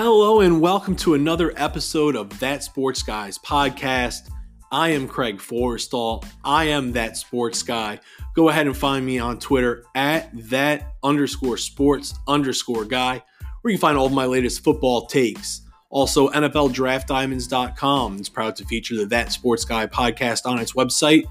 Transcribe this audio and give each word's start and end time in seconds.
Hello, 0.00 0.42
and 0.42 0.60
welcome 0.60 0.94
to 0.94 1.14
another 1.14 1.52
episode 1.56 2.14
of 2.14 2.38
That 2.38 2.62
Sports 2.62 3.02
Guys 3.02 3.36
podcast. 3.36 4.30
I 4.70 4.90
am 4.90 5.08
Craig 5.08 5.38
Forrestall. 5.38 6.24
I 6.44 6.66
am 6.66 6.92
That 6.92 7.16
Sports 7.16 7.64
Guy. 7.64 7.98
Go 8.32 8.48
ahead 8.48 8.68
and 8.68 8.76
find 8.76 9.04
me 9.04 9.18
on 9.18 9.40
Twitter 9.40 9.84
at 9.96 10.30
that 10.50 10.92
underscore 11.02 11.56
sports 11.56 12.14
underscore 12.28 12.84
guy, 12.84 13.24
where 13.62 13.72
you 13.72 13.76
can 13.76 13.80
find 13.80 13.98
all 13.98 14.06
of 14.06 14.12
my 14.12 14.26
latest 14.26 14.62
football 14.62 15.06
takes. 15.06 15.62
Also, 15.90 16.28
NFLDraftDiamonds.com 16.28 18.20
is 18.20 18.28
proud 18.28 18.54
to 18.54 18.64
feature 18.66 18.94
the 18.94 19.06
That 19.06 19.32
Sports 19.32 19.64
Guy 19.64 19.88
podcast 19.88 20.46
on 20.46 20.60
its 20.60 20.74
website. 20.74 21.24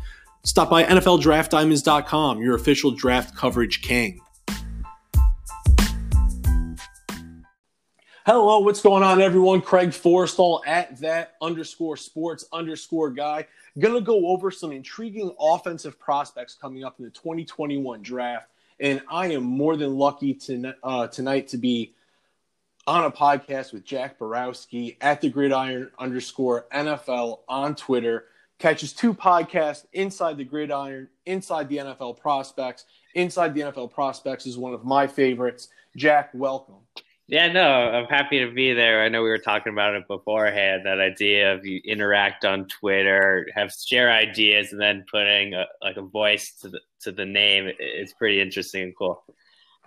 Stop 0.44 0.70
by 0.70 0.84
NFLDraftDiamonds.com, 0.84 2.42
your 2.42 2.56
official 2.56 2.92
draft 2.92 3.34
coverage 3.34 3.82
king. 3.82 4.20
Hello, 8.28 8.60
what's 8.60 8.82
going 8.82 9.04
on, 9.04 9.22
everyone? 9.22 9.62
Craig 9.62 9.92
Forrestall 9.92 10.62
at 10.68 11.00
that 11.00 11.38
underscore 11.42 11.96
sports 11.96 12.44
underscore 12.52 13.10
guy. 13.10 13.48
Gonna 13.80 14.02
go 14.02 14.28
over 14.28 14.52
some 14.52 14.74
intriguing 14.74 15.34
offensive 15.40 15.98
prospects 15.98 16.54
coming 16.54 16.84
up 16.84 17.00
in 17.00 17.06
the 17.06 17.12
2021 17.12 18.02
draft, 18.02 18.50
and 18.82 19.02
I 19.10 19.28
am 19.28 19.44
more 19.44 19.78
than 19.78 19.96
lucky 19.98 20.34
to, 20.34 20.76
uh, 20.84 21.08
tonight 21.08 21.48
to 21.48 21.58
be 21.58 21.96
on 22.86 23.06
a 23.06 23.12
podcast 23.12 23.72
with 23.72 23.86
Jack 23.86 24.20
Borowski 24.20 24.98
at 25.00 25.22
the 25.22 25.30
Gridiron 25.30 25.90
underscore 25.98 26.68
NFL 26.74 27.44
on 27.48 27.76
Twitter. 27.76 28.26
Catches 28.60 28.92
two 28.92 29.14
podcasts 29.14 29.86
inside 29.94 30.36
the 30.36 30.44
Gridiron, 30.44 31.08
inside 31.26 31.70
the 31.70 31.78
NFL 31.78 32.16
prospects. 32.16 32.84
Inside 33.14 33.54
the 33.54 33.62
NFL 33.62 33.90
prospects 33.90 34.46
is 34.46 34.58
one 34.58 34.74
of 34.74 34.84
my 34.84 35.08
favorites. 35.08 35.70
Jack, 35.96 36.32
welcome. 36.34 36.76
Yeah, 37.30 37.52
no, 37.52 37.62
I'm 37.62 38.06
happy 38.06 38.40
to 38.40 38.52
be 38.52 38.72
there. 38.74 39.04
I 39.04 39.10
know 39.10 39.22
we 39.22 39.28
were 39.30 39.38
talking 39.38 39.74
about 39.74 39.96
it 39.96 40.08
beforehand. 40.08 40.86
That 40.86 41.02
idea 41.02 41.54
of 41.54 41.66
you 41.66 41.82
interact 41.84 42.46
on 42.46 42.68
Twitter, 42.68 43.46
have 43.54 43.74
share 43.74 44.10
ideas, 44.10 44.72
and 44.72 44.80
then 44.80 45.04
putting 45.12 45.54
a, 45.54 45.66
like 45.82 45.98
a 45.98 46.04
voice 46.04 46.54
to 46.62 46.70
the 46.70 46.80
to 47.02 47.12
the 47.12 47.26
name. 47.26 47.70
It's 47.80 48.14
pretty 48.14 48.40
interesting 48.40 48.84
and 48.84 48.98
cool. 48.98 49.24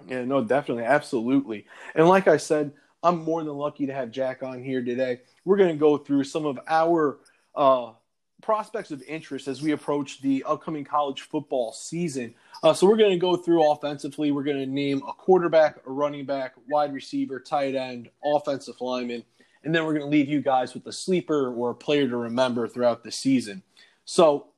Yeah, 0.06 0.24
no, 0.24 0.44
definitely, 0.44 0.84
absolutely. 0.84 1.66
And 1.94 2.06
like 2.08 2.28
I 2.28 2.36
said, 2.36 2.72
I'm 3.02 3.24
more 3.24 3.42
than 3.42 3.55
lucky 3.55 3.86
to 3.86 3.94
have 3.94 4.11
Jack 4.11 4.42
on 4.42 4.62
here 4.62 4.84
today. 4.84 5.20
We're 5.46 5.56
going 5.56 5.72
to 5.72 5.78
go 5.78 5.96
through 5.96 6.24
some 6.24 6.44
of 6.44 6.58
our 6.68 7.20
uh, 7.55 7.92
prospects 8.41 8.91
of 8.91 9.02
interest 9.02 9.48
as 9.48 9.62
we 9.62 9.72
approach 9.72 10.20
the 10.20 10.44
upcoming 10.44 10.84
college 10.84 11.22
football 11.22 11.72
season. 11.72 12.34
Uh, 12.62 12.72
so 12.72 12.86
we're 12.86 12.96
going 12.96 13.12
to 13.12 13.19
go 13.19 13.36
through 13.36 13.70
offensively. 13.70 14.33
We're 14.33 14.42
going 14.42 14.58
to 14.58 14.66
name 14.66 15.02
a 15.08 15.12
quarterback, 15.12 15.78
a 15.86 15.91
running 15.91 16.24
back, 16.24 16.55
wide 16.68 16.92
receiver, 16.92 17.41
tight 17.41 17.74
end, 17.74 18.11
offensive 18.24 18.80
lineman, 18.80 19.24
and 19.64 19.74
then 19.74 19.84
we're 19.84 19.92
going 19.92 20.05
to 20.05 20.11
leave 20.11 20.28
you 20.28 20.41
guys 20.41 20.74
with 20.74 20.86
a 20.86 20.92
sleeper 20.92 21.52
or 21.52 21.70
a 21.70 21.74
player 21.74 22.08
to 22.08 22.16
remember 22.16 22.66
throughout 22.66 23.05
the 23.05 23.12
season. 23.12 23.62
So 24.05 24.48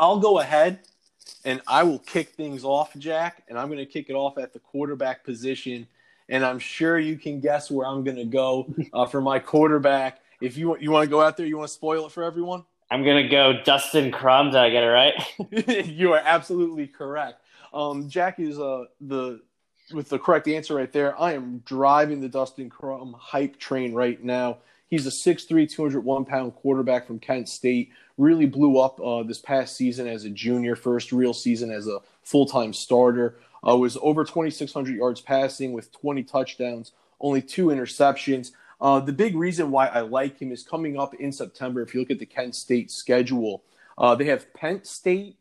I'll 0.00 0.18
go 0.18 0.40
ahead 0.40 0.80
and 1.44 1.60
I 1.66 1.82
will 1.82 1.98
kick 1.98 2.30
things 2.30 2.64
off, 2.64 2.94
Jack, 2.96 3.44
and 3.48 3.58
I'm 3.58 3.68
going 3.68 3.78
to 3.78 3.86
kick 3.86 4.08
it 4.08 4.14
off 4.14 4.38
at 4.38 4.52
the 4.52 4.58
quarterback 4.58 5.24
position. 5.24 5.86
And 6.28 6.44
I'm 6.44 6.58
sure 6.58 6.98
you 6.98 7.18
can 7.18 7.40
guess 7.40 7.70
where 7.70 7.86
I'm 7.86 8.02
going 8.02 8.16
to 8.16 8.24
go 8.24 8.72
uh, 8.92 9.06
for 9.06 9.20
my 9.20 9.38
quarterback. 9.38 10.20
If 10.40 10.56
you 10.56 10.76
you 10.78 10.90
want 10.90 11.04
to 11.04 11.10
go 11.10 11.20
out 11.20 11.36
there, 11.36 11.46
you 11.46 11.58
want 11.58 11.68
to 11.68 11.74
spoil 11.74 12.06
it 12.06 12.12
for 12.12 12.22
everyone. 12.22 12.64
I'm 12.94 13.04
gonna 13.04 13.28
go 13.28 13.60
Dustin 13.64 14.12
Crum. 14.12 14.52
Did 14.52 14.60
I 14.60 14.70
get 14.70 14.84
it 14.84 14.86
right? 14.86 15.86
you 15.88 16.12
are 16.12 16.22
absolutely 16.24 16.86
correct. 16.86 17.40
Um, 17.72 18.08
Jack 18.08 18.38
is 18.38 18.56
uh, 18.56 18.84
the 19.00 19.40
with 19.92 20.08
the 20.08 20.18
correct 20.20 20.46
answer 20.46 20.76
right 20.76 20.92
there. 20.92 21.20
I 21.20 21.32
am 21.32 21.58
driving 21.66 22.20
the 22.20 22.28
Dustin 22.28 22.70
Crum 22.70 23.16
hype 23.18 23.58
train 23.58 23.94
right 23.94 24.22
now. 24.22 24.58
He's 24.86 25.08
a 25.08 25.10
6'3", 25.10 25.68
201 25.68 26.24
pound 26.24 26.54
quarterback 26.54 27.08
from 27.08 27.18
Kent 27.18 27.48
State. 27.48 27.90
Really 28.16 28.46
blew 28.46 28.78
up 28.78 29.00
uh, 29.00 29.24
this 29.24 29.40
past 29.40 29.74
season 29.74 30.06
as 30.06 30.24
a 30.24 30.30
junior, 30.30 30.76
first 30.76 31.10
real 31.10 31.34
season 31.34 31.72
as 31.72 31.88
a 31.88 31.98
full 32.22 32.46
time 32.46 32.72
starter. 32.72 33.34
Uh, 33.66 33.76
was 33.76 33.98
over 34.02 34.22
2,600 34.22 34.94
yards 34.94 35.20
passing 35.20 35.72
with 35.72 35.90
20 35.90 36.22
touchdowns, 36.22 36.92
only 37.18 37.42
two 37.42 37.66
interceptions. 37.66 38.52
Uh, 38.80 39.00
the 39.00 39.12
big 39.12 39.36
reason 39.36 39.70
why 39.70 39.86
I 39.86 40.00
like 40.00 40.38
him 40.38 40.52
is 40.52 40.62
coming 40.62 40.98
up 40.98 41.14
in 41.14 41.32
September. 41.32 41.82
If 41.82 41.94
you 41.94 42.00
look 42.00 42.10
at 42.10 42.18
the 42.18 42.26
Kent 42.26 42.54
State 42.54 42.90
schedule, 42.90 43.62
uh, 43.96 44.14
they 44.14 44.26
have 44.26 44.52
Penn 44.54 44.84
State, 44.84 45.38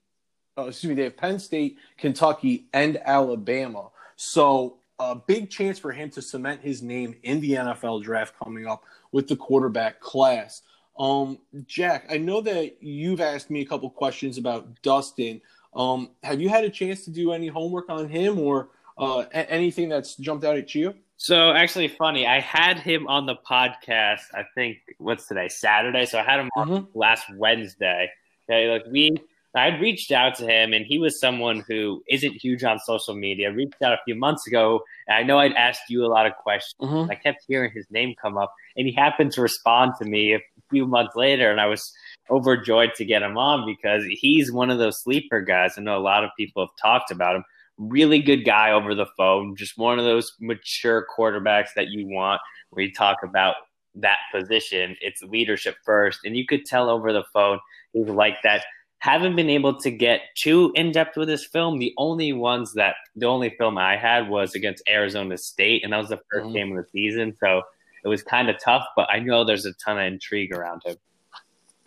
uh, 0.58 0.66
excuse 0.66 0.90
me, 0.90 0.96
they 0.96 1.04
have 1.04 1.18
Penn 1.18 1.40
State, 1.40 1.78
Kentucky, 1.98 2.68
and 2.74 2.98
Alabama. 3.04 3.90
So 4.16 4.78
a 5.00 5.16
big 5.16 5.50
chance 5.50 5.80
for 5.80 5.92
him 5.92 6.10
to 6.12 6.22
cement 6.22 6.62
his 6.62 6.82
name 6.82 7.16
in 7.24 7.40
the 7.40 7.54
NFL 7.54 8.04
draft 8.04 8.36
coming 8.42 8.68
up 8.68 8.84
with 9.12 9.28
the 9.28 9.36
quarterback 9.36 10.00
class. 10.00 10.62
Um, 10.98 11.40
Jack, 11.66 12.06
I 12.10 12.18
know 12.18 12.42
that 12.42 12.82
you've 12.82 13.22
asked 13.22 13.50
me 13.50 13.62
a 13.62 13.66
couple 13.66 13.90
questions 13.90 14.38
about 14.38 14.82
Dustin. 14.84 15.42
Um, 15.76 16.12
have 16.22 16.40
you 16.40 16.50
had 16.50 16.64
a 16.64 16.70
chance 16.70 17.04
to 17.06 17.12
do 17.12 17.32
any 17.32 17.48
homework 17.48 17.90
on 17.90 18.08
him 18.08 18.38
or 18.38 18.70
uh, 18.98 19.26
anything 19.34 19.90
that's 19.90 20.16
jumped 20.16 20.46
out 20.46 20.56
at 20.56 20.76
you? 20.76 20.94
So 21.24 21.52
actually, 21.54 21.88
funny. 21.88 22.28
I 22.28 22.42
had 22.42 22.80
him 22.80 23.08
on 23.08 23.26
the 23.26 23.38
podcast. 23.50 24.24
I 24.34 24.44
think 24.56 24.80
what's 24.98 25.26
today, 25.26 25.48
Saturday. 25.48 26.06
So 26.06 26.20
I 26.20 26.24
had 26.24 26.42
him 26.42 26.50
on 26.58 26.68
mm-hmm. 26.68 27.00
last 27.00 27.24
Wednesday. 27.38 28.12
Okay, 28.44 28.70
like 28.70 28.84
we, 28.92 29.16
I 29.56 29.70
had 29.70 29.80
reached 29.80 30.12
out 30.12 30.36
to 30.40 30.46
him, 30.46 30.74
and 30.74 30.86
he 30.86 31.00
was 31.00 31.22
someone 31.22 31.64
who 31.66 32.04
isn't 32.10 32.34
huge 32.34 32.66
on 32.66 32.78
social 32.80 33.16
media. 33.16 33.48
I 33.48 33.54
Reached 33.54 33.82
out 33.82 33.94
a 33.94 34.02
few 34.04 34.16
months 34.16 34.46
ago, 34.48 34.82
and 35.08 35.18
I 35.18 35.24
know 35.24 35.40
I'd 35.40 35.54
asked 35.54 35.84
you 35.88 36.06
a 36.06 36.12
lot 36.12 36.26
of 36.26 36.34
questions. 36.36 36.76
Mm-hmm. 36.82 37.10
I 37.10 37.16
kept 37.16 37.46
hearing 37.48 37.72
his 37.74 37.86
name 37.90 38.16
come 38.22 38.38
up, 38.38 38.54
and 38.76 38.86
he 38.86 38.92
happened 38.92 39.32
to 39.32 39.42
respond 39.42 39.94
to 40.02 40.06
me 40.06 40.36
a 40.36 40.42
few 40.70 40.86
months 40.86 41.16
later, 41.16 41.50
and 41.50 41.62
I 41.62 41.68
was 41.68 41.90
overjoyed 42.30 42.96
to 42.96 43.06
get 43.06 43.22
him 43.22 43.38
on 43.38 43.66
because 43.66 44.04
he's 44.10 44.52
one 44.52 44.70
of 44.70 44.78
those 44.78 45.02
sleeper 45.02 45.40
guys. 45.40 45.76
I 45.78 45.84
know 45.84 45.98
a 45.98 46.04
lot 46.04 46.26
of 46.26 46.32
people 46.38 46.66
have 46.66 46.76
talked 46.82 47.12
about 47.12 47.38
him 47.38 47.46
really 47.78 48.20
good 48.20 48.46
guy 48.46 48.72
over 48.72 48.96
the 48.96 49.08
phone, 49.18 49.56
just 49.56 49.78
one 49.78 50.00
of 50.00 50.06
those 50.06 50.34
mature 50.40 51.06
quarterbacks 51.18 51.70
that 51.76 51.88
you 51.90 52.08
want 52.08 52.42
where 52.70 52.86
you 52.86 52.94
talk 52.94 53.18
about 53.24 53.56
that 53.96 54.20
position. 54.34 54.96
It's 55.02 55.22
leadership 55.22 55.76
first. 55.86 56.20
And 56.26 56.36
you 56.36 56.46
could 56.46 56.66
tell 56.66 56.90
over 56.90 57.14
the 57.14 57.24
phone 57.34 57.60
he's 57.94 58.08
like 58.08 58.38
that. 58.44 58.64
Haven't 59.00 59.36
been 59.36 59.50
able 59.50 59.78
to 59.82 59.92
get 59.92 60.22
too 60.36 60.72
in 60.76 60.92
depth 60.92 61.18
with 61.18 61.28
this 61.28 61.46
film. 61.46 61.78
The 61.78 61.94
only 61.98 62.32
ones 62.32 62.74
that 62.74 62.96
the 63.16 63.26
only 63.26 63.50
film 63.58 63.78
I 63.78 63.98
had 63.98 64.30
was 64.30 64.56
against 64.56 64.82
Arizona 64.88 65.38
State, 65.38 65.84
and 65.84 65.92
that 65.92 65.98
was 65.98 66.10
the 66.10 66.22
1st 66.34 66.42
mm-hmm. 66.42 66.54
game 66.54 66.78
of 66.78 66.84
the 66.84 66.90
season. 66.90 67.36
So 67.38 67.64
it 68.06 68.08
was 68.08 68.24
kind 68.24 68.50
of 68.50 68.56
tough, 68.64 68.86
but 68.96 69.10
I 69.12 69.20
know 69.20 69.44
there's 69.44 69.66
a 69.66 69.74
ton 69.74 69.98
of 69.98 70.06
intrigue 70.06 70.56
around 70.56 70.84
him. 70.86 70.96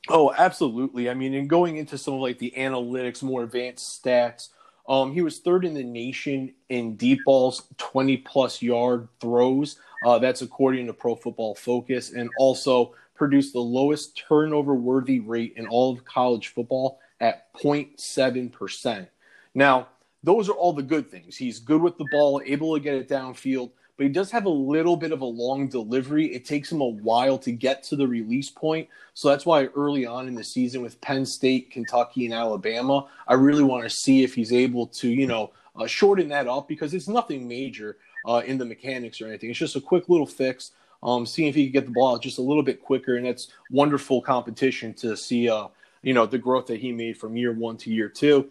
Oh, 0.08 0.32
absolutely. 0.36 1.10
I 1.10 1.14
mean, 1.14 1.34
and 1.34 1.48
going 1.48 1.78
into 1.78 1.98
some 1.98 2.14
of 2.14 2.20
like 2.20 2.38
the 2.38 2.52
analytics, 2.56 3.22
more 3.22 3.42
advanced 3.42 4.04
stats, 4.04 4.50
um, 4.88 5.12
he 5.12 5.22
was 5.22 5.38
third 5.38 5.64
in 5.64 5.74
the 5.74 5.82
nation 5.82 6.54
in 6.68 6.96
deep 6.96 7.20
balls, 7.24 7.64
20 7.78 8.18
plus 8.18 8.62
yard 8.62 9.08
throws. 9.20 9.78
Uh, 10.04 10.18
that's 10.18 10.42
according 10.42 10.86
to 10.86 10.92
Pro 10.92 11.14
Football 11.14 11.54
Focus, 11.54 12.12
and 12.12 12.30
also 12.38 12.94
produced 13.14 13.52
the 13.52 13.60
lowest 13.60 14.16
turnover 14.16 14.74
worthy 14.74 15.20
rate 15.20 15.54
in 15.56 15.66
all 15.66 15.92
of 15.92 16.04
college 16.04 16.48
football 16.48 17.00
at 17.20 17.52
0.7%. 17.54 19.08
Now, 19.54 19.88
those 20.22 20.48
are 20.48 20.52
all 20.52 20.72
the 20.72 20.82
good 20.82 21.10
things. 21.10 21.36
He's 21.36 21.58
good 21.58 21.80
with 21.80 21.96
the 21.98 22.06
ball, 22.10 22.42
able 22.44 22.74
to 22.74 22.80
get 22.80 22.94
it 22.94 23.08
downfield 23.08 23.70
but 23.96 24.04
he 24.04 24.12
does 24.12 24.30
have 24.30 24.44
a 24.44 24.50
little 24.50 24.96
bit 24.96 25.12
of 25.12 25.20
a 25.20 25.26
long 25.26 25.68
delivery. 25.68 26.26
It 26.34 26.44
takes 26.44 26.70
him 26.70 26.80
a 26.80 26.86
while 26.86 27.38
to 27.38 27.52
get 27.52 27.82
to 27.84 27.96
the 27.96 28.06
release 28.06 28.50
point. 28.50 28.88
So 29.14 29.28
that's 29.28 29.46
why 29.46 29.66
early 29.66 30.04
on 30.04 30.28
in 30.28 30.34
the 30.34 30.44
season 30.44 30.82
with 30.82 31.00
Penn 31.00 31.24
State, 31.24 31.70
Kentucky, 31.70 32.26
and 32.26 32.34
Alabama, 32.34 33.06
I 33.26 33.34
really 33.34 33.64
want 33.64 33.84
to 33.84 33.90
see 33.90 34.22
if 34.22 34.34
he's 34.34 34.52
able 34.52 34.86
to, 34.88 35.08
you 35.08 35.26
know, 35.26 35.52
uh, 35.76 35.86
shorten 35.86 36.28
that 36.28 36.46
up 36.46 36.68
because 36.68 36.94
it's 36.94 37.08
nothing 37.08 37.48
major 37.48 37.96
uh, 38.26 38.42
in 38.44 38.58
the 38.58 38.64
mechanics 38.64 39.20
or 39.20 39.28
anything. 39.28 39.50
It's 39.50 39.58
just 39.58 39.76
a 39.76 39.80
quick 39.80 40.08
little 40.08 40.26
fix. 40.26 40.72
Um, 41.02 41.26
seeing 41.26 41.48
if 41.48 41.54
he 41.54 41.64
can 41.64 41.72
get 41.72 41.84
the 41.86 41.92
ball 41.92 42.18
just 42.18 42.38
a 42.38 42.42
little 42.42 42.62
bit 42.62 42.82
quicker, 42.82 43.16
and 43.16 43.26
that's 43.26 43.52
wonderful 43.70 44.20
competition 44.20 44.94
to 44.94 45.16
see. 45.16 45.48
Uh, 45.48 45.68
you 46.06 46.14
know 46.14 46.24
the 46.24 46.38
growth 46.38 46.66
that 46.66 46.80
he 46.80 46.92
made 46.92 47.18
from 47.18 47.36
year 47.36 47.52
one 47.52 47.76
to 47.78 47.90
year 47.90 48.08
two, 48.08 48.48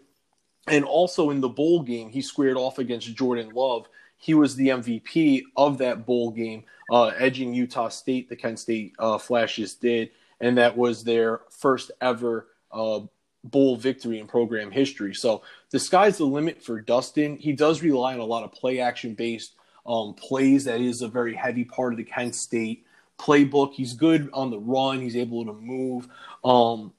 and 0.67 0.83
also 0.83 1.29
in 1.29 1.39
the 1.39 1.49
bowl 1.49 1.81
game, 1.81 2.09
he 2.09 2.21
squared 2.21 2.57
off 2.57 2.79
against 2.79 3.15
Jordan 3.15 3.49
Love 3.55 3.87
he 4.25 4.33
was 4.33 4.55
the 4.55 4.69
MVP 4.69 5.43
of 5.55 5.77
that 5.77 6.07
bowl 6.07 6.31
game, 6.31 6.63
uh, 6.91 7.11
edging 7.15 7.53
Utah 7.53 7.89
State. 7.89 8.27
The 8.27 8.35
Kent 8.35 8.57
State 8.57 8.95
uh, 8.97 9.19
Flashes 9.19 9.75
did, 9.75 10.09
and 10.41 10.57
that 10.57 10.75
was 10.75 11.03
their 11.03 11.41
first 11.51 11.91
ever 12.01 12.47
uh, 12.71 13.01
bowl 13.43 13.75
victory 13.75 14.17
in 14.17 14.25
program 14.25 14.71
history. 14.71 15.13
So 15.13 15.43
the 15.69 15.77
sky's 15.77 16.17
the 16.17 16.25
limit 16.25 16.59
for 16.63 16.81
Dustin. 16.81 17.37
He 17.37 17.53
does 17.53 17.83
rely 17.83 18.15
on 18.15 18.19
a 18.19 18.25
lot 18.25 18.43
of 18.43 18.51
play 18.51 18.79
action 18.79 19.13
based 19.13 19.57
um, 19.85 20.15
plays. 20.15 20.65
That 20.65 20.81
is 20.81 21.03
a 21.03 21.07
very 21.07 21.35
heavy 21.35 21.63
part 21.63 21.93
of 21.93 21.97
the 21.97 22.03
Kent 22.03 22.33
State 22.33 22.83
playbook. 23.19 23.73
He's 23.73 23.93
good 23.93 24.31
on 24.33 24.49
the 24.49 24.57
run. 24.57 25.01
He's 25.01 25.15
able 25.15 25.45
to 25.45 25.53
move. 25.53 26.07
Um, 26.43 26.93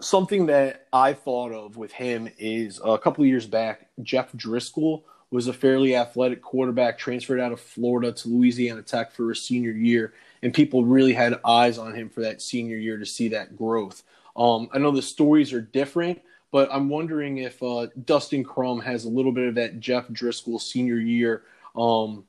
something 0.00 0.46
that 0.46 0.86
I 0.94 1.12
thought 1.12 1.52
of 1.52 1.76
with 1.76 1.92
him 1.92 2.26
is 2.38 2.80
a 2.82 2.96
couple 2.96 3.26
years 3.26 3.44
back, 3.44 3.90
Jeff 4.02 4.32
Driskel 4.32 5.02
was 5.34 5.48
a 5.48 5.52
fairly 5.52 5.96
athletic 5.96 6.40
quarterback, 6.40 6.96
transferred 6.96 7.40
out 7.40 7.50
of 7.50 7.58
Florida 7.58 8.12
to 8.12 8.28
Louisiana 8.28 8.82
Tech 8.82 9.10
for 9.10 9.30
his 9.30 9.42
senior 9.42 9.72
year, 9.72 10.14
and 10.44 10.54
people 10.54 10.84
really 10.84 11.12
had 11.12 11.40
eyes 11.44 11.76
on 11.76 11.92
him 11.92 12.08
for 12.08 12.20
that 12.20 12.40
senior 12.40 12.76
year 12.76 12.98
to 12.98 13.04
see 13.04 13.26
that 13.30 13.56
growth. 13.56 14.04
Um, 14.36 14.68
I 14.72 14.78
know 14.78 14.92
the 14.92 15.02
stories 15.02 15.52
are 15.52 15.60
different, 15.60 16.22
but 16.52 16.68
I'm 16.70 16.88
wondering 16.88 17.38
if 17.38 17.60
uh, 17.64 17.88
Dustin 18.04 18.44
Crum 18.44 18.78
has 18.82 19.06
a 19.06 19.08
little 19.08 19.32
bit 19.32 19.48
of 19.48 19.56
that 19.56 19.80
Jeff 19.80 20.06
Driskel 20.06 20.60
senior 20.60 20.98
year, 20.98 21.42
um, 21.74 22.22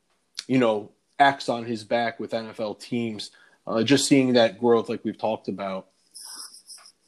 you 0.47 0.57
know, 0.57 0.89
axe 1.19 1.47
on 1.47 1.63
his 1.63 1.83
back 1.83 2.19
with 2.19 2.31
NFL 2.31 2.79
teams. 2.79 3.29
Uh, 3.67 3.83
just 3.83 4.07
seeing 4.07 4.33
that 4.33 4.59
growth, 4.59 4.89
like 4.89 5.05
we've 5.05 5.15
talked 5.15 5.47
about. 5.47 5.89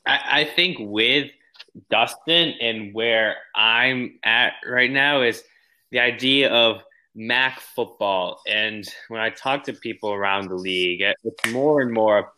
I, 0.05 0.19
I 0.41 0.43
think 0.43 0.77
with 0.79 1.31
Dustin 1.89 2.53
and 2.61 2.93
where 2.93 3.37
I'm 3.55 4.19
at 4.23 4.53
right 4.63 4.91
now 4.91 5.23
is 5.23 5.43
the 5.91 5.99
idea 5.99 6.51
of 6.51 6.81
MAC 7.15 7.59
football. 7.59 8.39
And 8.47 8.87
when 9.09 9.21
I 9.21 9.29
talk 9.29 9.63
to 9.63 9.73
people 9.73 10.11
around 10.11 10.49
the 10.49 10.55
league, 10.55 11.01
it's 11.01 11.51
more 11.51 11.81
and 11.81 11.91
more 11.91 12.31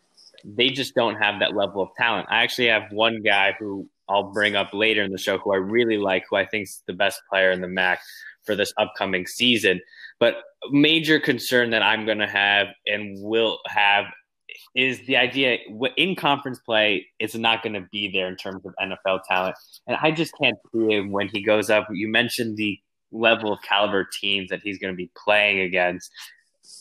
they 0.44 0.70
just 0.70 0.94
don't 0.94 1.16
have 1.16 1.40
that 1.40 1.54
level 1.54 1.82
of 1.82 1.90
talent. 1.96 2.26
I 2.30 2.42
actually 2.42 2.68
have 2.68 2.90
one 2.90 3.22
guy 3.22 3.54
who 3.58 3.88
I'll 4.08 4.32
bring 4.32 4.56
up 4.56 4.72
later 4.72 5.02
in 5.02 5.12
the 5.12 5.18
show 5.18 5.38
who 5.38 5.52
I 5.52 5.56
really 5.56 5.98
like, 5.98 6.24
who 6.28 6.36
I 6.36 6.46
think 6.46 6.64
is 6.64 6.82
the 6.86 6.94
best 6.94 7.20
player 7.28 7.50
in 7.50 7.60
the 7.60 7.68
MAC 7.68 8.00
for 8.44 8.56
this 8.56 8.72
upcoming 8.78 9.26
season. 9.26 9.80
But 10.18 10.36
major 10.70 11.20
concern 11.20 11.70
that 11.70 11.82
I'm 11.82 12.06
going 12.06 12.18
to 12.18 12.26
have 12.26 12.68
and 12.86 13.16
will 13.20 13.58
have 13.66 14.06
is 14.74 15.04
the 15.06 15.16
idea 15.16 15.58
in 15.96 16.14
conference 16.14 16.60
play 16.60 17.06
it's 17.18 17.34
not 17.34 17.62
going 17.62 17.72
to 17.74 17.86
be 17.92 18.10
there 18.10 18.28
in 18.28 18.36
terms 18.36 18.64
of 18.64 18.74
NFL 18.80 19.20
talent, 19.28 19.56
and 19.86 19.96
I 20.00 20.10
just 20.10 20.32
can't 20.40 20.56
see 20.72 20.94
him 20.94 21.10
when 21.10 21.28
he 21.28 21.42
goes 21.42 21.70
up. 21.70 21.88
You 21.90 22.08
mentioned 22.08 22.56
the 22.56 22.78
level 23.12 23.52
of 23.52 23.62
caliber 23.62 24.04
teams 24.04 24.50
that 24.50 24.60
he's 24.62 24.78
going 24.78 24.92
to 24.92 24.96
be 24.96 25.10
playing 25.16 25.60
against. 25.60 26.10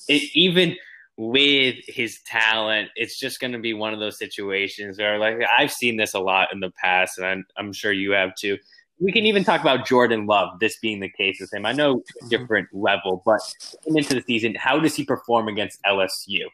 It, 0.08 0.24
even 0.34 0.76
with 1.18 1.76
his 1.88 2.20
talent, 2.26 2.90
it's 2.96 3.20
just 3.20 3.40
going 3.40 3.52
to 3.52 3.60
be 3.60 3.74
one 3.74 3.94
of 3.94 4.00
those 4.00 4.18
situations 4.18 4.98
where, 4.98 5.18
like, 5.20 5.40
I've 5.58 5.72
seen 5.72 5.98
this 5.98 6.14
a 6.14 6.20
lot 6.20 6.54
in 6.54 6.60
the 6.60 6.72
past, 6.72 7.18
and 7.18 7.28
I'm, 7.28 7.46
I'm 7.58 7.74
sure 7.74 7.92
you 7.92 8.12
have 8.12 8.36
too. 8.36 8.58
We 9.02 9.12
can 9.12 9.26
even 9.26 9.44
talk 9.44 9.62
about 9.62 9.86
Jordan 9.86 10.26
Love, 10.26 10.60
this 10.60 10.78
being 10.78 11.00
the 11.00 11.10
case 11.10 11.38
with 11.40 11.54
him. 11.54 11.66
I 11.66 11.72
know 11.74 11.98
mm-hmm. 11.98 12.28
different 12.30 12.70
level, 12.74 13.22
but 13.26 13.42
into 13.86 14.16
the 14.16 14.24
season, 14.26 14.56
how 14.56 14.80
does 14.80 14.96
he 14.96 15.04
perform 15.04 15.48
against 15.48 15.82
LSU? 15.84 16.46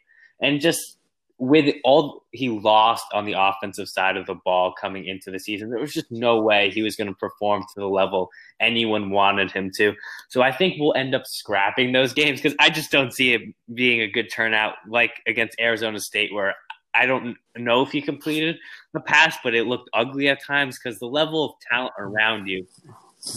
And 0.41 0.59
just 0.59 0.97
with 1.37 1.75
all 1.83 2.23
he 2.31 2.49
lost 2.49 3.05
on 3.13 3.25
the 3.25 3.33
offensive 3.33 3.89
side 3.89 4.15
of 4.15 4.25
the 4.25 4.35
ball 4.45 4.73
coming 4.79 5.05
into 5.05 5.31
the 5.31 5.39
season, 5.39 5.69
there 5.69 5.79
was 5.79 5.93
just 5.93 6.09
no 6.09 6.41
way 6.41 6.69
he 6.69 6.81
was 6.81 6.95
going 6.95 7.09
to 7.09 7.15
perform 7.15 7.61
to 7.61 7.79
the 7.79 7.87
level 7.87 8.29
anyone 8.61 9.09
wanted 9.09 9.51
him 9.51 9.69
to. 9.75 9.93
So 10.29 10.41
I 10.41 10.51
think 10.51 10.75
we'll 10.79 10.93
end 10.95 11.13
up 11.13 11.27
scrapping 11.27 11.91
those 11.91 12.13
games 12.13 12.41
because 12.41 12.55
I 12.59 12.69
just 12.69 12.89
don't 12.89 13.11
see 13.11 13.33
it 13.33 13.41
being 13.73 14.01
a 14.01 14.07
good 14.07 14.31
turnout 14.31 14.75
like 14.87 15.21
against 15.27 15.59
Arizona 15.59 15.99
State, 15.99 16.33
where 16.33 16.55
I 16.93 17.05
don't 17.05 17.35
know 17.57 17.81
if 17.81 17.91
he 17.91 18.01
completed 18.01 18.57
the 18.93 19.01
pass, 19.01 19.37
but 19.43 19.53
it 19.53 19.67
looked 19.67 19.89
ugly 19.93 20.29
at 20.29 20.41
times 20.41 20.79
because 20.81 20.99
the 20.99 21.07
level 21.07 21.43
of 21.43 21.51
talent 21.69 21.93
around 21.99 22.47
you 22.47 22.65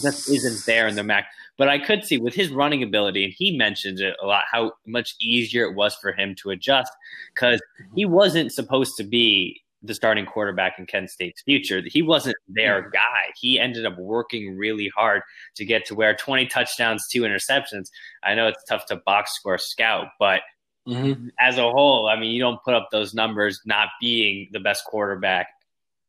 just 0.01 0.29
isn't 0.29 0.65
there 0.65 0.87
in 0.87 0.95
the 0.95 1.03
MAC. 1.03 1.25
But 1.57 1.67
I 1.67 1.77
could 1.77 2.05
see 2.05 2.17
with 2.17 2.33
his 2.33 2.51
running 2.51 2.83
ability, 2.83 3.25
and 3.25 3.33
he 3.35 3.57
mentioned 3.57 3.99
it 3.99 4.15
a 4.21 4.25
lot, 4.25 4.43
how 4.49 4.73
much 4.85 5.15
easier 5.19 5.65
it 5.65 5.75
was 5.75 5.95
for 5.95 6.13
him 6.13 6.35
to 6.35 6.51
adjust 6.51 6.91
because 7.35 7.61
he 7.95 8.05
wasn't 8.05 8.53
supposed 8.53 8.95
to 8.97 9.03
be 9.03 9.61
the 9.81 9.93
starting 9.93 10.25
quarterback 10.25 10.77
in 10.77 10.85
Kent 10.85 11.09
State's 11.09 11.41
future. 11.41 11.81
He 11.85 12.01
wasn't 12.01 12.35
their 12.47 12.89
guy. 12.89 13.31
He 13.39 13.59
ended 13.59 13.85
up 13.85 13.97
working 13.97 14.57
really 14.57 14.91
hard 14.95 15.21
to 15.55 15.65
get 15.65 15.85
to 15.85 15.95
where 15.95 16.15
20 16.15 16.47
touchdowns, 16.47 17.07
two 17.09 17.21
interceptions. 17.21 17.89
I 18.23 18.35
know 18.35 18.47
it's 18.47 18.63
tough 18.65 18.85
to 18.87 18.97
box 18.97 19.35
score 19.35 19.57
scout, 19.57 20.07
but 20.19 20.41
mm-hmm. 20.87 21.27
as 21.39 21.57
a 21.57 21.69
whole, 21.69 22.07
I 22.07 22.19
mean, 22.19 22.31
you 22.31 22.41
don't 22.41 22.61
put 22.63 22.73
up 22.73 22.89
those 22.91 23.13
numbers 23.13 23.61
not 23.65 23.87
being 24.01 24.49
the 24.51 24.59
best 24.59 24.83
quarterback 24.85 25.47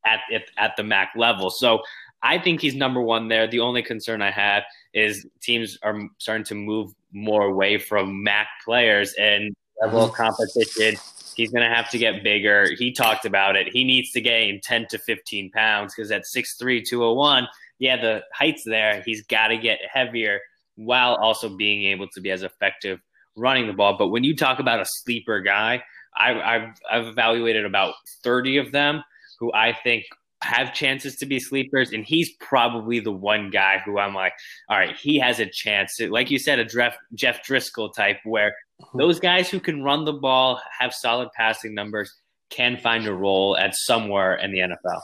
at 0.04 0.20
at, 0.32 0.42
at 0.56 0.76
the 0.76 0.82
MAC 0.82 1.10
level. 1.16 1.50
So 1.50 1.80
I 2.22 2.38
think 2.38 2.60
he's 2.60 2.74
number 2.74 3.00
one 3.00 3.28
there. 3.28 3.46
The 3.46 3.60
only 3.60 3.82
concern 3.82 4.22
I 4.22 4.30
have 4.30 4.64
is 4.92 5.26
teams 5.40 5.78
are 5.82 5.98
starting 6.18 6.44
to 6.44 6.54
move 6.54 6.92
more 7.12 7.44
away 7.44 7.78
from 7.78 8.22
MAC 8.22 8.46
players 8.64 9.14
and 9.18 9.54
level 9.82 10.04
of 10.04 10.12
competition. 10.12 10.96
He's 11.34 11.50
going 11.50 11.68
to 11.68 11.74
have 11.74 11.90
to 11.90 11.98
get 11.98 12.22
bigger. 12.22 12.68
He 12.78 12.92
talked 12.92 13.24
about 13.24 13.56
it. 13.56 13.68
He 13.72 13.84
needs 13.84 14.10
to 14.12 14.20
gain 14.20 14.60
10 14.62 14.88
to 14.90 14.98
15 14.98 15.50
pounds 15.50 15.94
because 15.94 16.10
at 16.10 16.24
6'3, 16.36 16.84
201, 16.86 17.48
yeah, 17.78 17.96
the 18.00 18.22
height's 18.32 18.64
there. 18.64 19.02
He's 19.04 19.22
got 19.24 19.48
to 19.48 19.56
get 19.56 19.78
heavier 19.90 20.40
while 20.76 21.14
also 21.14 21.48
being 21.48 21.84
able 21.84 22.08
to 22.08 22.20
be 22.20 22.30
as 22.30 22.42
effective 22.42 23.00
running 23.36 23.66
the 23.66 23.72
ball. 23.72 23.96
But 23.96 24.08
when 24.08 24.24
you 24.24 24.36
talk 24.36 24.58
about 24.58 24.80
a 24.80 24.86
sleeper 24.86 25.40
guy, 25.40 25.82
I, 26.14 26.40
I've, 26.40 26.68
I've 26.90 27.06
evaluated 27.06 27.64
about 27.64 27.94
30 28.22 28.58
of 28.58 28.72
them 28.72 29.02
who 29.38 29.52
I 29.54 29.72
think 29.72 30.04
have 30.42 30.72
chances 30.72 31.16
to 31.16 31.26
be 31.26 31.38
sleepers, 31.38 31.92
and 31.92 32.04
he's 32.04 32.30
probably 32.34 33.00
the 33.00 33.12
one 33.12 33.50
guy 33.50 33.78
who 33.84 33.98
I'm 33.98 34.14
like, 34.14 34.32
all 34.68 34.78
right, 34.78 34.96
he 34.96 35.18
has 35.18 35.38
a 35.38 35.46
chance. 35.46 35.96
To, 35.96 36.10
Like 36.10 36.30
you 36.30 36.38
said, 36.38 36.58
a 36.58 36.64
Jeff, 36.64 36.96
Jeff 37.14 37.46
Driskel 37.46 37.92
type, 37.94 38.18
where 38.24 38.54
mm-hmm. 38.80 38.98
those 38.98 39.20
guys 39.20 39.50
who 39.50 39.60
can 39.60 39.82
run 39.82 40.04
the 40.04 40.12
ball, 40.12 40.60
have 40.78 40.94
solid 40.94 41.28
passing 41.36 41.74
numbers, 41.74 42.14
can 42.48 42.76
find 42.78 43.06
a 43.06 43.12
role 43.12 43.56
at 43.56 43.74
somewhere 43.74 44.36
in 44.36 44.50
the 44.50 44.58
NFL. 44.58 45.02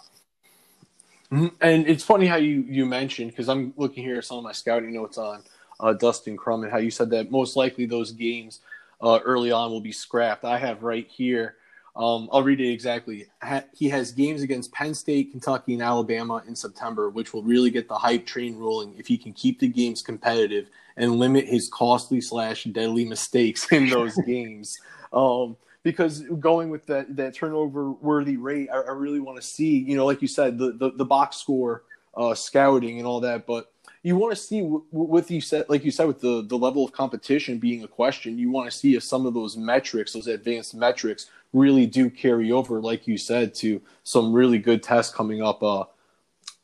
Mm-hmm. 1.32 1.46
And 1.60 1.88
it's 1.88 2.04
funny 2.04 2.26
how 2.26 2.36
you 2.36 2.64
you 2.68 2.86
mentioned 2.86 3.30
because 3.30 3.48
I'm 3.48 3.74
looking 3.76 4.04
here 4.04 4.18
at 4.18 4.24
some 4.24 4.38
of 4.38 4.44
my 4.44 4.52
scouting 4.52 4.94
notes 4.94 5.18
on 5.18 5.42
uh, 5.80 5.92
Dustin 5.92 6.36
Crum 6.36 6.62
and 6.62 6.72
how 6.72 6.78
you 6.78 6.90
said 6.90 7.10
that 7.10 7.30
most 7.30 7.56
likely 7.56 7.84
those 7.84 8.12
games 8.12 8.60
uh, 9.00 9.18
early 9.24 9.50
on 9.50 9.70
will 9.70 9.80
be 9.80 9.92
scrapped. 9.92 10.44
I 10.44 10.58
have 10.58 10.82
right 10.82 11.06
here 11.08 11.56
um, 11.96 12.28
I'll 12.30 12.42
read 12.42 12.60
it 12.60 12.70
exactly. 12.70 13.26
He 13.72 13.88
has 13.88 14.12
games 14.12 14.42
against 14.42 14.70
Penn 14.72 14.92
State, 14.92 15.30
Kentucky, 15.30 15.72
and 15.72 15.82
Alabama 15.82 16.42
in 16.46 16.54
September, 16.54 17.08
which 17.08 17.32
will 17.32 17.42
really 17.42 17.70
get 17.70 17.88
the 17.88 17.96
hype 17.96 18.26
train 18.26 18.56
rolling 18.56 18.94
if 18.98 19.06
he 19.06 19.16
can 19.16 19.32
keep 19.32 19.58
the 19.60 19.68
games 19.68 20.02
competitive 20.02 20.68
and 20.98 21.16
limit 21.16 21.46
his 21.46 21.68
costly 21.68 22.20
slash 22.20 22.64
deadly 22.64 23.06
mistakes 23.06 23.72
in 23.72 23.88
those 23.88 24.14
games. 24.26 24.78
Um, 25.12 25.56
because 25.82 26.20
going 26.40 26.68
with 26.68 26.84
that 26.86 27.16
that 27.16 27.34
turnover 27.34 27.92
worthy 27.92 28.36
rate, 28.36 28.68
I, 28.70 28.76
I 28.76 28.92
really 28.92 29.20
want 29.20 29.40
to 29.40 29.46
see, 29.46 29.78
you 29.78 29.96
know, 29.96 30.04
like 30.04 30.20
you 30.20 30.28
said, 30.28 30.58
the 30.58 30.72
the, 30.72 30.90
the 30.90 31.04
box 31.04 31.36
score 31.36 31.84
uh, 32.14 32.34
scouting 32.34 32.98
and 32.98 33.06
all 33.06 33.20
that, 33.20 33.46
but 33.46 33.72
you 34.06 34.16
want 34.16 34.34
to 34.34 34.40
see 34.40 34.62
with 34.92 35.30
you 35.30 35.40
said 35.40 35.64
like 35.68 35.84
you 35.84 35.90
said 35.90 36.06
with 36.06 36.20
the 36.20 36.42
the 36.46 36.56
level 36.56 36.84
of 36.84 36.92
competition 36.92 37.58
being 37.58 37.82
a 37.82 37.88
question 37.88 38.38
you 38.38 38.50
want 38.50 38.70
to 38.70 38.76
see 38.76 38.94
if 38.94 39.02
some 39.02 39.26
of 39.26 39.34
those 39.34 39.56
metrics 39.56 40.12
those 40.12 40.28
advanced 40.28 40.74
metrics 40.74 41.28
really 41.52 41.86
do 41.86 42.08
carry 42.08 42.52
over 42.52 42.80
like 42.80 43.06
you 43.08 43.16
said 43.18 43.54
to 43.54 43.80
some 44.04 44.32
really 44.32 44.58
good 44.58 44.82
tests 44.82 45.14
coming 45.14 45.42
up 45.42 45.62
uh, 45.62 45.84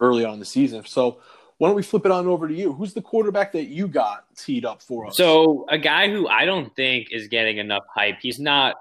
early 0.00 0.24
on 0.24 0.38
the 0.38 0.44
season. 0.44 0.84
So 0.84 1.18
why 1.58 1.68
don't 1.68 1.76
we 1.76 1.82
flip 1.82 2.04
it 2.04 2.12
on 2.12 2.26
over 2.26 2.48
to 2.48 2.54
you? 2.54 2.72
Who's 2.72 2.92
the 2.92 3.00
quarterback 3.00 3.52
that 3.52 3.64
you 3.64 3.86
got 3.88 4.24
teed 4.36 4.64
up 4.64 4.82
for 4.82 5.06
us? 5.06 5.16
So 5.16 5.64
a 5.68 5.78
guy 5.78 6.10
who 6.10 6.28
i 6.28 6.44
don't 6.44 6.74
think 6.76 7.08
is 7.10 7.28
getting 7.28 7.58
enough 7.58 7.84
hype 7.94 8.18
he's 8.20 8.40
not 8.40 8.76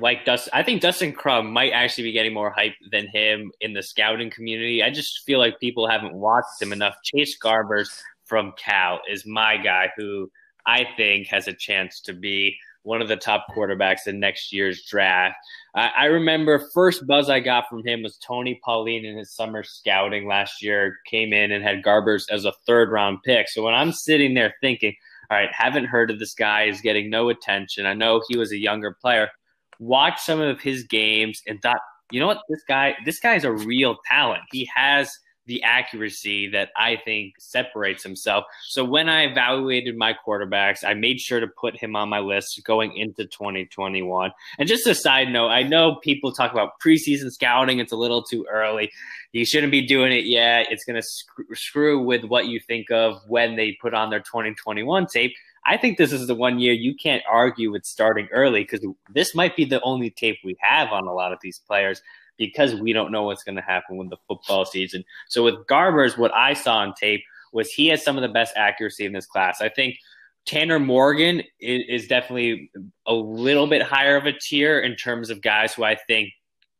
like 0.00 0.24
Dustin, 0.24 0.50
I 0.54 0.62
think 0.62 0.82
Dustin 0.82 1.12
Crum 1.12 1.52
might 1.52 1.70
actually 1.70 2.04
be 2.04 2.12
getting 2.12 2.34
more 2.34 2.50
hype 2.50 2.74
than 2.90 3.08
him 3.08 3.50
in 3.60 3.72
the 3.72 3.82
scouting 3.82 4.30
community. 4.30 4.82
I 4.82 4.90
just 4.90 5.22
feel 5.24 5.38
like 5.38 5.60
people 5.60 5.88
haven't 5.88 6.14
watched 6.14 6.60
him 6.60 6.72
enough. 6.72 6.96
Chase 7.02 7.36
Garbers 7.42 7.88
from 8.24 8.52
Cal 8.58 9.00
is 9.10 9.24
my 9.26 9.56
guy 9.56 9.90
who 9.96 10.30
I 10.66 10.86
think 10.96 11.28
has 11.28 11.48
a 11.48 11.52
chance 11.52 12.00
to 12.02 12.12
be 12.12 12.56
one 12.82 13.02
of 13.02 13.08
the 13.08 13.16
top 13.16 13.46
quarterbacks 13.54 14.06
in 14.06 14.20
next 14.20 14.52
year's 14.52 14.84
draft. 14.84 15.36
I, 15.74 15.90
I 15.96 16.04
remember 16.06 16.68
first 16.72 17.06
buzz 17.06 17.28
I 17.28 17.40
got 17.40 17.68
from 17.68 17.84
him 17.84 18.02
was 18.02 18.18
Tony 18.18 18.60
Pauline 18.64 19.04
in 19.04 19.16
his 19.16 19.34
summer 19.34 19.64
scouting 19.64 20.28
last 20.28 20.62
year 20.62 20.98
came 21.06 21.32
in 21.32 21.50
and 21.50 21.64
had 21.64 21.82
Garbers 21.82 22.24
as 22.30 22.44
a 22.44 22.52
third 22.66 22.90
round 22.90 23.18
pick. 23.24 23.48
So 23.48 23.64
when 23.64 23.74
I'm 23.74 23.92
sitting 23.92 24.34
there 24.34 24.54
thinking, 24.60 24.94
all 25.30 25.36
right, 25.36 25.50
haven't 25.52 25.86
heard 25.86 26.10
of 26.10 26.20
this 26.20 26.34
guy, 26.34 26.64
is 26.64 26.80
getting 26.80 27.10
no 27.10 27.28
attention. 27.28 27.86
I 27.86 27.94
know 27.94 28.22
he 28.28 28.38
was 28.38 28.52
a 28.52 28.58
younger 28.58 28.96
player 29.00 29.30
watched 29.78 30.20
some 30.20 30.40
of 30.40 30.60
his 30.60 30.84
games 30.84 31.40
and 31.46 31.60
thought, 31.62 31.80
you 32.10 32.20
know 32.20 32.26
what, 32.26 32.40
this 32.48 32.62
guy, 32.68 32.94
this 33.04 33.18
guy's 33.18 33.44
a 33.44 33.52
real 33.52 33.96
talent. 34.08 34.42
He 34.52 34.68
has 34.74 35.10
the 35.46 35.62
accuracy 35.62 36.48
that 36.48 36.70
I 36.76 36.96
think 37.04 37.34
separates 37.38 38.02
himself. 38.02 38.44
So 38.68 38.84
when 38.84 39.08
I 39.08 39.22
evaluated 39.22 39.96
my 39.96 40.14
quarterbacks, 40.26 40.84
I 40.84 40.94
made 40.94 41.20
sure 41.20 41.40
to 41.40 41.46
put 41.46 41.76
him 41.76 41.96
on 41.96 42.08
my 42.08 42.18
list 42.18 42.60
going 42.64 42.96
into 42.96 43.26
2021. 43.26 44.32
And 44.58 44.68
just 44.68 44.86
a 44.86 44.94
side 44.94 45.28
note, 45.28 45.48
I 45.48 45.62
know 45.62 45.96
people 46.02 46.32
talk 46.32 46.52
about 46.52 46.80
preseason 46.84 47.30
scouting, 47.30 47.78
it's 47.78 47.92
a 47.92 47.96
little 47.96 48.22
too 48.22 48.44
early. 48.50 48.90
You 49.32 49.44
shouldn't 49.44 49.72
be 49.72 49.86
doing 49.86 50.12
it 50.12 50.24
yet. 50.24 50.66
It's 50.70 50.84
going 50.84 50.96
to 50.96 51.02
sc- 51.02 51.54
screw 51.54 52.02
with 52.02 52.24
what 52.24 52.46
you 52.46 52.58
think 52.66 52.90
of 52.90 53.20
when 53.28 53.56
they 53.56 53.76
put 53.80 53.94
on 53.94 54.10
their 54.10 54.20
2021 54.20 55.06
tape. 55.06 55.32
I 55.66 55.76
think 55.76 55.98
this 55.98 56.12
is 56.12 56.26
the 56.26 56.34
one 56.34 56.60
year 56.60 56.72
you 56.72 56.94
can't 56.94 57.22
argue 57.28 57.72
with 57.72 57.84
starting 57.84 58.28
early 58.30 58.62
because 58.62 58.86
this 59.12 59.34
might 59.34 59.56
be 59.56 59.64
the 59.64 59.80
only 59.82 60.10
tape 60.10 60.38
we 60.44 60.56
have 60.60 60.92
on 60.92 61.06
a 61.06 61.12
lot 61.12 61.32
of 61.32 61.38
these 61.42 61.58
players 61.58 62.00
because 62.38 62.74
we 62.74 62.92
don't 62.92 63.10
know 63.10 63.24
what's 63.24 63.42
going 63.42 63.56
to 63.56 63.62
happen 63.62 63.96
with 63.96 64.10
the 64.10 64.16
football 64.28 64.64
season. 64.64 65.04
So 65.28 65.42
with 65.42 65.66
Garbers, 65.66 66.16
what 66.16 66.32
I 66.34 66.54
saw 66.54 66.76
on 66.76 66.94
tape 66.94 67.22
was 67.52 67.70
he 67.70 67.88
has 67.88 68.04
some 68.04 68.16
of 68.16 68.22
the 68.22 68.28
best 68.28 68.56
accuracy 68.56 69.06
in 69.06 69.12
this 69.12 69.26
class. 69.26 69.60
I 69.60 69.68
think 69.68 69.96
Tanner 70.44 70.78
Morgan 70.78 71.42
is, 71.60 72.02
is 72.02 72.08
definitely 72.08 72.70
a 73.06 73.14
little 73.14 73.66
bit 73.66 73.82
higher 73.82 74.16
of 74.16 74.26
a 74.26 74.32
tier 74.32 74.78
in 74.78 74.94
terms 74.94 75.30
of 75.30 75.42
guys 75.42 75.74
who 75.74 75.82
I 75.82 75.96
think 75.96 76.30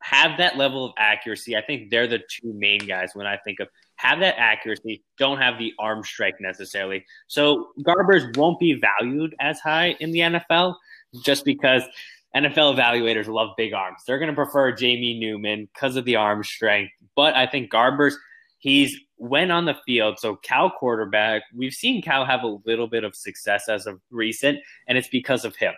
have 0.00 0.38
that 0.38 0.56
level 0.56 0.84
of 0.84 0.92
accuracy. 0.98 1.56
I 1.56 1.62
think 1.62 1.90
they're 1.90 2.06
the 2.06 2.18
two 2.18 2.52
main 2.52 2.80
guys 2.80 3.10
when 3.14 3.26
I 3.26 3.36
think 3.38 3.58
of 3.58 3.68
have 3.96 4.20
that 4.20 4.36
accuracy, 4.38 5.02
don't 5.18 5.38
have 5.38 5.58
the 5.58 5.72
arm 5.78 6.04
strength 6.04 6.38
necessarily. 6.40 7.04
So 7.28 7.68
Garbers 7.80 8.36
won't 8.36 8.58
be 8.58 8.74
valued 8.74 9.34
as 9.40 9.58
high 9.60 9.96
in 10.00 10.12
the 10.12 10.20
NFL 10.20 10.76
just 11.24 11.44
because 11.44 11.82
NFL 12.34 12.76
evaluators 12.76 13.26
love 13.26 13.50
big 13.56 13.72
arms. 13.72 14.02
They're 14.06 14.18
going 14.18 14.30
to 14.30 14.34
prefer 14.34 14.72
Jamie 14.72 15.18
Newman 15.18 15.68
because 15.72 15.96
of 15.96 16.04
the 16.04 16.16
arm 16.16 16.44
strength. 16.44 16.92
But 17.14 17.34
I 17.34 17.46
think 17.46 17.72
Garbers, 17.72 18.14
he's 18.58 18.98
when 19.16 19.50
on 19.50 19.64
the 19.64 19.76
field. 19.86 20.18
So 20.18 20.36
Cal 20.36 20.70
quarterback, 20.70 21.42
we've 21.54 21.72
seen 21.72 22.02
Cal 22.02 22.26
have 22.26 22.42
a 22.42 22.58
little 22.66 22.88
bit 22.88 23.04
of 23.04 23.16
success 23.16 23.68
as 23.68 23.86
of 23.86 24.00
recent, 24.10 24.58
and 24.86 24.98
it's 24.98 25.08
because 25.08 25.46
of 25.46 25.56
him. 25.56 25.72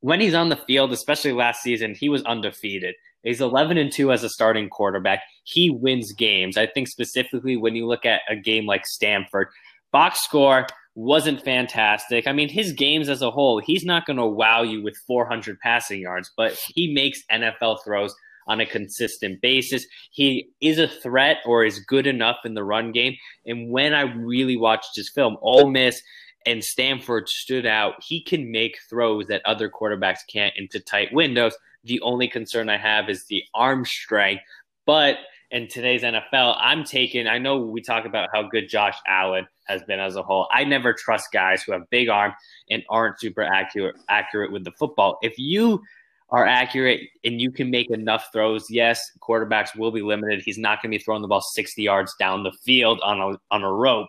When 0.00 0.20
he's 0.20 0.34
on 0.34 0.50
the 0.50 0.56
field, 0.56 0.92
especially 0.92 1.32
last 1.32 1.62
season, 1.62 1.94
he 1.94 2.10
was 2.10 2.22
undefeated. 2.24 2.94
He's 3.22 3.40
11 3.40 3.76
and 3.76 3.92
2 3.92 4.12
as 4.12 4.22
a 4.22 4.28
starting 4.28 4.68
quarterback. 4.68 5.22
He 5.44 5.70
wins 5.70 6.12
games. 6.12 6.56
I 6.56 6.66
think 6.66 6.88
specifically 6.88 7.56
when 7.56 7.74
you 7.74 7.86
look 7.86 8.06
at 8.06 8.20
a 8.28 8.36
game 8.36 8.66
like 8.66 8.86
Stanford, 8.86 9.48
box 9.92 10.22
score 10.22 10.66
wasn't 10.94 11.44
fantastic. 11.44 12.26
I 12.26 12.32
mean, 12.32 12.48
his 12.48 12.72
games 12.72 13.08
as 13.08 13.22
a 13.22 13.30
whole, 13.30 13.60
he's 13.60 13.84
not 13.84 14.06
going 14.06 14.16
to 14.16 14.26
wow 14.26 14.62
you 14.62 14.82
with 14.82 14.96
400 15.06 15.58
passing 15.60 16.00
yards, 16.00 16.30
but 16.36 16.58
he 16.74 16.92
makes 16.92 17.22
NFL 17.30 17.78
throws 17.84 18.14
on 18.46 18.60
a 18.60 18.66
consistent 18.66 19.40
basis. 19.40 19.86
He 20.10 20.48
is 20.60 20.78
a 20.78 20.88
threat 20.88 21.38
or 21.44 21.64
is 21.64 21.80
good 21.80 22.06
enough 22.06 22.38
in 22.44 22.54
the 22.54 22.64
run 22.64 22.92
game. 22.92 23.14
And 23.44 23.70
when 23.70 23.92
I 23.92 24.02
really 24.02 24.56
watched 24.56 24.96
his 24.96 25.10
film, 25.10 25.36
Ole 25.42 25.70
Miss 25.70 26.00
and 26.46 26.62
Stanford 26.62 27.28
stood 27.28 27.66
out. 27.66 27.94
He 28.02 28.22
can 28.22 28.50
make 28.50 28.78
throws 28.88 29.26
that 29.26 29.42
other 29.44 29.68
quarterbacks 29.68 30.20
can't 30.32 30.54
into 30.56 30.80
tight 30.80 31.12
windows. 31.12 31.54
The 31.84 32.00
only 32.00 32.28
concern 32.28 32.68
I 32.68 32.78
have 32.78 33.08
is 33.08 33.24
the 33.24 33.42
arm 33.54 33.84
strength. 33.84 34.42
But 34.86 35.18
in 35.50 35.68
today's 35.68 36.02
NFL, 36.02 36.56
I'm 36.58 36.84
taking, 36.84 37.26
I 37.26 37.38
know 37.38 37.58
we 37.58 37.80
talk 37.80 38.04
about 38.04 38.28
how 38.32 38.44
good 38.44 38.68
Josh 38.68 38.96
Allen 39.06 39.46
has 39.66 39.82
been 39.84 40.00
as 40.00 40.16
a 40.16 40.22
whole. 40.22 40.48
I 40.52 40.64
never 40.64 40.92
trust 40.92 41.32
guys 41.32 41.62
who 41.62 41.72
have 41.72 41.88
big 41.90 42.08
arms 42.08 42.34
and 42.70 42.82
aren't 42.88 43.20
super 43.20 43.42
accurate 43.42 43.96
accurate 44.08 44.52
with 44.52 44.64
the 44.64 44.72
football. 44.72 45.18
If 45.22 45.38
you 45.38 45.82
are 46.30 46.46
accurate 46.46 47.00
and 47.24 47.40
you 47.40 47.50
can 47.50 47.70
make 47.70 47.90
enough 47.90 48.28
throws, 48.32 48.66
yes, 48.70 49.00
quarterbacks 49.20 49.76
will 49.76 49.92
be 49.92 50.02
limited. 50.02 50.42
He's 50.44 50.58
not 50.58 50.82
going 50.82 50.90
to 50.90 50.98
be 50.98 51.02
throwing 51.02 51.22
the 51.22 51.28
ball 51.28 51.40
60 51.40 51.82
yards 51.82 52.14
down 52.18 52.42
the 52.42 52.52
field 52.64 53.00
on 53.02 53.20
a 53.20 53.38
on 53.50 53.62
a 53.62 53.72
rope, 53.72 54.08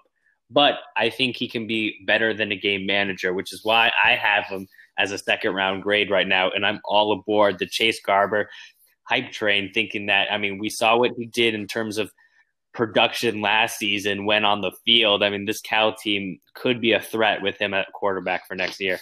but 0.50 0.76
I 0.96 1.10
think 1.10 1.36
he 1.36 1.48
can 1.48 1.68
be 1.68 2.04
better 2.06 2.34
than 2.34 2.52
a 2.52 2.56
game 2.56 2.86
manager, 2.86 3.34
which 3.34 3.52
is 3.54 3.64
why 3.64 3.92
I 4.04 4.12
have 4.12 4.46
him 4.46 4.68
as 4.98 5.12
a 5.12 5.18
second 5.18 5.54
round 5.54 5.84
grade 5.84 6.10
right 6.10 6.28
now, 6.28 6.50
and 6.50 6.66
I'm 6.66 6.82
all 6.86 7.12
aboard 7.12 7.60
the 7.60 7.66
Chase 7.66 8.02
Garber 8.02 8.50
hype 9.04 9.32
train, 9.32 9.72
thinking 9.74 10.08
that 10.08 10.32
I 10.32 10.38
mean 10.38 10.58
we 10.58 10.70
saw 10.70 10.98
what 10.98 11.12
he 11.18 11.26
did 11.26 11.54
in 11.54 11.68
terms 11.68 11.98
of 11.98 12.12
production 12.74 13.42
last 13.42 13.78
season 13.78 14.26
when 14.26 14.46
on 14.46 14.62
the 14.62 14.72
field. 14.86 15.24
I 15.24 15.30
mean 15.30 15.46
this 15.46 15.62
Cal 15.62 15.96
team 15.96 16.40
could 16.54 16.82
be 16.82 16.94
a 16.94 17.02
threat 17.02 17.42
with 17.42 17.58
him 17.58 17.74
at 17.74 17.92
quarterback 17.94 18.48
for 18.48 18.56
next 18.56 18.80
year. 18.80 19.00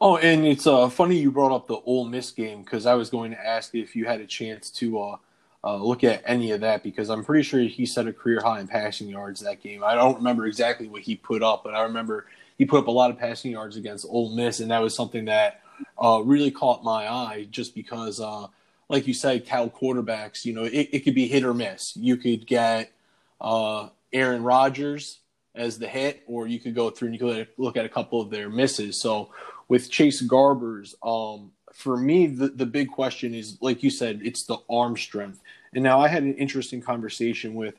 Oh, 0.00 0.16
and 0.16 0.44
it's 0.44 0.66
uh, 0.66 0.88
funny 0.88 1.16
you 1.16 1.30
brought 1.30 1.54
up 1.54 1.68
the 1.68 1.76
Ole 1.76 2.06
Miss 2.06 2.32
game 2.32 2.62
because 2.62 2.86
I 2.86 2.94
was 2.94 3.08
going 3.08 3.30
to 3.30 3.46
ask 3.46 3.72
if 3.74 3.94
you 3.94 4.04
had 4.04 4.20
a 4.20 4.26
chance 4.26 4.68
to 4.72 5.00
uh, 5.00 5.16
uh, 5.64 5.76
look 5.76 6.02
at 6.02 6.22
any 6.26 6.50
of 6.50 6.60
that 6.60 6.82
because 6.82 7.08
I'm 7.08 7.24
pretty 7.24 7.44
sure 7.44 7.60
he 7.60 7.86
set 7.86 8.06
a 8.06 8.12
career 8.12 8.40
high 8.42 8.60
in 8.60 8.66
passing 8.66 9.08
yards 9.08 9.40
that 9.40 9.62
game. 9.62 9.84
I 9.84 9.94
don't 9.94 10.16
remember 10.16 10.46
exactly 10.46 10.88
what 10.88 11.02
he 11.02 11.14
put 11.14 11.42
up, 11.42 11.62
but 11.62 11.74
I 11.74 11.82
remember 11.82 12.26
he 12.58 12.64
put 12.64 12.80
up 12.80 12.88
a 12.88 12.92
lot 12.92 13.10
of 13.10 13.18
passing 13.18 13.52
yards 13.52 13.76
against 13.76 14.06
Ole 14.08 14.34
Miss, 14.34 14.60
and 14.60 14.70
that 14.70 14.82
was 14.82 14.94
something 14.94 15.26
that 15.26 15.62
uh, 16.02 16.20
really 16.24 16.50
caught 16.50 16.82
my 16.82 17.08
eye 17.08 17.46
just 17.50 17.74
because, 17.74 18.20
uh, 18.20 18.46
like 18.88 19.06
you 19.06 19.14
said, 19.14 19.46
Cal 19.46 19.70
quarterbacks, 19.70 20.44
you 20.44 20.52
know, 20.52 20.64
it, 20.64 20.88
it, 20.92 21.00
could 21.04 21.14
be 21.14 21.28
hit 21.28 21.44
or 21.44 21.54
miss. 21.54 21.96
You 21.96 22.16
could 22.16 22.46
get 22.46 22.92
uh, 23.40 23.88
Aaron 24.12 24.42
Rodgers 24.42 25.20
as 25.54 25.78
the 25.78 25.88
hit, 25.88 26.22
or 26.26 26.46
you 26.46 26.58
could 26.58 26.74
go 26.74 26.90
through 26.90 27.08
and 27.08 27.14
you 27.14 27.20
could 27.20 27.48
look 27.56 27.76
at 27.76 27.84
a 27.84 27.88
couple 27.88 28.20
of 28.20 28.30
their 28.30 28.48
misses. 28.48 29.00
So 29.00 29.30
with 29.68 29.90
Chase 29.90 30.22
Garbers, 30.22 30.94
um, 31.02 31.52
for 31.72 31.96
me, 31.96 32.26
the, 32.26 32.48
the 32.48 32.66
big 32.66 32.90
question 32.90 33.34
is, 33.34 33.58
like 33.60 33.82
you 33.82 33.90
said, 33.90 34.20
it's 34.22 34.44
the 34.44 34.58
arm 34.70 34.96
strength. 34.96 35.40
And 35.74 35.82
now 35.82 36.00
I 36.00 36.08
had 36.08 36.22
an 36.22 36.34
interesting 36.34 36.80
conversation 36.80 37.54
with 37.54 37.74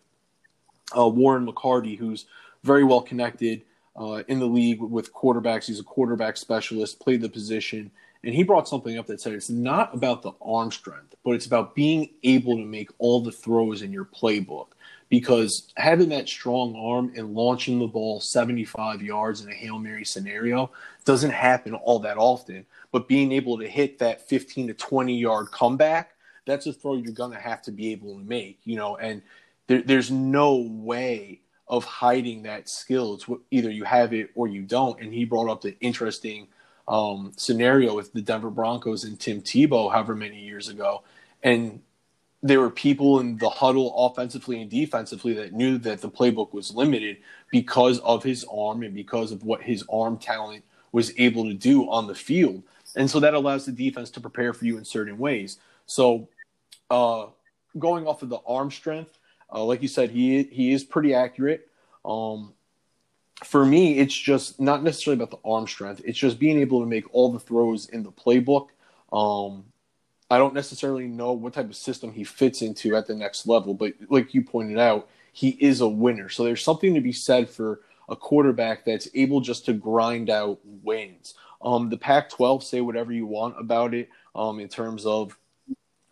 uh, 0.98 1.08
Warren 1.08 1.46
McCarty, 1.46 1.98
who's 1.98 2.26
very 2.64 2.84
well 2.84 3.02
connected 3.02 3.64
uh, 3.96 4.24
in 4.28 4.40
the 4.40 4.46
league 4.46 4.82
with 4.82 5.14
quarterbacks. 5.14 5.66
He's 5.66 5.80
a 5.80 5.84
quarterback 5.84 6.38
specialist, 6.38 7.00
played 7.00 7.22
the 7.22 7.30
position, 7.30 7.92
and 8.24 8.34
he 8.34 8.44
brought 8.44 8.68
something 8.68 8.98
up 8.98 9.06
that 9.08 9.22
said 9.22 9.34
it's 9.34 9.50
not 9.50 9.94
about 9.94 10.22
the 10.22 10.32
arm 10.42 10.72
strength, 10.72 11.16
but 11.24 11.32
it's 11.32 11.46
about 11.46 11.76
being 11.76 12.10
able 12.24 12.56
to 12.56 12.66
make 12.66 12.90
all 12.98 13.22
the 13.22 13.32
throws 13.32 13.82
in 13.82 13.92
your 13.92 14.06
playbook. 14.06 14.68
Because 15.14 15.72
having 15.78 16.10
that 16.10 16.28
strong 16.28 16.76
arm 16.76 17.14
and 17.16 17.36
launching 17.36 17.78
the 17.78 17.86
ball 17.86 18.20
75 18.20 19.04
yards 19.04 19.42
in 19.42 19.52
a 19.52 19.54
Hail 19.54 19.78
Mary 19.78 20.04
scenario 20.04 20.72
doesn't 21.06 21.30
happen 21.30 21.76
all 21.76 22.00
that 22.00 22.18
often. 22.18 22.66
But 22.92 23.08
being 23.08 23.32
able 23.32 23.60
to 23.60 23.68
hit 23.68 24.00
that 24.00 24.28
15 24.28 24.70
to 24.70 24.74
20 24.74 25.16
yard 25.16 25.52
comeback, 25.52 26.16
that's 26.48 26.66
a 26.66 26.74
throw 26.74 26.96
you're 26.96 27.14
going 27.14 27.32
to 27.32 27.40
have 27.40 27.62
to 27.62 27.72
be 27.72 27.92
able 27.92 28.18
to 28.18 28.24
make, 28.24 28.58
you 28.64 28.76
know, 28.76 28.96
and 28.98 29.22
there, 29.68 29.84
there's 29.84 30.10
no 30.10 30.56
way 30.56 31.42
of 31.68 31.86
hiding 31.86 32.42
that 32.42 32.68
skill. 32.68 33.14
It's 33.14 33.28
either 33.52 33.70
you 33.70 33.84
have 33.84 34.16
it 34.16 34.32
or 34.34 34.48
you 34.48 34.64
don't. 34.64 35.00
And 35.00 35.14
he 35.14 35.26
brought 35.26 35.48
up 35.48 35.62
the 35.62 35.80
interesting 35.80 36.48
um, 36.88 37.34
scenario 37.38 37.96
with 37.96 38.14
the 38.14 38.22
Denver 38.24 38.50
Broncos 38.50 39.04
and 39.04 39.20
Tim 39.20 39.44
Tebow, 39.44 39.92
however 39.92 40.16
many 40.16 40.40
years 40.40 40.70
ago, 40.70 41.04
and 41.44 41.82
there 42.44 42.60
were 42.60 42.70
people 42.70 43.22
in 43.22 43.38
the 43.38 43.50
huddle 43.50 44.06
offensively 44.06 44.62
and 44.62 44.70
defensively 44.70 45.34
that 45.34 45.54
knew 45.54 45.78
that 45.78 46.02
the 46.02 46.10
playbook 46.10 46.54
was 46.54 46.76
limited 46.76 47.18
because 47.50 48.00
of 48.00 48.22
his 48.22 48.46
arm 48.54 48.84
and 48.84 48.94
because 48.94 49.32
of 49.32 49.44
what 49.44 49.62
his 49.62 49.86
arm 49.92 50.18
talent 50.18 50.64
was 50.92 51.14
able 51.18 51.46
to 51.46 51.54
do 51.54 51.90
on 51.90 52.06
the 52.06 52.14
field. 52.14 52.62
And 52.98 53.10
so 53.10 53.22
that 53.22 53.34
allows 53.34 53.66
the 53.66 53.72
defense 53.72 54.12
to 54.12 54.20
prepare 54.20 54.54
for 54.54 54.66
you 54.66 54.78
in 54.78 54.84
certain 54.84 55.18
ways. 55.18 55.58
So, 55.86 56.28
uh, 56.92 57.28
going 57.80 58.06
off 58.06 58.22
of 58.22 58.30
the 58.30 58.40
arm 58.46 58.70
strength, 58.70 59.18
uh, 59.52 59.64
like 59.64 59.82
you 59.82 59.88
said, 59.88 60.12
he 60.12 60.44
he 60.44 60.74
is 60.74 60.84
pretty 60.84 61.14
accurate. 61.14 61.70
Um, 62.04 62.54
for 63.46 63.66
me, 63.66 63.98
it's 64.00 64.16
just 64.16 64.60
not 64.60 64.84
necessarily 64.84 65.22
about 65.22 65.32
the 65.32 65.50
arm 65.50 65.66
strength. 65.66 66.02
It's 66.06 66.20
just 66.20 66.40
being 66.40 66.60
able 66.60 66.82
to 66.82 66.86
make 66.86 67.06
all 67.14 67.32
the 67.32 67.40
throws 67.40 67.88
in 67.90 68.04
the 68.04 68.12
playbook. 68.12 68.68
Um, 69.12 69.66
I 70.30 70.38
don't 70.38 70.54
necessarily 70.54 71.08
know 71.08 71.34
what 71.34 71.54
type 71.54 71.70
of 71.70 71.76
system 71.76 72.12
he 72.12 72.24
fits 72.24 72.62
into 72.62 72.96
at 72.96 73.08
the 73.08 73.16
next 73.16 73.48
level, 73.48 73.74
but 73.74 73.94
like 74.10 74.34
you 74.34 74.44
pointed 74.44 74.80
out, 74.80 75.10
he 75.32 75.50
is 75.50 75.82
a 75.82 75.88
winner. 75.88 76.30
So 76.30 76.44
there's 76.44 76.64
something 76.64 76.94
to 76.94 77.02
be 77.02 77.12
said 77.12 77.50
for 77.50 77.82
a 78.10 78.16
quarterback 78.16 78.86
that's 78.86 79.08
able 79.14 79.42
just 79.42 79.66
to 79.66 79.74
grind 79.74 80.30
out 80.30 80.60
wins. 80.64 81.36
Um, 81.62 81.90
the 81.90 81.98
Pac-12, 81.98 82.64
say 82.64 82.82
whatever 82.82 83.12
you 83.12 83.26
want 83.26 83.60
about 83.60 83.94
it 83.94 84.10
um, 84.36 84.60
in 84.60 84.68
terms 84.68 85.06
of 85.06 85.38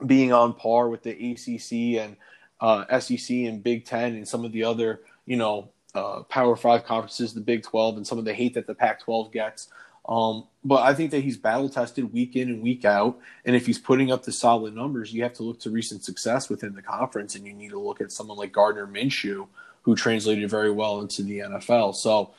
being 0.06 0.34
on 0.34 0.54
par 0.54 0.90
with 0.90 1.04
the 1.04 1.12
ACC 1.12 2.02
and 2.02 2.16
uh, 2.60 3.00
SEC 3.00 3.30
and 3.30 3.64
Big 3.64 3.86
Ten 3.86 4.16
and 4.16 4.28
some 4.28 4.46
of 4.46 4.52
the 4.52 4.64
other, 4.64 5.02
you 5.26 5.36
know, 5.36 5.70
uh, 5.94 6.24
Power 6.24 6.56
Five 6.56 6.86
conferences, 6.86 7.34
the 7.34 7.42
Big 7.42 7.64
Twelve, 7.64 7.98
and 7.98 8.08
some 8.08 8.18
of 8.18 8.26
the 8.26 8.34
hate 8.34 8.54
that 8.54 8.68
the 8.68 8.76
Pac-12 8.76 9.32
gets. 9.34 9.68
Um, 10.08 10.48
but 10.64 10.84
I 10.84 10.94
think 10.94 11.12
that 11.12 11.24
he's 11.24 11.38
battle 11.38 11.70
tested 11.70 12.12
week 12.12 12.36
in 12.36 12.50
and 12.50 12.62
week 12.62 12.86
out, 12.86 13.20
and 13.46 13.56
if 13.56 13.66
he's 13.66 13.80
putting 13.80 14.12
up 14.12 14.24
the 14.24 14.32
solid 14.32 14.76
numbers, 14.76 15.14
you 15.14 15.24
have 15.24 15.34
to 15.34 15.44
look 15.44 15.60
to 15.62 15.70
recent 15.70 16.04
success 16.04 16.50
within 16.50 16.74
the 16.74 16.82
conference, 16.82 17.36
and 17.36 17.46
you 17.46 17.54
need 17.54 17.70
to 17.70 17.80
look 17.80 18.02
at 18.02 18.12
someone 18.12 18.38
like 18.38 18.52
Gardner 18.52 18.88
Minshew, 18.88 19.48
who 19.84 19.96
translated 19.96 20.50
very 20.50 20.72
well 20.72 21.02
into 21.02 21.24
the 21.24 21.40
NFL. 21.40 21.96
So 21.96 22.32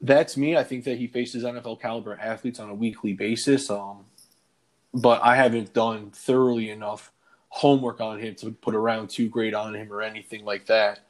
that's 0.00 0.36
me. 0.36 0.56
I 0.56 0.64
think 0.64 0.84
that 0.84 0.98
he 0.98 1.06
faces 1.06 1.44
NFL 1.44 1.80
caliber 1.80 2.18
athletes 2.20 2.60
on 2.60 2.70
a 2.70 2.74
weekly 2.74 3.12
basis. 3.12 3.70
Um, 3.70 4.04
but 4.92 5.22
I 5.22 5.36
haven't 5.36 5.72
done 5.72 6.10
thoroughly 6.10 6.70
enough 6.70 7.12
homework 7.48 8.00
on 8.00 8.18
him 8.20 8.34
to 8.36 8.50
put 8.50 8.74
a 8.74 8.78
round 8.78 9.10
two 9.10 9.28
grade 9.28 9.54
on 9.54 9.74
him 9.74 9.92
or 9.92 10.02
anything 10.02 10.44
like 10.44 10.66
that. 10.66 11.00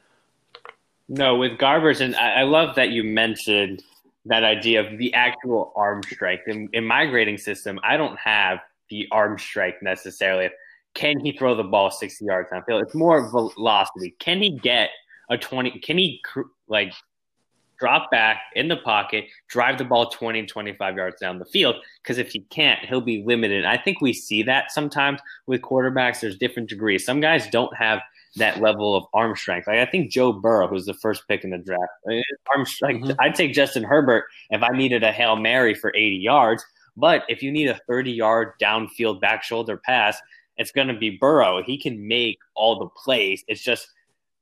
No, 1.09 1.37
with 1.37 1.57
Garbers, 1.57 2.01
and 2.01 2.15
I, 2.15 2.41
I 2.41 2.43
love 2.43 2.75
that 2.75 2.89
you 2.89 3.03
mentioned 3.03 3.83
that 4.27 4.43
idea 4.43 4.81
of 4.81 4.97
the 4.97 5.13
actual 5.13 5.73
arm 5.75 6.03
strength. 6.03 6.47
In, 6.47 6.69
in 6.73 6.85
my 6.85 7.05
grading 7.05 7.37
system, 7.37 7.79
I 7.83 7.97
don't 7.97 8.17
have 8.17 8.59
the 8.89 9.07
arm 9.11 9.37
strength 9.37 9.79
necessarily. 9.81 10.49
Can 10.93 11.19
he 11.19 11.31
throw 11.31 11.55
the 11.55 11.63
ball 11.63 11.91
60 11.91 12.25
yards 12.25 12.49
downfield? 12.51 12.81
It's 12.81 12.95
more 12.95 13.29
velocity. 13.29 14.15
Can 14.19 14.41
he 14.41 14.57
get 14.57 14.89
a 15.29 15.37
20? 15.37 15.79
Can 15.79 15.97
he 15.97 16.21
like 16.67 16.93
drop 17.79 18.09
back 18.11 18.41
in 18.55 18.67
the 18.67 18.77
pocket, 18.77 19.25
drive 19.47 19.77
the 19.77 19.83
ball 19.83 20.09
20, 20.09 20.45
25 20.45 20.95
yards 20.95 21.19
down 21.19 21.39
the 21.39 21.45
field. 21.45 21.75
Because 22.01 22.17
if 22.17 22.31
he 22.31 22.39
can't, 22.49 22.79
he'll 22.85 23.01
be 23.01 23.23
limited. 23.25 23.65
I 23.65 23.77
think 23.77 24.01
we 24.01 24.13
see 24.13 24.43
that 24.43 24.71
sometimes 24.71 25.19
with 25.45 25.61
quarterbacks. 25.61 26.21
There's 26.21 26.37
different 26.37 26.69
degrees. 26.69 27.05
Some 27.05 27.19
guys 27.19 27.47
don't 27.49 27.75
have 27.75 27.99
that 28.35 28.61
level 28.61 28.95
of 28.95 29.05
arm 29.13 29.35
strength. 29.35 29.67
Like 29.67 29.79
I 29.79 29.89
think 29.89 30.11
Joe 30.11 30.33
Burrow, 30.33 30.67
who's 30.67 30.85
the 30.85 30.93
first 30.93 31.27
pick 31.27 31.43
in 31.43 31.51
the 31.51 31.57
draft, 31.57 31.91
arm 32.53 32.65
strength. 32.65 33.07
Mm-hmm. 33.07 33.19
I'd 33.19 33.35
take 33.35 33.53
Justin 33.53 33.83
Herbert 33.83 34.25
if 34.49 34.61
I 34.61 34.69
needed 34.69 35.03
a 35.03 35.11
hail 35.11 35.35
mary 35.35 35.73
for 35.73 35.91
80 35.95 36.15
yards. 36.17 36.65
But 36.95 37.23
if 37.29 37.43
you 37.43 37.51
need 37.51 37.69
a 37.69 37.79
30 37.87 38.11
yard 38.11 38.53
downfield 38.61 39.21
back 39.21 39.43
shoulder 39.43 39.77
pass, 39.77 40.17
it's 40.57 40.71
going 40.71 40.87
to 40.87 40.97
be 40.97 41.11
Burrow. 41.11 41.63
He 41.63 41.77
can 41.77 42.07
make 42.07 42.39
all 42.55 42.79
the 42.79 42.89
plays. 42.89 43.43
It's 43.47 43.61
just 43.61 43.87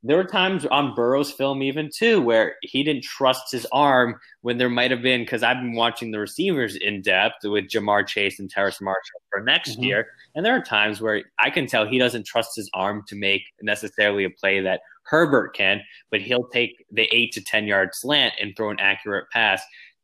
there 0.05 0.17
were 0.17 0.23
times 0.23 0.67
on 0.67 0.93
Burrow's 0.93 1.31
film 1.31 1.63
even 1.63 1.89
too 1.93 2.21
where 2.21 2.55
he 2.61 2.83
didn't 2.83 3.03
trust 3.03 3.51
his 3.51 3.65
arm 3.71 4.19
when 4.41 4.59
there 4.59 4.69
might 4.69 4.91
have 4.91 5.01
been 5.01 5.21
because 5.21 5.41
I've 5.41 5.57
been 5.57 5.73
watching 5.73 6.11
the 6.11 6.19
receivers 6.19 6.75
in 6.75 7.01
depth 7.01 7.43
with 7.43 7.65
Ja'Marr 7.65 8.05
Chase 8.05 8.39
and 8.39 8.47
Terrace 8.47 8.79
Marshall 8.79 9.21
for 9.31 9.41
next 9.41 9.71
mm-hmm. 9.71 9.83
year, 9.83 10.07
and 10.35 10.45
there 10.45 10.55
are 10.55 10.61
times 10.61 11.01
where 11.01 11.23
I 11.39 11.49
can 11.49 11.65
tell 11.65 11.87
he 11.87 11.97
doesn't 11.97 12.27
trust 12.27 12.55
his 12.55 12.69
arm 12.75 13.03
to 13.07 13.15
make 13.15 13.41
necessarily 13.61 14.25
a 14.25 14.29
play 14.29 14.61
that 14.61 14.81
Herbert 15.03 15.55
can, 15.55 15.81
but 16.11 16.21
he'll 16.21 16.47
take 16.49 16.85
the 16.91 17.09
eight 17.11 17.31
to 17.33 17.43
ten 17.43 17.65
yard 17.65 17.89
slant 17.93 18.35
and 18.39 18.55
throw 18.55 18.69
an 18.69 18.79
accurate 18.79 19.29
pass. 19.31 19.61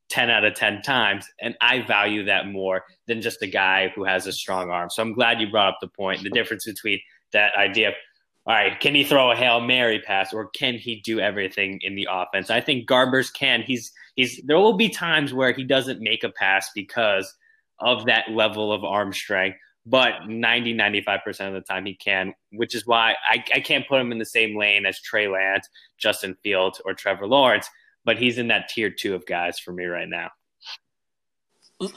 10 0.10 0.29
out 0.29 0.43
of 0.43 0.53
10 0.55 0.81
times. 0.81 1.25
And 1.39 1.55
I 1.62 1.84
value 1.84 2.25
that 2.25 2.46
more 2.46 2.84
than 3.08 3.22
just 3.22 3.41
a 3.41 3.48
guy 3.48 3.93
who 3.96 4.03
has 4.03 4.27
a 4.27 4.34
strong 4.34 4.70
arm. 4.70 4.89
So 4.89 5.01
I'm 5.01 5.13
glad 5.13 5.39
you 5.39 5.50
brought 5.50 5.70
up 5.70 5.77
the 5.79 5.88
point, 5.88 6.22
the 6.22 6.29
difference 6.29 6.65
between 6.65 7.00
that 7.31 7.55
idea 7.55 7.88
of 7.88 7.93
all 8.48 8.55
right, 8.55 8.79
can 8.79 8.95
he 8.95 9.03
throw 9.03 9.31
a 9.31 9.36
Hail 9.36 9.62
Mary 9.62 10.00
pass 10.00 10.33
or 10.33 10.48
can 10.48 10.74
he 10.74 10.95
do 11.01 11.19
everything 11.19 11.79
in 11.83 11.93
the 11.95 12.07
offense? 12.10 12.50
I 12.50 12.60
think 12.60 12.89
Garbers 12.89 13.31
can. 13.31 13.62
He's 13.62 13.91
he's 14.15 14.41
there 14.45 14.57
will 14.57 14.74
be 14.74 14.89
times 14.89 15.33
where 15.33 15.53
he 15.53 15.63
doesn't 15.63 16.01
make 16.01 16.24
a 16.24 16.29
pass 16.29 16.71
because 16.74 17.31
of 17.79 18.05
that 18.05 18.31
level 18.31 18.74
of 18.74 18.83
arm 18.83 19.13
strength, 19.13 19.57
but 19.86 20.27
90 20.27 20.74
95% 20.75 21.48
of 21.48 21.53
the 21.53 21.62
time 21.62 21.86
he 21.86 21.93
can, 21.93 22.33
which 22.51 22.74
is 22.74 22.88
why 22.88 23.15
I, 23.24 23.43
I 23.53 23.60
can't 23.60 23.88
put 23.88 24.01
him 24.01 24.12
in 24.12 24.17
the 24.17 24.25
same 24.25 24.57
lane 24.57 24.88
as 24.88 25.00
Trey 25.00 25.27
Lance, 25.27 25.69
Justin 26.00 26.36
Fields, 26.43 26.81
or 26.83 26.95
Trevor 26.95 27.27
Lawrence, 27.27 27.69
but 28.05 28.17
he's 28.17 28.39
in 28.39 28.48
that 28.48 28.69
tier 28.69 28.89
two 28.89 29.13
of 29.13 29.25
guys 29.27 29.60
for 29.60 29.71
me 29.71 29.86
right 29.86 30.10
now. 30.10 30.29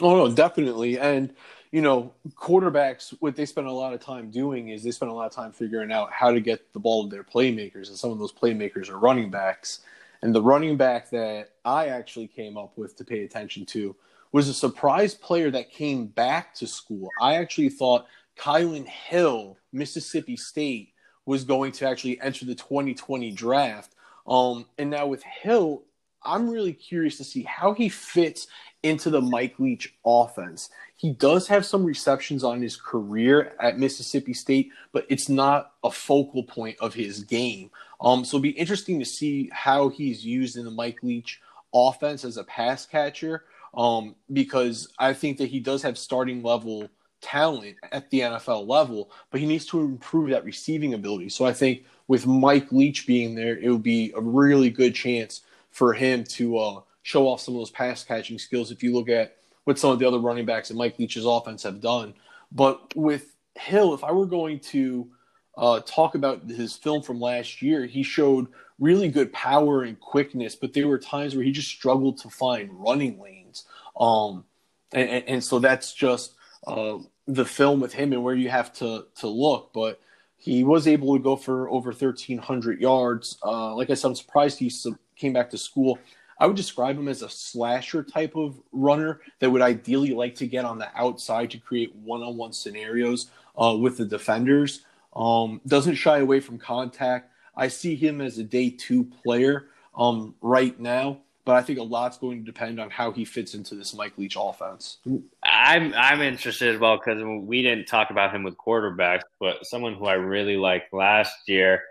Oh 0.00 0.14
no, 0.14 0.32
definitely. 0.32 0.96
And 0.96 1.34
you 1.70 1.82
know, 1.82 2.12
quarterbacks, 2.34 3.14
what 3.20 3.36
they 3.36 3.44
spend 3.44 3.66
a 3.66 3.72
lot 3.72 3.92
of 3.92 4.00
time 4.00 4.30
doing 4.30 4.68
is 4.70 4.82
they 4.82 4.90
spend 4.90 5.10
a 5.10 5.14
lot 5.14 5.26
of 5.26 5.32
time 5.32 5.52
figuring 5.52 5.92
out 5.92 6.10
how 6.12 6.30
to 6.30 6.40
get 6.40 6.72
the 6.72 6.78
ball 6.78 7.04
to 7.04 7.10
their 7.10 7.24
playmakers. 7.24 7.88
And 7.88 7.96
some 7.96 8.10
of 8.10 8.18
those 8.18 8.32
playmakers 8.32 8.88
are 8.88 8.98
running 8.98 9.30
backs. 9.30 9.80
And 10.22 10.34
the 10.34 10.42
running 10.42 10.76
back 10.76 11.10
that 11.10 11.50
I 11.64 11.88
actually 11.88 12.26
came 12.26 12.56
up 12.56 12.76
with 12.76 12.96
to 12.96 13.04
pay 13.04 13.24
attention 13.24 13.66
to 13.66 13.94
was 14.32 14.48
a 14.48 14.54
surprise 14.54 15.14
player 15.14 15.50
that 15.50 15.70
came 15.70 16.06
back 16.06 16.54
to 16.54 16.66
school. 16.66 17.08
I 17.20 17.36
actually 17.36 17.68
thought 17.68 18.06
Kylin 18.38 18.86
Hill, 18.86 19.56
Mississippi 19.72 20.36
State, 20.36 20.92
was 21.26 21.44
going 21.44 21.72
to 21.72 21.86
actually 21.86 22.20
enter 22.20 22.46
the 22.46 22.54
2020 22.54 23.30
draft. 23.32 23.94
Um, 24.26 24.66
and 24.78 24.90
now 24.90 25.06
with 25.06 25.22
Hill, 25.22 25.82
I'm 26.22 26.50
really 26.50 26.72
curious 26.72 27.16
to 27.18 27.24
see 27.24 27.42
how 27.42 27.72
he 27.72 27.88
fits 27.88 28.46
into 28.82 29.10
the 29.10 29.20
Mike 29.20 29.58
Leach 29.58 29.94
offense. 30.04 30.70
He 30.96 31.12
does 31.12 31.46
have 31.48 31.64
some 31.64 31.84
receptions 31.84 32.44
on 32.44 32.60
his 32.60 32.76
career 32.76 33.54
at 33.60 33.78
Mississippi 33.78 34.34
State, 34.34 34.70
but 34.92 35.06
it's 35.08 35.28
not 35.28 35.72
a 35.84 35.90
focal 35.90 36.42
point 36.44 36.76
of 36.80 36.94
his 36.94 37.24
game. 37.24 37.70
Um, 38.00 38.24
so 38.24 38.36
it'll 38.36 38.42
be 38.42 38.50
interesting 38.50 38.98
to 38.98 39.04
see 39.04 39.50
how 39.52 39.88
he's 39.88 40.24
used 40.24 40.56
in 40.56 40.64
the 40.64 40.70
Mike 40.70 41.02
Leach 41.02 41.40
offense 41.74 42.24
as 42.24 42.36
a 42.36 42.44
pass 42.44 42.86
catcher, 42.86 43.44
um, 43.74 44.14
because 44.32 44.88
I 44.98 45.12
think 45.12 45.38
that 45.38 45.48
he 45.48 45.60
does 45.60 45.82
have 45.82 45.98
starting 45.98 46.42
level 46.42 46.88
talent 47.20 47.76
at 47.90 48.08
the 48.10 48.20
NFL 48.20 48.66
level, 48.66 49.10
but 49.30 49.40
he 49.40 49.46
needs 49.46 49.66
to 49.66 49.80
improve 49.80 50.30
that 50.30 50.44
receiving 50.44 50.94
ability. 50.94 51.28
So 51.28 51.44
I 51.44 51.52
think 51.52 51.84
with 52.06 52.26
Mike 52.26 52.70
Leach 52.72 53.06
being 53.06 53.34
there, 53.34 53.58
it 53.58 53.70
would 53.70 53.82
be 53.82 54.12
a 54.16 54.20
really 54.20 54.70
good 54.70 54.94
chance 54.94 55.42
for 55.70 55.92
him 55.92 56.24
to 56.24 56.58
uh, 56.58 56.80
show 57.02 57.28
off 57.28 57.40
some 57.40 57.54
of 57.54 57.60
those 57.60 57.70
pass 57.70 58.04
catching 58.04 58.38
skills 58.38 58.70
if 58.70 58.82
you 58.82 58.94
look 58.94 59.08
at 59.08 59.36
what 59.64 59.78
some 59.78 59.90
of 59.90 59.98
the 59.98 60.08
other 60.08 60.18
running 60.18 60.46
backs 60.46 60.70
in 60.70 60.76
Mike 60.76 60.98
Leach's 60.98 61.26
offense 61.26 61.62
have 61.62 61.80
done. 61.80 62.14
But 62.52 62.96
with 62.96 63.36
Hill, 63.54 63.94
if 63.94 64.02
I 64.02 64.12
were 64.12 64.26
going 64.26 64.60
to 64.60 65.08
uh, 65.56 65.80
talk 65.80 66.14
about 66.14 66.48
his 66.48 66.76
film 66.76 67.02
from 67.02 67.20
last 67.20 67.60
year, 67.60 67.84
he 67.84 68.02
showed 68.02 68.48
really 68.78 69.08
good 69.08 69.32
power 69.32 69.82
and 69.82 69.98
quickness, 69.98 70.54
but 70.54 70.72
there 70.72 70.86
were 70.86 70.98
times 70.98 71.34
where 71.34 71.44
he 71.44 71.50
just 71.50 71.68
struggled 71.68 72.18
to 72.18 72.30
find 72.30 72.70
running 72.72 73.20
lanes. 73.20 73.64
Um, 73.98 74.44
and, 74.92 75.24
and, 75.26 75.44
so 75.44 75.58
that's 75.58 75.92
just 75.92 76.34
uh, 76.66 76.98
the 77.26 77.44
film 77.44 77.80
with 77.80 77.92
him 77.92 78.12
and 78.12 78.22
where 78.22 78.34
you 78.34 78.48
have 78.48 78.72
to 78.74 79.06
to 79.16 79.26
look. 79.26 79.72
But 79.74 80.00
he 80.36 80.62
was 80.62 80.86
able 80.86 81.16
to 81.16 81.22
go 81.22 81.34
for 81.34 81.68
over 81.68 81.90
1,300 81.90 82.80
yards. 82.80 83.38
Uh, 83.44 83.74
like 83.74 83.90
I 83.90 83.94
said, 83.94 84.08
I'm 84.08 84.14
surprised 84.14 84.58
he 84.58 84.70
came 85.18 85.32
back 85.32 85.50
to 85.50 85.58
school. 85.58 85.98
I 86.40 86.46
would 86.46 86.56
describe 86.56 86.96
him 86.96 87.08
as 87.08 87.22
a 87.22 87.28
slasher 87.28 88.02
type 88.02 88.36
of 88.36 88.60
runner 88.72 89.20
that 89.40 89.50
would 89.50 89.62
ideally 89.62 90.14
like 90.14 90.36
to 90.36 90.46
get 90.46 90.64
on 90.64 90.78
the 90.78 90.88
outside 90.94 91.50
to 91.50 91.58
create 91.58 91.94
one-on-one 91.96 92.52
scenarios 92.52 93.30
uh, 93.60 93.76
with 93.78 93.96
the 93.96 94.04
defenders. 94.04 94.84
Um, 95.16 95.60
doesn't 95.66 95.96
shy 95.96 96.18
away 96.18 96.38
from 96.38 96.58
contact. 96.58 97.32
I 97.56 97.66
see 97.66 97.96
him 97.96 98.20
as 98.20 98.38
a 98.38 98.44
day 98.44 98.70
two 98.70 99.04
player 99.24 99.66
um, 99.96 100.36
right 100.40 100.78
now, 100.78 101.18
but 101.44 101.56
I 101.56 101.62
think 101.62 101.80
a 101.80 101.82
lot's 101.82 102.18
going 102.18 102.38
to 102.38 102.44
depend 102.44 102.78
on 102.78 102.88
how 102.88 103.10
he 103.10 103.24
fits 103.24 103.54
into 103.54 103.74
this 103.74 103.92
Mike 103.94 104.16
Leach 104.16 104.36
offense. 104.38 104.98
I'm 105.42 105.92
I'm 105.94 106.20
interested 106.20 106.72
as 106.72 106.78
well 106.78 106.98
because 106.98 107.20
we 107.42 107.62
didn't 107.62 107.86
talk 107.86 108.10
about 108.10 108.32
him 108.32 108.44
with 108.44 108.56
quarterbacks, 108.56 109.22
but 109.40 109.66
someone 109.66 109.94
who 109.94 110.06
I 110.06 110.12
really 110.12 110.56
liked 110.56 110.92
last 110.92 111.48
year 111.48 111.82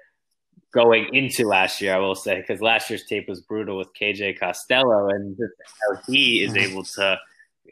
going 0.73 1.13
into 1.13 1.47
last 1.47 1.82
year, 1.82 1.95
I 1.95 1.99
will 1.99 2.15
say, 2.15 2.38
because 2.38 2.62
last 2.62 2.89
year's 2.89 3.06
tape 3.06 3.27
was 3.27 3.41
brutal 3.41 3.77
with 3.77 3.93
KJ 3.99 4.39
Costello 4.39 5.10
and 5.10 5.38
how 5.39 6.01
he 6.08 6.43
is 6.43 6.53
mm-hmm. 6.53 6.71
able 6.71 6.84
to 6.84 7.17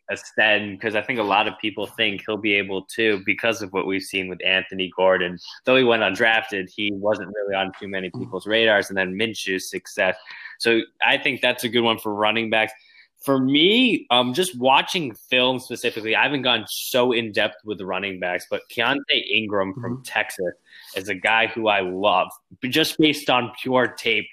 ascend. 0.10 0.80
Because 0.80 0.96
I 0.96 1.02
think 1.02 1.20
a 1.20 1.24
lot 1.24 1.48
of 1.48 1.54
people 1.60 1.88
think 1.88 2.24
he'll 2.26 2.38
be 2.38 2.54
able 2.54 2.84
to 2.96 3.22
because 3.26 3.62
of 3.62 3.74
what 3.74 3.86
we've 3.86 4.02
seen 4.02 4.28
with 4.28 4.44
Anthony 4.46 4.92
Gordon. 4.96 5.38
Though 5.66 5.76
he 5.76 5.84
went 5.84 6.04
undrafted, 6.04 6.70
he 6.70 6.92
wasn't 6.94 7.34
really 7.36 7.56
on 7.56 7.72
too 7.80 7.88
many 7.88 8.10
mm-hmm. 8.10 8.20
people's 8.20 8.48
radars. 8.48 8.90
And 8.90 8.98
then 8.98 9.14
Minshew's 9.14 9.70
success. 9.70 10.16
So 10.60 10.82
I 11.02 11.18
think 11.18 11.42
that's 11.42 11.64
a 11.64 11.70
good 11.70 11.82
one 11.82 12.00
for 12.00 12.14
running 12.14 12.50
backs. 12.50 12.74
For 13.26 13.40
me, 13.40 14.06
um, 14.12 14.36
just 14.36 14.56
watching 14.60 15.16
film 15.16 15.60
specifically, 15.60 16.16
I 16.16 16.22
haven't 16.22 16.44
gone 16.44 16.66
so 16.68 17.12
in 17.12 17.32
depth 17.32 17.56
with 17.66 17.82
running 17.82 18.20
backs, 18.20 18.46
but 18.50 18.62
Keaontay 18.70 19.32
Ingram 19.34 19.74
from 19.74 19.94
mm-hmm. 19.96 20.04
Texas 20.04 20.54
is 20.96 21.10
a 21.10 21.16
guy 21.16 21.48
who 21.48 21.68
I 21.68 21.80
love, 21.80 22.30
but 22.62 22.70
just 22.70 23.00
based 23.00 23.30
on 23.32 23.52
pure 23.60 23.88
tape. 23.88 24.28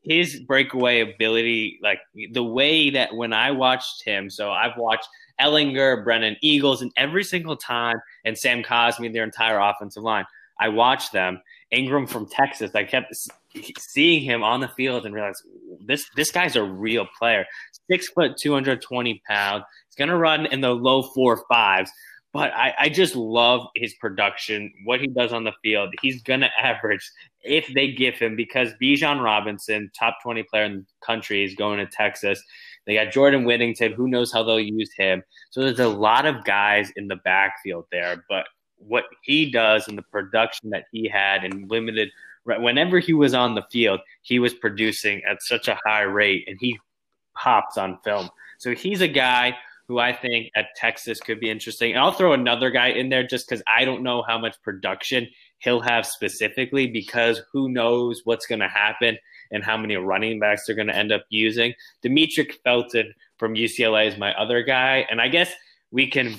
His 0.00 0.40
breakaway 0.40 1.00
ability, 1.00 1.78
like 1.82 2.00
the 2.32 2.42
way 2.42 2.88
that 2.88 3.14
when 3.14 3.34
I 3.34 3.50
watched 3.50 4.02
him, 4.02 4.30
so 4.30 4.50
I've 4.50 4.78
watched 4.78 5.06
Ehlinger, 5.38 6.02
Brennan 6.02 6.36
Eagles, 6.40 6.80
and 6.80 6.90
every 6.96 7.24
single 7.24 7.56
time, 7.56 8.00
and 8.24 8.38
Sam 8.38 8.62
Cosmi, 8.62 9.12
their 9.12 9.24
entire 9.24 9.58
offensive 9.58 10.02
line. 10.02 10.24
I 10.58 10.70
watched 10.70 11.12
them. 11.12 11.42
Ingram 11.70 12.06
from 12.06 12.26
Texas, 12.26 12.74
I 12.74 12.84
kept 12.84 13.14
seeing 13.78 14.22
him 14.22 14.42
on 14.42 14.60
the 14.60 14.68
field 14.68 15.06
and 15.06 15.14
realize 15.14 15.42
this 15.80 16.08
this 16.16 16.30
guy's 16.30 16.56
a 16.56 16.62
real 16.62 17.06
player. 17.18 17.46
Six 17.90 18.08
foot, 18.08 18.36
two 18.36 18.52
hundred 18.52 18.82
twenty 18.82 19.22
pounds. 19.28 19.64
He's 19.88 19.96
gonna 19.96 20.18
run 20.18 20.46
in 20.46 20.60
the 20.60 20.74
low 20.74 21.02
four 21.02 21.44
fives. 21.48 21.90
But 22.30 22.52
I, 22.52 22.74
I 22.78 22.88
just 22.90 23.16
love 23.16 23.66
his 23.74 23.94
production, 23.94 24.70
what 24.84 25.00
he 25.00 25.06
does 25.06 25.32
on 25.32 25.44
the 25.44 25.54
field. 25.62 25.94
He's 26.02 26.22
gonna 26.22 26.50
average 26.62 27.10
if 27.42 27.66
they 27.74 27.92
give 27.92 28.14
him 28.14 28.36
because 28.36 28.70
Bijan 28.80 29.22
Robinson, 29.22 29.90
top 29.98 30.18
twenty 30.22 30.42
player 30.42 30.64
in 30.64 30.76
the 30.76 30.86
country, 31.04 31.44
is 31.44 31.54
going 31.54 31.78
to 31.78 31.86
Texas. 31.86 32.42
They 32.86 32.94
got 32.94 33.12
Jordan 33.12 33.44
Whittington. 33.44 33.92
Who 33.92 34.08
knows 34.08 34.32
how 34.32 34.42
they'll 34.42 34.60
use 34.60 34.90
him? 34.96 35.22
So 35.50 35.60
there's 35.60 35.78
a 35.78 35.88
lot 35.88 36.26
of 36.26 36.44
guys 36.44 36.90
in 36.96 37.08
the 37.08 37.16
backfield 37.16 37.86
there. 37.90 38.24
But 38.28 38.46
what 38.76 39.04
he 39.22 39.50
does 39.50 39.88
and 39.88 39.98
the 39.98 40.02
production 40.02 40.70
that 40.70 40.84
he 40.92 41.08
had 41.08 41.44
in 41.44 41.68
limited 41.68 42.10
whenever 42.48 42.98
he 42.98 43.12
was 43.12 43.34
on 43.34 43.54
the 43.54 43.64
field, 43.70 44.00
he 44.22 44.38
was 44.38 44.54
producing 44.54 45.22
at 45.28 45.42
such 45.42 45.68
a 45.68 45.78
high 45.84 46.02
rate 46.02 46.44
and 46.46 46.56
he 46.60 46.78
pops 47.34 47.78
on 47.78 47.98
film. 48.04 48.28
So 48.58 48.74
he's 48.74 49.00
a 49.00 49.08
guy 49.08 49.56
who 49.88 49.98
I 49.98 50.12
think 50.12 50.50
at 50.54 50.66
Texas 50.76 51.18
could 51.18 51.40
be 51.40 51.50
interesting. 51.50 51.92
And 51.92 52.00
I'll 52.00 52.12
throw 52.12 52.34
another 52.34 52.70
guy 52.70 52.88
in 52.88 53.08
there 53.08 53.26
just 53.26 53.48
because 53.48 53.62
I 53.66 53.86
don't 53.86 54.02
know 54.02 54.22
how 54.26 54.38
much 54.38 54.60
production 54.62 55.26
he'll 55.58 55.80
have 55.80 56.04
specifically 56.04 56.86
because 56.86 57.40
who 57.52 57.70
knows 57.70 58.20
what's 58.24 58.46
going 58.46 58.60
to 58.60 58.68
happen 58.68 59.16
and 59.50 59.64
how 59.64 59.78
many 59.78 59.96
running 59.96 60.38
backs 60.38 60.66
they're 60.66 60.76
going 60.76 60.88
to 60.88 60.96
end 60.96 61.10
up 61.10 61.24
using. 61.30 61.72
Demetric 62.04 62.52
Felton 62.64 63.14
from 63.38 63.54
UCLA 63.54 64.08
is 64.08 64.18
my 64.18 64.34
other 64.34 64.62
guy. 64.62 65.06
And 65.10 65.22
I 65.22 65.28
guess 65.28 65.50
we 65.90 66.06
can 66.06 66.36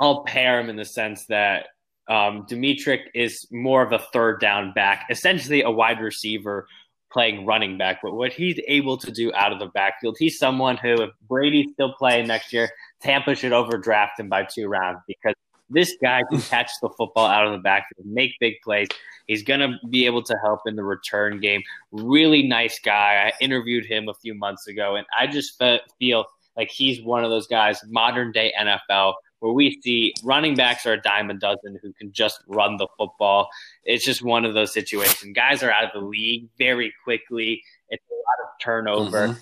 all 0.00 0.24
pair 0.24 0.58
him 0.58 0.68
in 0.68 0.76
the 0.76 0.84
sense 0.84 1.26
that 1.26 1.68
um, 2.08 2.46
Demetric 2.46 3.02
is 3.14 3.46
more 3.50 3.82
of 3.82 3.92
a 3.92 3.98
third 4.12 4.40
down 4.40 4.72
back, 4.72 5.06
essentially 5.10 5.62
a 5.62 5.70
wide 5.70 6.00
receiver 6.00 6.66
playing 7.12 7.44
running 7.46 7.78
back. 7.78 8.00
But 8.02 8.14
what 8.14 8.32
he's 8.32 8.58
able 8.66 8.96
to 8.98 9.10
do 9.12 9.32
out 9.34 9.52
of 9.52 9.58
the 9.58 9.66
backfield, 9.66 10.16
he's 10.18 10.38
someone 10.38 10.76
who, 10.76 10.94
if 11.02 11.10
Brady's 11.28 11.70
still 11.72 11.92
playing 11.94 12.26
next 12.26 12.52
year, 12.52 12.70
Tampa 13.00 13.34
should 13.34 13.52
overdraft 13.52 14.18
him 14.18 14.28
by 14.28 14.44
two 14.44 14.66
rounds 14.66 15.00
because 15.06 15.34
This 15.70 15.96
guy 16.02 16.22
can 16.30 16.40
catch 16.54 16.70
the 16.82 16.90
football 16.90 17.26
out 17.26 17.46
of 17.46 17.52
the 17.52 17.58
backfield, 17.58 18.06
make 18.06 18.32
big 18.40 18.54
plays. 18.62 18.88
He's 19.26 19.42
going 19.42 19.60
to 19.60 19.78
be 19.88 20.06
able 20.06 20.22
to 20.24 20.36
help 20.42 20.60
in 20.66 20.76
the 20.76 20.84
return 20.84 21.40
game. 21.40 21.62
Really 21.92 22.42
nice 22.42 22.78
guy. 22.78 23.30
I 23.30 23.44
interviewed 23.44 23.86
him 23.86 24.08
a 24.08 24.14
few 24.14 24.34
months 24.34 24.66
ago, 24.66 24.96
and 24.96 25.06
I 25.18 25.26
just 25.26 25.62
feel 25.98 26.26
like 26.56 26.70
he's 26.70 27.00
one 27.02 27.24
of 27.24 27.30
those 27.30 27.46
guys, 27.46 27.80
modern 27.88 28.32
day 28.32 28.52
NFL, 28.60 29.14
where 29.42 29.52
we 29.52 29.80
see 29.82 30.14
running 30.22 30.54
backs 30.54 30.86
are 30.86 30.92
a 30.92 31.02
dime 31.02 31.28
a 31.28 31.34
dozen 31.34 31.76
who 31.82 31.92
can 31.94 32.12
just 32.12 32.44
run 32.46 32.76
the 32.76 32.86
football. 32.96 33.48
It's 33.82 34.04
just 34.04 34.22
one 34.22 34.44
of 34.44 34.54
those 34.54 34.72
situations. 34.72 35.32
Guys 35.34 35.64
are 35.64 35.70
out 35.72 35.82
of 35.82 35.90
the 35.92 36.06
league 36.06 36.48
very 36.58 36.94
quickly. 37.02 37.60
It's 37.88 38.04
a 38.08 38.14
lot 38.14 38.44
of 38.44 38.60
turnover. 38.62 39.28
Mm-hmm. 39.28 39.40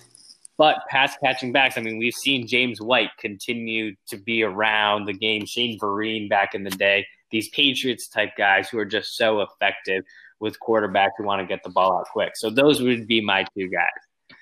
But 0.57 0.79
pass 0.89 1.15
catching 1.23 1.51
backs, 1.51 1.77
I 1.77 1.81
mean, 1.81 1.99
we've 1.99 2.15
seen 2.15 2.47
James 2.47 2.81
White 2.81 3.11
continue 3.19 3.95
to 4.07 4.17
be 4.17 4.41
around 4.41 5.05
the 5.05 5.13
game. 5.13 5.45
Shane 5.45 5.77
Vereen 5.77 6.27
back 6.27 6.55
in 6.55 6.63
the 6.63 6.71
day. 6.71 7.05
These 7.29 7.49
Patriots 7.49 8.07
type 8.07 8.31
guys 8.35 8.69
who 8.69 8.79
are 8.79 8.85
just 8.85 9.15
so 9.15 9.41
effective 9.41 10.03
with 10.39 10.57
quarterbacks 10.59 11.11
who 11.19 11.25
want 11.25 11.41
to 11.41 11.45
get 11.45 11.61
the 11.63 11.69
ball 11.69 11.99
out 11.99 12.07
quick. 12.11 12.31
So 12.35 12.49
those 12.49 12.81
would 12.81 13.05
be 13.05 13.21
my 13.21 13.45
two 13.55 13.69
guys. 13.69 14.37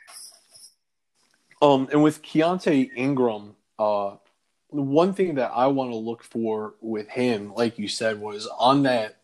Um, 1.61 1.89
and 1.91 2.01
with 2.01 2.21
Keaontay 2.21 2.91
Ingram, 2.95 3.57
uh, 3.77 4.15
one 4.71 5.13
thing 5.13 5.35
that 5.35 5.51
I 5.53 5.67
want 5.67 5.91
to 5.91 5.97
look 5.97 6.23
for 6.23 6.75
with 6.81 7.09
him, 7.09 7.53
like 7.53 7.79
you 7.79 7.87
said, 7.87 8.19
was 8.19 8.47
on 8.47 8.83
that 8.83 9.17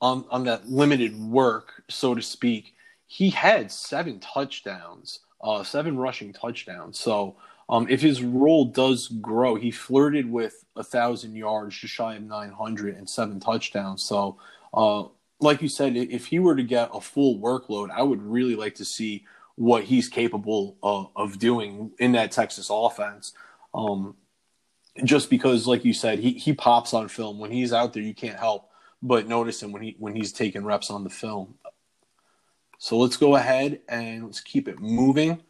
on 0.00 0.24
on 0.30 0.44
that 0.44 0.68
limited 0.68 1.18
work, 1.18 1.82
so 1.88 2.14
to 2.14 2.22
speak. 2.22 2.74
He 3.06 3.30
had 3.30 3.72
seven 3.72 4.20
touchdowns, 4.20 5.20
uh, 5.42 5.62
seven 5.64 5.96
rushing 5.96 6.32
touchdowns. 6.32 6.98
So 6.98 7.36
um, 7.68 7.86
if 7.88 8.00
his 8.00 8.22
role 8.22 8.66
does 8.66 9.08
grow, 9.08 9.54
he 9.54 9.70
flirted 9.70 10.30
with 10.30 10.64
a 10.76 10.84
thousand 10.84 11.34
yards, 11.36 11.76
just 11.76 11.94
shy 11.94 12.16
of 12.16 12.22
nine 12.22 12.50
hundred 12.50 12.96
and 12.96 13.08
seven 13.08 13.40
touchdowns. 13.40 14.02
So, 14.02 14.38
uh, 14.74 15.04
like 15.40 15.62
you 15.62 15.68
said, 15.68 15.96
if 15.96 16.26
he 16.26 16.38
were 16.38 16.56
to 16.56 16.62
get 16.62 16.90
a 16.92 17.00
full 17.00 17.38
workload, 17.38 17.90
I 17.90 18.02
would 18.02 18.22
really 18.22 18.56
like 18.56 18.74
to 18.76 18.84
see 18.84 19.24
what 19.54 19.84
he's 19.84 20.08
capable 20.08 20.76
of, 20.82 21.10
of 21.16 21.38
doing 21.38 21.90
in 21.98 22.12
that 22.12 22.30
Texas 22.30 22.68
offense. 22.70 23.32
Um, 23.74 24.16
just 25.04 25.30
because, 25.30 25.66
like 25.66 25.84
you 25.84 25.92
said, 25.92 26.18
he, 26.18 26.32
he 26.32 26.52
pops 26.52 26.94
on 26.94 27.08
film. 27.08 27.38
When 27.38 27.50
he's 27.50 27.72
out 27.72 27.92
there, 27.92 28.02
you 28.02 28.14
can't 28.14 28.38
help 28.38 28.68
but 29.02 29.28
notice 29.28 29.62
him 29.62 29.72
when 29.72 29.82
he 29.82 29.96
when 29.98 30.14
he's 30.14 30.32
taking 30.32 30.64
reps 30.64 30.90
on 30.90 31.04
the 31.04 31.10
film. 31.10 31.54
So 32.78 32.98
let's 32.98 33.16
go 33.16 33.36
ahead 33.36 33.80
and 33.88 34.24
let's 34.24 34.40
keep 34.40 34.68
it 34.68 34.80
moving 34.80 35.40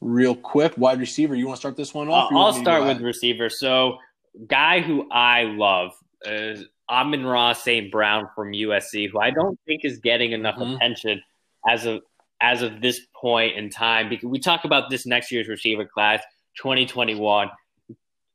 real 0.00 0.34
quick. 0.34 0.76
Wide 0.76 0.98
receiver, 0.98 1.34
you 1.34 1.46
want 1.46 1.56
to 1.56 1.60
start 1.60 1.76
this 1.76 1.94
one 1.94 2.08
off? 2.08 2.32
Uh, 2.32 2.38
I'll 2.38 2.52
start 2.52 2.84
with 2.84 3.00
receiver. 3.00 3.50
So, 3.50 3.98
guy 4.46 4.80
who 4.80 5.06
I 5.10 5.42
love 5.42 5.92
is 6.22 6.64
Amon-Ra 6.88 7.52
St. 7.52 7.90
Brown 7.92 8.28
from 8.34 8.52
USC, 8.52 9.10
who 9.10 9.20
I 9.20 9.30
don't 9.30 9.58
think 9.66 9.84
is 9.84 9.98
getting 9.98 10.32
enough 10.32 10.56
mm-hmm. 10.56 10.74
attention 10.74 11.22
as 11.68 11.86
of 11.86 12.02
as 12.40 12.62
of 12.62 12.80
this 12.80 13.00
point 13.14 13.56
in 13.56 13.68
time. 13.68 14.08
Because 14.08 14.28
we 14.28 14.38
talk 14.38 14.64
about 14.64 14.88
this 14.90 15.06
next 15.06 15.30
year's 15.30 15.48
receiver 15.48 15.84
class, 15.84 16.22
2021 16.56 17.50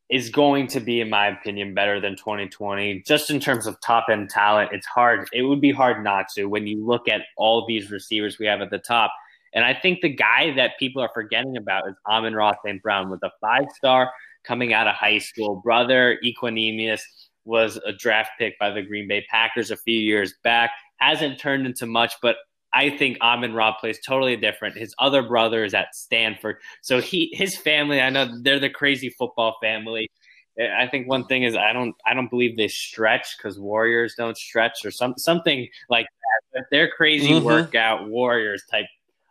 is 0.09 0.29
going 0.29 0.67
to 0.67 0.79
be, 0.79 1.01
in 1.01 1.09
my 1.09 1.27
opinion, 1.27 1.73
better 1.73 1.99
than 1.99 2.15
2020. 2.15 3.01
Just 3.01 3.31
in 3.31 3.39
terms 3.39 3.65
of 3.65 3.79
top 3.81 4.05
end 4.09 4.29
talent, 4.29 4.69
it's 4.71 4.85
hard. 4.85 5.27
It 5.33 5.43
would 5.43 5.61
be 5.61 5.71
hard 5.71 6.03
not 6.03 6.27
to 6.35 6.45
when 6.45 6.67
you 6.67 6.85
look 6.85 7.07
at 7.09 7.21
all 7.37 7.65
these 7.65 7.89
receivers 7.89 8.37
we 8.37 8.45
have 8.45 8.61
at 8.61 8.69
the 8.69 8.77
top. 8.77 9.11
And 9.53 9.65
I 9.65 9.73
think 9.73 10.01
the 10.01 10.09
guy 10.09 10.53
that 10.55 10.77
people 10.77 11.01
are 11.01 11.09
forgetting 11.13 11.57
about 11.57 11.87
is 11.87 11.95
Amon-Ra 12.05 12.53
St. 12.63 12.81
Brown 12.83 13.09
with 13.09 13.23
a 13.23 13.31
five 13.41 13.65
star 13.75 14.11
coming 14.43 14.73
out 14.73 14.87
of 14.87 14.95
high 14.95 15.17
school. 15.17 15.55
Brother 15.55 16.19
Equanimeous 16.23 17.01
was 17.45 17.77
a 17.85 17.93
draft 17.93 18.31
pick 18.37 18.59
by 18.59 18.69
the 18.69 18.81
Green 18.81 19.07
Bay 19.07 19.25
Packers 19.29 19.71
a 19.71 19.77
few 19.77 19.99
years 19.99 20.33
back. 20.43 20.71
Hasn't 20.97 21.39
turned 21.39 21.65
into 21.65 21.85
much, 21.85 22.13
but 22.21 22.35
I 22.75 22.89
think 22.89 23.17
Amon 23.21 23.53
Ra 23.53 23.73
plays 23.73 23.99
totally 24.05 24.35
different. 24.35 24.77
His 24.77 24.93
other 24.99 25.23
brother 25.23 25.63
is 25.63 25.73
at 25.73 25.95
Stanford, 25.95 26.57
so 26.81 26.99
he 26.99 27.29
his 27.33 27.55
family. 27.55 28.01
I 28.01 28.09
know 28.09 28.29
they're 28.41 28.59
the 28.59 28.69
crazy 28.69 29.09
football 29.09 29.55
family. 29.61 30.11
I 30.59 30.87
think 30.87 31.07
one 31.07 31.25
thing 31.25 31.43
is 31.43 31.55
I 31.55 31.73
don't 31.73 31.95
I 32.05 32.13
don't 32.13 32.29
believe 32.29 32.57
they 32.57 32.67
stretch 32.67 33.37
because 33.37 33.59
Warriors 33.59 34.15
don't 34.17 34.37
stretch 34.37 34.85
or 34.85 34.91
some 34.91 35.15
something 35.17 35.67
like 35.89 36.05
that. 36.05 36.59
But 36.59 36.63
they're 36.69 36.89
crazy 36.89 37.31
mm-hmm. 37.31 37.45
workout 37.45 38.09
Warriors 38.09 38.63
type 38.69 38.85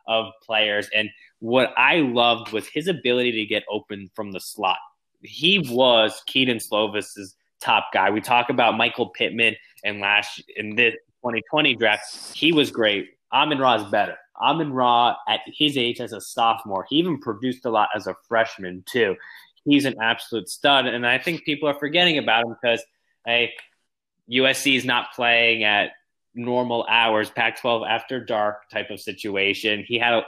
of 0.07 0.27
players. 0.45 0.89
And 0.95 1.11
what 1.41 1.73
I 1.77 1.97
loved 1.97 2.53
was 2.53 2.67
his 2.69 2.89
ability 2.89 3.33
to 3.33 3.47
get 3.47 3.65
open 3.71 4.11
from 4.15 4.33
the 4.33 4.41
slot. 4.41 4.79
He 5.23 5.59
was 5.71 6.23
Kedon 6.27 6.59
Slovis's 6.61 7.37
top 7.61 7.89
guy. 7.93 8.11
We 8.11 8.21
talk 8.21 8.51
about 8.51 8.77
Michael 8.77 9.09
Pittman 9.09 9.57
and 9.85 10.01
last 10.01 10.43
in 10.57 10.77
this 10.77 10.95
2020 11.23 11.77
draft, 11.77 12.35
he 12.35 12.53
was 12.53 12.71
great. 12.71 13.14
Amon 13.35 13.59
Ra 13.59 13.75
is 13.75 13.91
better. 13.91 14.17
Amon 14.41 14.73
Ra, 14.73 15.17
at 15.29 15.41
his 15.47 15.77
age 15.77 16.01
as 16.01 16.13
a 16.13 16.21
sophomore, 16.21 16.87
he 16.89 16.97
even 16.97 17.19
produced 17.19 17.65
a 17.67 17.71
lot 17.71 17.89
as 17.95 18.07
a 18.07 18.17
freshman, 18.29 18.85
too. 18.87 19.17
He's 19.65 19.85
an 19.85 19.97
absolute 20.01 20.49
stud. 20.49 20.87
And 20.87 21.07
I 21.07 21.19
think 21.19 21.45
people 21.45 21.69
are 21.69 21.79
forgetting 21.79 22.19
about 22.19 22.45
him 22.45 22.57
because, 22.61 22.83
hey, 23.27 23.53
USC 24.31 24.77
is 24.77 24.85
not 24.85 25.13
playing 25.15 25.65
at 25.65 25.91
normal 26.35 26.85
hours, 26.89 27.31
Pac 27.31 27.61
12 27.61 27.85
after 27.89 28.25
dark 28.25 28.69
type 28.71 28.91
of 28.91 29.01
situation. 29.01 29.85
He 29.87 29.99
had 29.99 30.23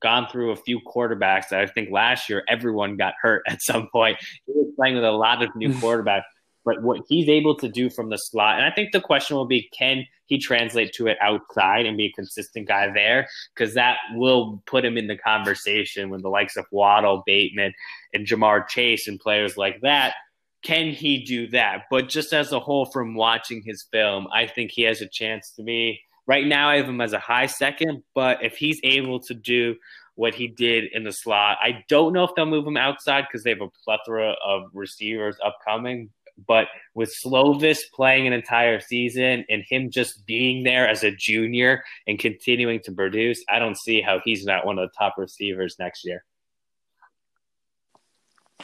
gone 0.00 0.28
through 0.30 0.50
a 0.50 0.56
few 0.56 0.80
quarterbacks 0.80 1.48
that 1.50 1.60
I 1.60 1.66
think 1.66 1.90
last 1.90 2.28
year 2.28 2.42
everyone 2.48 2.96
got 2.96 3.14
hurt 3.20 3.42
at 3.48 3.62
some 3.62 3.88
point. 3.90 4.18
He 4.46 4.52
was 4.54 4.72
playing 4.76 4.96
with 4.96 5.04
a 5.04 5.12
lot 5.12 5.42
of 5.42 5.54
new 5.56 5.68
quarterbacks 5.74 6.22
but 6.64 6.82
what 6.82 7.00
he's 7.08 7.28
able 7.28 7.56
to 7.56 7.68
do 7.68 7.90
from 7.90 8.10
the 8.10 8.16
slot. 8.16 8.56
And 8.56 8.64
I 8.64 8.70
think 8.70 8.92
the 8.92 9.00
question 9.00 9.36
will 9.36 9.46
be 9.46 9.68
can 9.76 10.04
he 10.26 10.38
translate 10.38 10.92
to 10.94 11.08
it 11.08 11.18
outside 11.20 11.86
and 11.86 11.96
be 11.96 12.06
a 12.06 12.12
consistent 12.12 12.68
guy 12.68 12.90
there? 12.92 13.28
Because 13.54 13.74
that 13.74 13.98
will 14.14 14.62
put 14.66 14.84
him 14.84 14.96
in 14.96 15.06
the 15.06 15.16
conversation 15.16 16.10
with 16.10 16.22
the 16.22 16.28
likes 16.28 16.56
of 16.56 16.66
Waddle, 16.70 17.22
Bateman, 17.26 17.74
and 18.14 18.26
Ja'Marr 18.26 18.68
Chase 18.68 19.08
and 19.08 19.20
players 19.20 19.56
like 19.56 19.80
that. 19.82 20.14
Can 20.62 20.92
he 20.92 21.24
do 21.24 21.48
that? 21.48 21.84
But 21.90 22.08
just 22.08 22.32
as 22.32 22.52
a 22.52 22.60
whole, 22.60 22.86
from 22.86 23.16
watching 23.16 23.62
his 23.64 23.84
film, 23.90 24.28
I 24.32 24.46
think 24.46 24.70
he 24.70 24.82
has 24.82 25.00
a 25.00 25.08
chance 25.08 25.50
to 25.56 25.62
be. 25.62 26.00
Right 26.26 26.46
now, 26.46 26.70
I 26.70 26.76
have 26.76 26.88
him 26.88 27.00
as 27.00 27.12
a 27.12 27.18
high 27.18 27.46
second, 27.46 28.04
but 28.14 28.44
if 28.44 28.56
he's 28.56 28.78
able 28.84 29.18
to 29.20 29.34
do 29.34 29.74
what 30.14 30.34
he 30.34 30.48
did 30.48 30.84
in 30.92 31.04
the 31.04 31.12
slot. 31.12 31.58
I 31.60 31.84
don't 31.88 32.12
know 32.12 32.24
if 32.24 32.30
they'll 32.36 32.46
move 32.46 32.66
him 32.66 32.76
outside 32.76 33.22
because 33.22 33.44
they 33.44 33.50
have 33.50 33.62
a 33.62 33.70
plethora 33.84 34.34
of 34.44 34.64
receivers 34.74 35.36
upcoming, 35.44 36.10
but 36.46 36.68
with 36.94 37.14
Slovis 37.24 37.78
playing 37.94 38.26
an 38.26 38.32
entire 38.32 38.80
season 38.80 39.44
and 39.48 39.62
him 39.68 39.90
just 39.90 40.26
being 40.26 40.64
there 40.64 40.88
as 40.88 41.04
a 41.04 41.10
junior 41.10 41.82
and 42.06 42.18
continuing 42.18 42.80
to 42.84 42.92
produce, 42.92 43.44
I 43.48 43.58
don't 43.58 43.76
see 43.76 44.00
how 44.00 44.20
he's 44.24 44.44
not 44.44 44.66
one 44.66 44.78
of 44.78 44.88
the 44.88 44.94
top 44.96 45.14
receivers 45.18 45.76
next 45.78 46.04
year. 46.04 46.24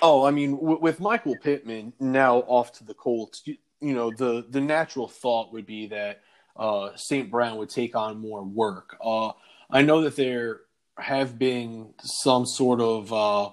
Oh, 0.01 0.25
I 0.25 0.31
mean, 0.31 0.53
w- 0.53 0.81
with 0.81 1.01
Michael 1.01 1.37
Pittman 1.37 1.93
now 1.99 2.39
off 2.39 2.73
to 2.75 2.85
the 2.85 2.95
Colts, 2.95 3.43
you, 3.45 3.57
you 3.81 3.95
know, 3.95 4.11
the 4.17 4.47
the 4.49 4.61
natural 4.61 5.09
thought 5.09 5.53
would 5.53 5.67
be 5.67 5.89
that 5.89 6.21
uh, 6.57 6.91
St. 6.97 7.31
Brown 7.31 7.57
would 7.59 7.71
take 7.71 7.95
on 7.97 8.21
more 8.21 8.45
work. 8.45 8.97
Uh, 9.05 9.33
I 9.71 9.83
know 9.83 10.03
that 10.03 10.17
there 10.17 10.61
have 10.99 11.39
been 11.39 11.95
some 12.03 12.47
sort 12.47 12.81
of, 12.81 13.13
uh, 13.13 13.51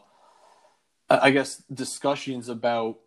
I 1.09 1.31
guess, 1.31 1.57
discussions 1.71 2.49
about 2.49 2.99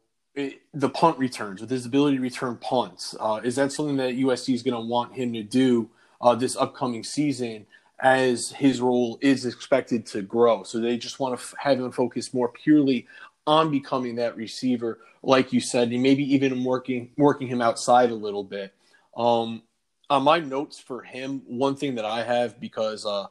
the 0.73 0.89
punt 0.89 1.19
returns 1.19 1.61
with 1.61 1.71
his 1.71 1.87
ability 1.87 2.17
to 2.17 2.23
return 2.23 2.57
punts. 2.57 3.15
Uh, 3.19 3.41
is 3.43 3.57
that 3.57 3.73
something 3.73 3.97
that 3.97 4.17
USC 4.17 4.55
is 4.55 4.63
going 4.63 4.75
to 4.75 4.81
want 4.81 5.15
him 5.15 5.33
to 5.33 5.43
do 5.43 5.91
uh, 6.21 6.35
this 6.35 6.57
upcoming 6.57 7.03
season 7.03 7.67
as 8.01 8.51
his 8.51 8.81
role 8.81 9.19
is 9.21 9.47
expected 9.47 10.07
to 10.07 10.23
grow? 10.23 10.63
So 10.63 10.79
they 10.79 10.97
just 10.97 11.19
want 11.19 11.39
to 11.39 11.43
f- 11.43 11.55
have 11.59 11.81
him 11.81 11.91
focus 11.91 12.33
more 12.33 12.49
purely 12.49 13.07
on 13.47 13.71
becoming 13.71 14.17
that 14.17 14.37
receiver, 14.37 15.01
like 15.23 15.53
you 15.53 15.61
said, 15.61 15.91
and 15.91 16.03
maybe 16.03 16.23
even 16.35 16.63
working 16.63 17.11
working 17.17 17.49
him 17.49 17.63
outside 17.63 18.11
a 18.11 18.15
little 18.15 18.45
bit. 18.45 18.75
Um, 19.17 19.63
on 20.11 20.23
my 20.23 20.39
notes 20.39 20.79
for 20.79 21.03
him, 21.03 21.43
one 21.47 21.75
thing 21.75 21.97
that 21.97 22.05
I 22.05 22.23
have 22.23 22.61
because 22.61 23.05
uh, 23.05 23.27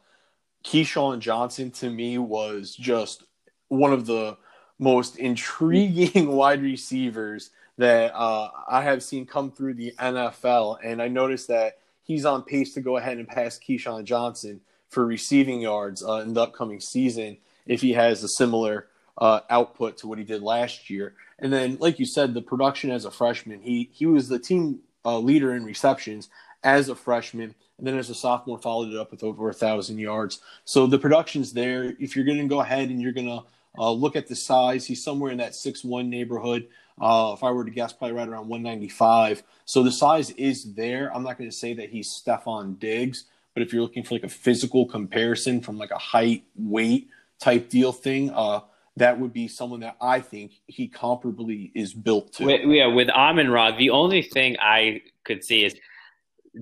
Keyshawn 0.65 1.19
Johnson 1.19 1.71
to 1.71 1.89
me 1.89 2.17
was 2.17 2.75
just 2.75 3.23
one 3.69 3.93
of 3.93 4.05
the 4.05 4.37
most 4.79 5.17
intriguing 5.17 6.27
wide 6.31 6.61
receivers 6.61 7.51
that 7.77 8.15
uh, 8.15 8.49
I 8.67 8.81
have 8.81 9.03
seen 9.03 9.25
come 9.25 9.51
through 9.51 9.75
the 9.75 9.93
NFL. 9.99 10.79
And 10.83 11.01
I 11.01 11.07
noticed 11.07 11.47
that 11.49 11.77
he's 12.03 12.25
on 12.25 12.43
pace 12.43 12.73
to 12.73 12.81
go 12.81 12.97
ahead 12.97 13.17
and 13.17 13.27
pass 13.27 13.59
Keyshawn 13.59 14.03
Johnson 14.03 14.61
for 14.89 15.05
receiving 15.05 15.61
yards 15.61 16.03
uh, 16.03 16.23
in 16.25 16.33
the 16.33 16.41
upcoming 16.41 16.79
season 16.79 17.37
if 17.65 17.81
he 17.81 17.93
has 17.93 18.23
a 18.23 18.27
similar 18.27 18.87
uh, 19.17 19.41
output 19.49 19.97
to 19.97 20.07
what 20.07 20.17
he 20.17 20.23
did 20.23 20.41
last 20.41 20.89
year. 20.89 21.13
And 21.39 21.51
then, 21.51 21.77
like 21.79 21.99
you 21.99 22.05
said, 22.05 22.33
the 22.33 22.41
production 22.41 22.89
as 22.89 23.05
a 23.05 23.11
freshman, 23.11 23.61
he 23.61 23.89
he 23.93 24.05
was 24.05 24.27
the 24.27 24.39
team 24.39 24.79
uh, 25.05 25.19
leader 25.19 25.55
in 25.55 25.65
receptions 25.65 26.29
as 26.63 26.89
a 26.89 26.95
freshman, 26.95 27.53
and 27.77 27.85
then 27.85 27.97
as 27.97 28.09
a 28.09 28.15
sophomore, 28.15 28.57
followed 28.57 28.91
it 28.91 28.97
up 28.97 29.11
with 29.11 29.23
over 29.23 29.49
a 29.49 29.53
thousand 29.53 29.99
yards. 29.99 30.41
So 30.65 30.87
the 30.87 30.97
production's 30.97 31.53
there. 31.53 31.95
If 31.99 32.15
you're 32.15 32.25
going 32.25 32.39
to 32.39 32.47
go 32.47 32.61
ahead 32.61 32.89
and 32.89 33.01
you're 33.01 33.11
going 33.11 33.27
to 33.27 33.43
uh, 33.77 33.91
look 33.91 34.15
at 34.15 34.27
the 34.27 34.35
size. 34.35 34.85
He's 34.85 35.03
somewhere 35.03 35.31
in 35.31 35.37
that 35.37 35.55
six 35.55 35.83
one 35.83 36.09
neighborhood. 36.09 36.67
Uh, 36.99 37.33
if 37.35 37.43
I 37.43 37.51
were 37.51 37.63
to 37.63 37.71
guess, 37.71 37.93
probably 37.93 38.17
right 38.17 38.27
around 38.27 38.47
195. 38.47 39.43
So 39.65 39.83
the 39.83 39.91
size 39.91 40.31
is 40.31 40.73
there. 40.73 41.15
I'm 41.15 41.23
not 41.23 41.37
going 41.37 41.49
to 41.49 41.55
say 41.55 41.73
that 41.75 41.89
he's 41.89 42.09
Stefon 42.09 42.79
Diggs, 42.79 43.25
but 43.53 43.61
if 43.61 43.71
you're 43.71 43.83
looking 43.83 44.03
for 44.03 44.15
like 44.15 44.23
a 44.23 44.29
physical 44.29 44.85
comparison 44.87 45.61
from 45.61 45.77
like 45.77 45.91
a 45.91 45.97
height, 45.97 46.45
weight 46.55 47.09
type 47.39 47.69
deal 47.69 47.91
thing, 47.91 48.31
uh, 48.31 48.61
that 48.95 49.19
would 49.19 49.31
be 49.31 49.47
someone 49.47 49.81
that 49.81 49.95
I 50.01 50.19
think 50.19 50.53
he 50.65 50.89
comparably 50.89 51.71
is 51.75 51.93
built 51.93 52.33
to. 52.33 52.45
With, 52.45 52.61
yeah, 52.65 52.87
with 52.87 53.09
Amon 53.09 53.51
Ra, 53.51 53.77
the 53.77 53.91
only 53.91 54.23
thing 54.23 54.57
I 54.59 55.03
could 55.23 55.43
see 55.43 55.65
is 55.65 55.75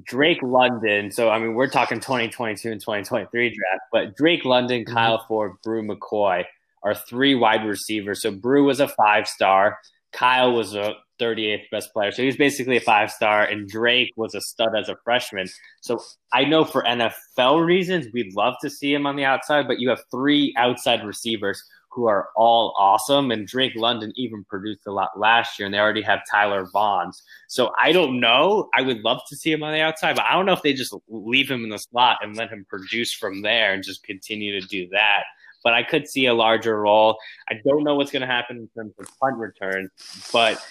Drake 0.04 0.44
London. 0.44 1.12
So 1.12 1.30
I 1.30 1.40
mean, 1.40 1.54
we're 1.54 1.70
talking 1.70 2.02
2022 2.02 2.72
and 2.72 2.82
2023 2.82 3.56
draft, 3.56 3.84
but 3.92 4.18
Drake 4.18 4.44
London, 4.44 4.84
mm-hmm. 4.84 4.94
Kyle 4.94 5.26
Ford, 5.30 5.54
Bru 5.64 5.82
McCoy 5.82 6.44
are 6.86 6.96
three 6.96 7.36
wide 7.36 7.66
receivers. 7.66 8.22
So 8.22 8.32
Bru 8.32 8.64
was 8.64 8.80
a 8.80 8.88
five 8.88 9.28
star. 9.28 9.78
Kyle 10.14 10.54
was 10.54 10.76
a 10.76 10.94
38th 11.20 11.70
best 11.72 11.92
player. 11.92 12.12
So 12.12 12.22
he 12.22 12.28
was 12.28 12.38
basically 12.38 12.78
a 12.78 12.82
five 12.82 13.12
star, 13.12 13.44
and 13.44 13.68
Drake 13.68 14.12
was 14.16 14.36
a 14.36 14.42
stud 14.42 14.78
as 14.78 14.88
a 14.88 14.96
freshman. 15.04 15.48
So 15.82 16.00
I 16.32 16.46
know 16.46 16.64
for 16.64 16.84
NFL 16.84 17.66
reasons, 17.66 18.08
we'd 18.14 18.34
love 18.36 18.56
to 18.62 18.70
see 18.70 18.94
him 18.94 19.06
on 19.06 19.16
the 19.16 19.26
outside, 19.26 19.68
but 19.68 19.80
you 19.80 19.90
have 19.90 20.02
three 20.12 20.54
outside 20.58 21.04
receivers 21.06 21.62
who 21.90 22.08
are 22.08 22.28
all 22.36 22.76
awesome. 22.78 23.32
And 23.32 23.48
Drake 23.48 23.74
London 23.76 24.12
even 24.16 24.44
produced 24.44 24.86
a 24.86 24.92
lot 24.92 25.18
last 25.18 25.58
year, 25.58 25.66
and 25.66 25.74
they 25.74 25.80
already 25.80 26.02
have 26.02 26.20
Tyler 26.30 26.68
Vaughns. 26.74 27.22
So 27.48 27.72
I 27.82 27.94
don't 27.94 28.20
know. 28.20 28.70
I 28.74 28.82
would 28.82 29.02
love 29.02 29.22
to 29.30 29.36
see 29.36 29.52
him 29.52 29.64
on 29.64 29.74
the 29.74 29.82
outside, 29.82 30.18
but 30.18 30.26
I 30.26 30.34
don't 30.34 30.46
know 30.46 30.54
if 30.54 30.62
they 30.62 30.74
just 30.74 30.94
leave 31.08 31.50
him 31.50 31.64
in 31.64 31.70
the 31.70 31.80
slot 31.80 32.18
and 32.22 32.36
let 32.36 32.50
him 32.50 32.66
produce 32.70 33.14
from 33.14 33.42
there 33.42 33.74
and 33.74 33.84
just 33.84 34.04
continue 34.04 34.60
to 34.60 34.68
do 34.68 34.88
that 34.90 35.24
but 35.66 35.74
I 35.74 35.84
could 35.84 36.08
see 36.08 36.28
a 36.28 36.34
larger 36.34 36.80
role. 36.80 37.18
I 37.50 37.56
don't 37.66 37.84
know 37.84 37.96
what's 37.96 38.12
going 38.12 38.22
to 38.22 38.28
happen 38.28 38.58
in 38.58 38.70
terms 38.70 38.94
of 39.00 39.10
punt 39.20 39.36
return, 39.38 39.90
but 40.32 40.64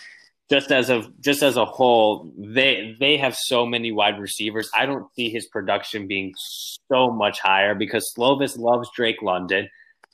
just 0.49 0.71
as 0.71 0.89
a 0.89 1.11
just 1.21 1.43
as 1.43 1.57
a 1.57 1.65
whole, 1.65 2.33
they 2.39 2.97
they 3.01 3.17
have 3.17 3.35
so 3.35 3.67
many 3.67 3.91
wide 3.91 4.21
receivers. 4.21 4.71
I 4.73 4.87
don't 4.87 5.13
see 5.15 5.29
his 5.29 5.47
production 5.47 6.07
being 6.07 6.33
so 6.37 7.11
much 7.11 7.41
higher 7.41 7.75
because 7.75 8.15
Slovis 8.17 8.57
loves 8.57 8.89
Drake 8.95 9.21
London. 9.21 9.69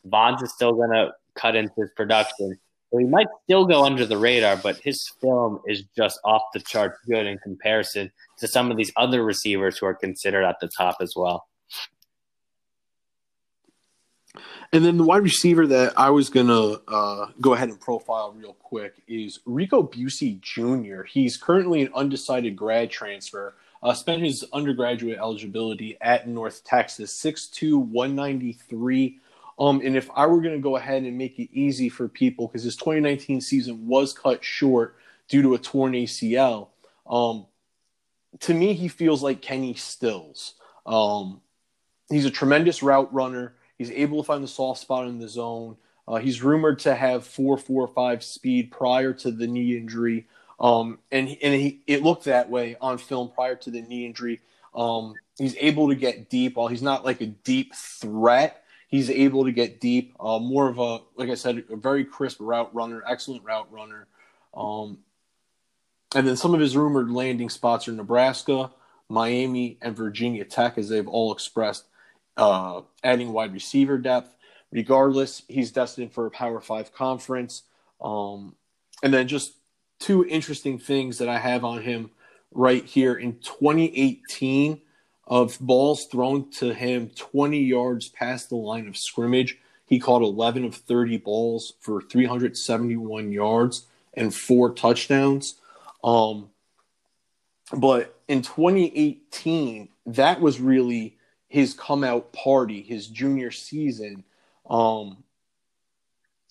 Vaughns 0.06 0.42
is 0.42 0.52
still 0.54 0.72
going 0.72 0.92
to 0.92 1.10
cut 1.34 1.54
into 1.54 1.74
his 1.76 1.90
production. 1.94 2.58
So 2.90 2.98
he 2.98 3.04
might 3.04 3.28
still 3.44 3.66
go 3.66 3.84
under 3.84 4.06
the 4.06 4.16
radar, 4.16 4.56
but 4.56 4.78
his 4.78 5.06
film 5.20 5.60
is 5.68 5.84
just 5.96 6.18
off 6.24 6.42
the 6.54 6.60
charts 6.60 6.98
good 7.06 7.26
in 7.26 7.38
comparison 7.38 8.10
to 8.38 8.48
some 8.48 8.70
of 8.70 8.76
these 8.76 8.90
other 8.96 9.22
receivers 9.22 9.78
who 9.78 9.86
are 9.86 9.94
considered 9.94 10.44
at 10.44 10.56
the 10.60 10.68
top 10.68 10.96
as 11.00 11.12
well. 11.14 11.44
And 14.72 14.84
then 14.84 14.96
the 14.96 15.04
wide 15.04 15.22
receiver 15.22 15.66
that 15.66 15.94
I 15.96 16.10
was 16.10 16.30
gonna 16.30 16.76
uh, 16.86 17.26
go 17.40 17.54
ahead 17.54 17.68
and 17.68 17.80
profile 17.80 18.32
real 18.32 18.54
quick 18.54 19.02
is 19.08 19.40
Rico 19.44 19.82
Bussey 19.82 20.38
Jr. 20.40 21.02
He's 21.02 21.36
currently 21.36 21.82
an 21.82 21.90
undecided 21.94 22.56
grad 22.56 22.90
transfer. 22.90 23.54
Uh, 23.82 23.94
spent 23.94 24.22
his 24.22 24.44
undergraduate 24.52 25.18
eligibility 25.18 25.96
at 26.02 26.28
North 26.28 26.62
Texas, 26.64 27.12
6'2", 27.18 27.78
193. 27.78 29.18
Um, 29.58 29.80
and 29.82 29.96
if 29.96 30.10
I 30.14 30.26
were 30.26 30.40
going 30.40 30.54
to 30.54 30.60
go 30.60 30.76
ahead 30.76 31.02
and 31.02 31.16
make 31.16 31.38
it 31.38 31.48
easy 31.52 31.88
for 31.88 32.06
people, 32.06 32.46
because 32.46 32.62
his 32.62 32.76
2019 32.76 33.40
season 33.40 33.86
was 33.86 34.12
cut 34.12 34.44
short 34.44 34.96
due 35.28 35.40
to 35.42 35.54
a 35.54 35.58
torn 35.58 35.92
ACL, 35.92 36.68
um, 37.08 37.46
to 38.40 38.54
me, 38.54 38.74
he 38.74 38.88
feels 38.88 39.22
like 39.22 39.42
Kenny 39.42 39.74
Stills. 39.74 40.54
Um, 40.86 41.40
he's 42.08 42.24
a 42.24 42.30
tremendous 42.30 42.82
route 42.82 43.12
runner. 43.12 43.54
He's 43.80 43.90
able 43.92 44.22
to 44.22 44.26
find 44.26 44.44
the 44.44 44.48
soft 44.48 44.82
spot 44.82 45.08
in 45.08 45.20
the 45.20 45.26
zone. 45.26 45.78
Uh, 46.06 46.16
he's 46.16 46.42
rumored 46.42 46.80
to 46.80 46.94
have 46.94 47.26
four, 47.26 47.56
four, 47.56 47.88
five 47.88 48.22
speed 48.22 48.70
prior 48.70 49.14
to 49.14 49.30
the 49.30 49.46
knee 49.46 49.74
injury, 49.74 50.26
um, 50.60 50.98
and 51.10 51.34
and 51.42 51.54
he, 51.54 51.80
it 51.86 52.02
looked 52.02 52.24
that 52.24 52.50
way 52.50 52.76
on 52.78 52.98
film 52.98 53.30
prior 53.30 53.56
to 53.56 53.70
the 53.70 53.80
knee 53.80 54.04
injury. 54.04 54.42
Um, 54.74 55.14
he's 55.38 55.56
able 55.58 55.88
to 55.88 55.94
get 55.94 56.28
deep. 56.28 56.56
While 56.56 56.68
he's 56.68 56.82
not 56.82 57.06
like 57.06 57.22
a 57.22 57.28
deep 57.28 57.74
threat, 57.74 58.64
he's 58.86 59.08
able 59.08 59.46
to 59.46 59.50
get 59.50 59.80
deep. 59.80 60.14
Uh, 60.20 60.38
more 60.38 60.68
of 60.68 60.78
a, 60.78 60.98
like 61.16 61.30
I 61.30 61.34
said, 61.34 61.64
a 61.70 61.76
very 61.76 62.04
crisp 62.04 62.36
route 62.40 62.74
runner, 62.74 63.02
excellent 63.08 63.44
route 63.44 63.72
runner. 63.72 64.08
Um, 64.52 64.98
and 66.14 66.28
then 66.28 66.36
some 66.36 66.52
of 66.52 66.60
his 66.60 66.76
rumored 66.76 67.10
landing 67.10 67.48
spots 67.48 67.88
are 67.88 67.92
Nebraska, 67.92 68.72
Miami, 69.08 69.78
and 69.80 69.96
Virginia 69.96 70.44
Tech, 70.44 70.76
as 70.76 70.90
they've 70.90 71.08
all 71.08 71.32
expressed 71.32 71.86
uh, 72.36 72.82
adding 73.02 73.32
wide 73.32 73.52
receiver 73.52 73.98
depth. 73.98 74.34
Regardless, 74.72 75.42
he's 75.48 75.72
destined 75.72 76.12
for 76.12 76.26
a 76.26 76.30
Power 76.30 76.60
Five 76.60 76.94
conference. 76.94 77.62
Um, 78.00 78.54
and 79.02 79.12
then 79.12 79.28
just 79.28 79.54
two 79.98 80.24
interesting 80.24 80.78
things 80.78 81.18
that 81.18 81.28
I 81.28 81.38
have 81.38 81.64
on 81.64 81.82
him 81.82 82.10
right 82.52 82.84
here 82.84 83.14
in 83.14 83.38
2018 83.40 84.80
of 85.26 85.58
balls 85.60 86.06
thrown 86.06 86.50
to 86.50 86.74
him 86.74 87.10
20 87.10 87.60
yards 87.60 88.08
past 88.08 88.48
the 88.48 88.56
line 88.56 88.88
of 88.88 88.96
scrimmage. 88.96 89.58
He 89.86 90.00
caught 90.00 90.22
11 90.22 90.64
of 90.64 90.74
30 90.74 91.18
balls 91.18 91.74
for 91.80 92.00
371 92.00 93.30
yards 93.30 93.86
and 94.14 94.34
four 94.34 94.72
touchdowns. 94.72 95.54
Um, 96.02 96.50
but 97.72 98.20
in 98.26 98.42
2018, 98.42 99.88
that 100.06 100.40
was 100.40 100.60
really 100.60 101.16
his 101.50 101.74
come 101.74 102.04
out 102.04 102.32
party, 102.32 102.80
his 102.80 103.08
junior 103.08 103.50
season. 103.50 104.22
Um, 104.70 105.24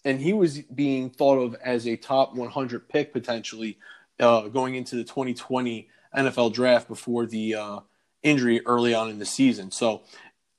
and 0.04 0.20
he 0.20 0.34
was 0.34 0.60
being 0.60 1.10
thought 1.10 1.38
of 1.38 1.56
as 1.64 1.88
a 1.88 1.96
top 1.96 2.36
100 2.36 2.90
pick 2.90 3.14
potentially 3.14 3.78
uh, 4.20 4.50
going 4.50 4.76
into 4.76 4.98
the 4.98 5.06
2020 5.06 5.88
NFL 6.16 6.54
draft 6.54 6.90
before 6.90 7.26
the 7.26 7.56
uh, 7.56 7.80
injury 8.24 8.62
early 8.66 8.94
on 8.94 9.10
in 9.10 9.20
the 9.20 9.26
season. 9.26 9.72
So 9.72 10.02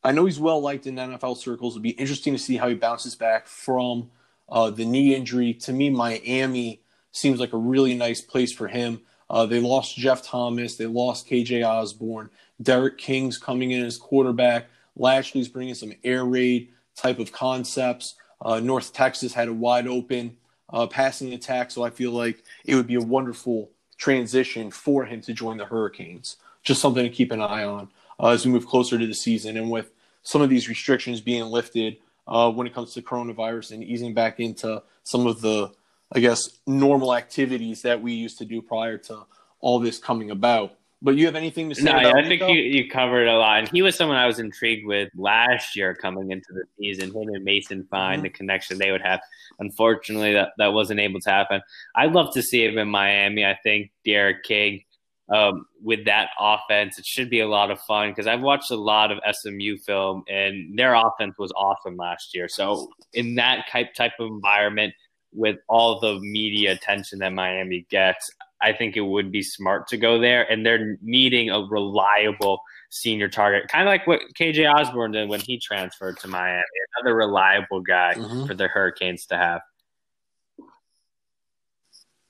I 0.03 0.13
know 0.13 0.25
he's 0.25 0.41
well 0.41 0.63
liked 0.63 0.87
in 0.87 0.97
NFL 0.97 1.37
circles. 1.37 1.75
It'll 1.75 1.83
be 1.83 1.91
interesting 1.91 2.33
to 2.33 2.39
see 2.39 2.57
how 2.57 2.69
he 2.69 2.75
bounces 2.75 3.15
back 3.15 3.47
from 3.47 4.11
uh, 4.49 4.71
the 4.71 4.87
knee 4.87 5.15
injury. 5.15 5.53
To 5.53 5.73
me, 5.75 5.91
Miami 5.91 6.81
seems 7.13 7.41
like 7.41 7.53
a 7.53 7.59
really 7.59 7.95
nice 7.95 8.23
place 8.23 8.53
for 8.53 8.69
him. 8.69 9.03
Uh, 9.29 9.45
they 9.45 9.61
lost 9.61 9.97
Jeff 9.97 10.23
Thomas. 10.23 10.77
They 10.77 10.87
lost 10.87 11.29
KJ 11.29 11.63
Osborn. 11.65 12.31
D'Eriq 12.61 12.99
King's 12.99 13.39
coming 13.39 13.71
in 13.71 13.85
as 13.85 13.97
quarterback. 13.97 14.69
Lashlee's 14.99 15.49
bringing 15.49 15.75
some 15.75 15.93
air 16.05 16.25
raid 16.25 16.71
type 16.97 17.19
of 17.19 17.33
concepts. 17.33 18.15
Uh, 18.41 18.61
North 18.61 18.93
Texas 18.93 19.33
had 19.35 19.49
a 19.49 19.53
wide 19.53 19.87
open 19.87 20.37
uh, 20.71 20.87
passing 20.87 21.33
attack, 21.33 21.71
so 21.71 21.83
I 21.83 21.91
feel 21.91 22.13
like 22.13 22.45
it 22.65 22.75
would 22.75 22.87
be 22.87 22.95
a 22.95 23.01
wonderful 23.01 23.71
transition 23.97 24.71
for 24.71 25.05
him 25.05 25.21
to 25.23 25.33
join 25.33 25.57
the 25.57 25.67
Hurricanes. 25.67 26.37
Just 26.63 26.81
something 26.81 27.05
to 27.05 27.11
keep 27.11 27.33
an 27.33 27.41
eye 27.41 27.65
on 27.65 27.89
uh, 28.19 28.29
as 28.29 28.45
we 28.45 28.53
move 28.53 28.67
closer 28.67 28.99
to 28.99 29.07
the 29.07 29.15
season. 29.15 29.57
And 29.57 29.71
with 29.71 29.93
some 30.23 30.43
of 30.43 30.51
these 30.51 30.69
restrictions 30.69 31.21
being 31.21 31.45
lifted 31.45 31.99
uh, 32.29 32.51
when 32.51 32.67
it 32.67 32.75
comes 32.75 32.93
to 32.95 33.03
coronavirus 33.03 33.73
and 33.73 33.83
easing 33.83 34.15
back 34.15 34.39
into 34.41 34.83
some 35.03 35.27
of 35.27 35.41
the 35.41 35.73
I 36.13 36.21
guess, 36.21 36.59
normal 36.67 37.15
activities 37.15 37.83
that 37.83 38.03
we 38.03 38.13
used 38.13 38.39
to 38.39 38.45
do 38.45 38.61
prior 38.61 38.99
to 38.99 39.27
all 39.61 39.79
this 39.79 39.99
coming 39.99 40.31
about. 40.31 40.75
But 41.03 41.17
you 41.17 41.25
have 41.27 41.35
anything 41.35 41.71
to 41.71 41.75
say? 41.75 41.85
No, 41.85 41.93
I 41.93 42.29
think 42.29 42.43
you, 42.43 42.61
you 42.61 42.91
covered 42.91 43.27
a 43.27 43.39
lot. 43.39 43.61
And 43.61 43.69
he 43.71 43.81
was 43.81 43.97
someone 43.97 44.19
I 44.19 44.27
was 44.27 44.39
intrigued 44.39 44.87
with 44.87 45.09
last 45.17 45.75
year 45.75 45.95
coming 45.95 46.31
into 46.31 46.53
the 46.53 46.65
season. 46.79 47.11
Him 47.11 47.29
and 47.35 47.43
Mason 47.43 47.87
Fine, 47.91 48.17
mm-hmm. 48.17 48.25
the 48.25 48.29
connection 48.29 48.77
they 48.77 48.91
would 48.91 49.01
have. 49.01 49.21
Unfortunately, 49.59 50.35
that, 50.35 50.51
that 50.59 50.75
wasn't 50.75 51.01
able 51.01 51.21
to 51.21 51.31
happen. 51.31 51.63
I'd 51.97 52.13
love 52.13 52.35
to 52.35 52.43
see 52.43 52.67
him 52.67 52.77
in 52.77 52.89
Miami. 52.89 53.47
I 53.47 53.59
think 53.63 53.91
D'Eriq 54.05 54.43
King, 54.43 54.85
um, 55.31 55.65
with 55.83 56.05
that 56.05 56.31
offense, 56.39 56.99
it 56.99 57.07
should 57.07 57.31
be 57.31 57.41
a 57.41 57.49
lot 57.49 57.71
of 57.71 57.81
fun 57.81 58.11
because 58.11 58.27
I've 58.27 58.43
watched 58.43 58.71
a 58.71 58.77
lot 58.77 59.11
of 59.11 59.19
SMU 59.35 59.79
film 59.79 60.25
and 60.29 60.79
their 60.79 60.95
offense 60.95 61.35
was 61.39 61.53
awesome 61.57 61.97
last 61.97 62.35
year. 62.35 62.47
So 62.47 62.91
in 63.15 63.37
that 63.37 63.65
type 63.71 63.95
type 63.95 64.13
of 64.19 64.27
environment, 64.27 64.93
with 65.33 65.59
all 65.69 66.01
the 66.01 66.19
media 66.21 66.73
attention 66.73 67.21
that 67.21 67.33
Miami 67.33 67.87
gets, 67.91 68.31
I 68.63 68.73
think 68.73 68.97
it 68.97 69.01
would 69.01 69.33
be 69.33 69.43
smart 69.43 69.89
to 69.89 69.97
go 69.97 70.19
there. 70.19 70.51
And 70.51 70.65
they're 70.65 70.99
needing 71.03 71.51
a 71.51 71.61
reliable 71.61 72.61
senior 72.91 73.29
target, 73.29 73.69
kind 73.69 73.89
of 73.89 73.93
like 73.93 74.07
what 74.07 74.21
KJ 74.39 74.73
Osborn 74.73 75.13
did 75.13 75.29
when 75.29 75.41
he 75.41 75.59
transferred 75.59 76.19
to 76.19 76.29
Miami. 76.29 76.63
Another 76.99 77.15
reliable 77.15 77.81
guy 77.81 78.15
mm-hmm. 78.17 78.47
for 78.47 78.55
the 78.55 78.69
Hurricanes 78.69 79.27
to 79.27 79.37
have. 79.37 79.61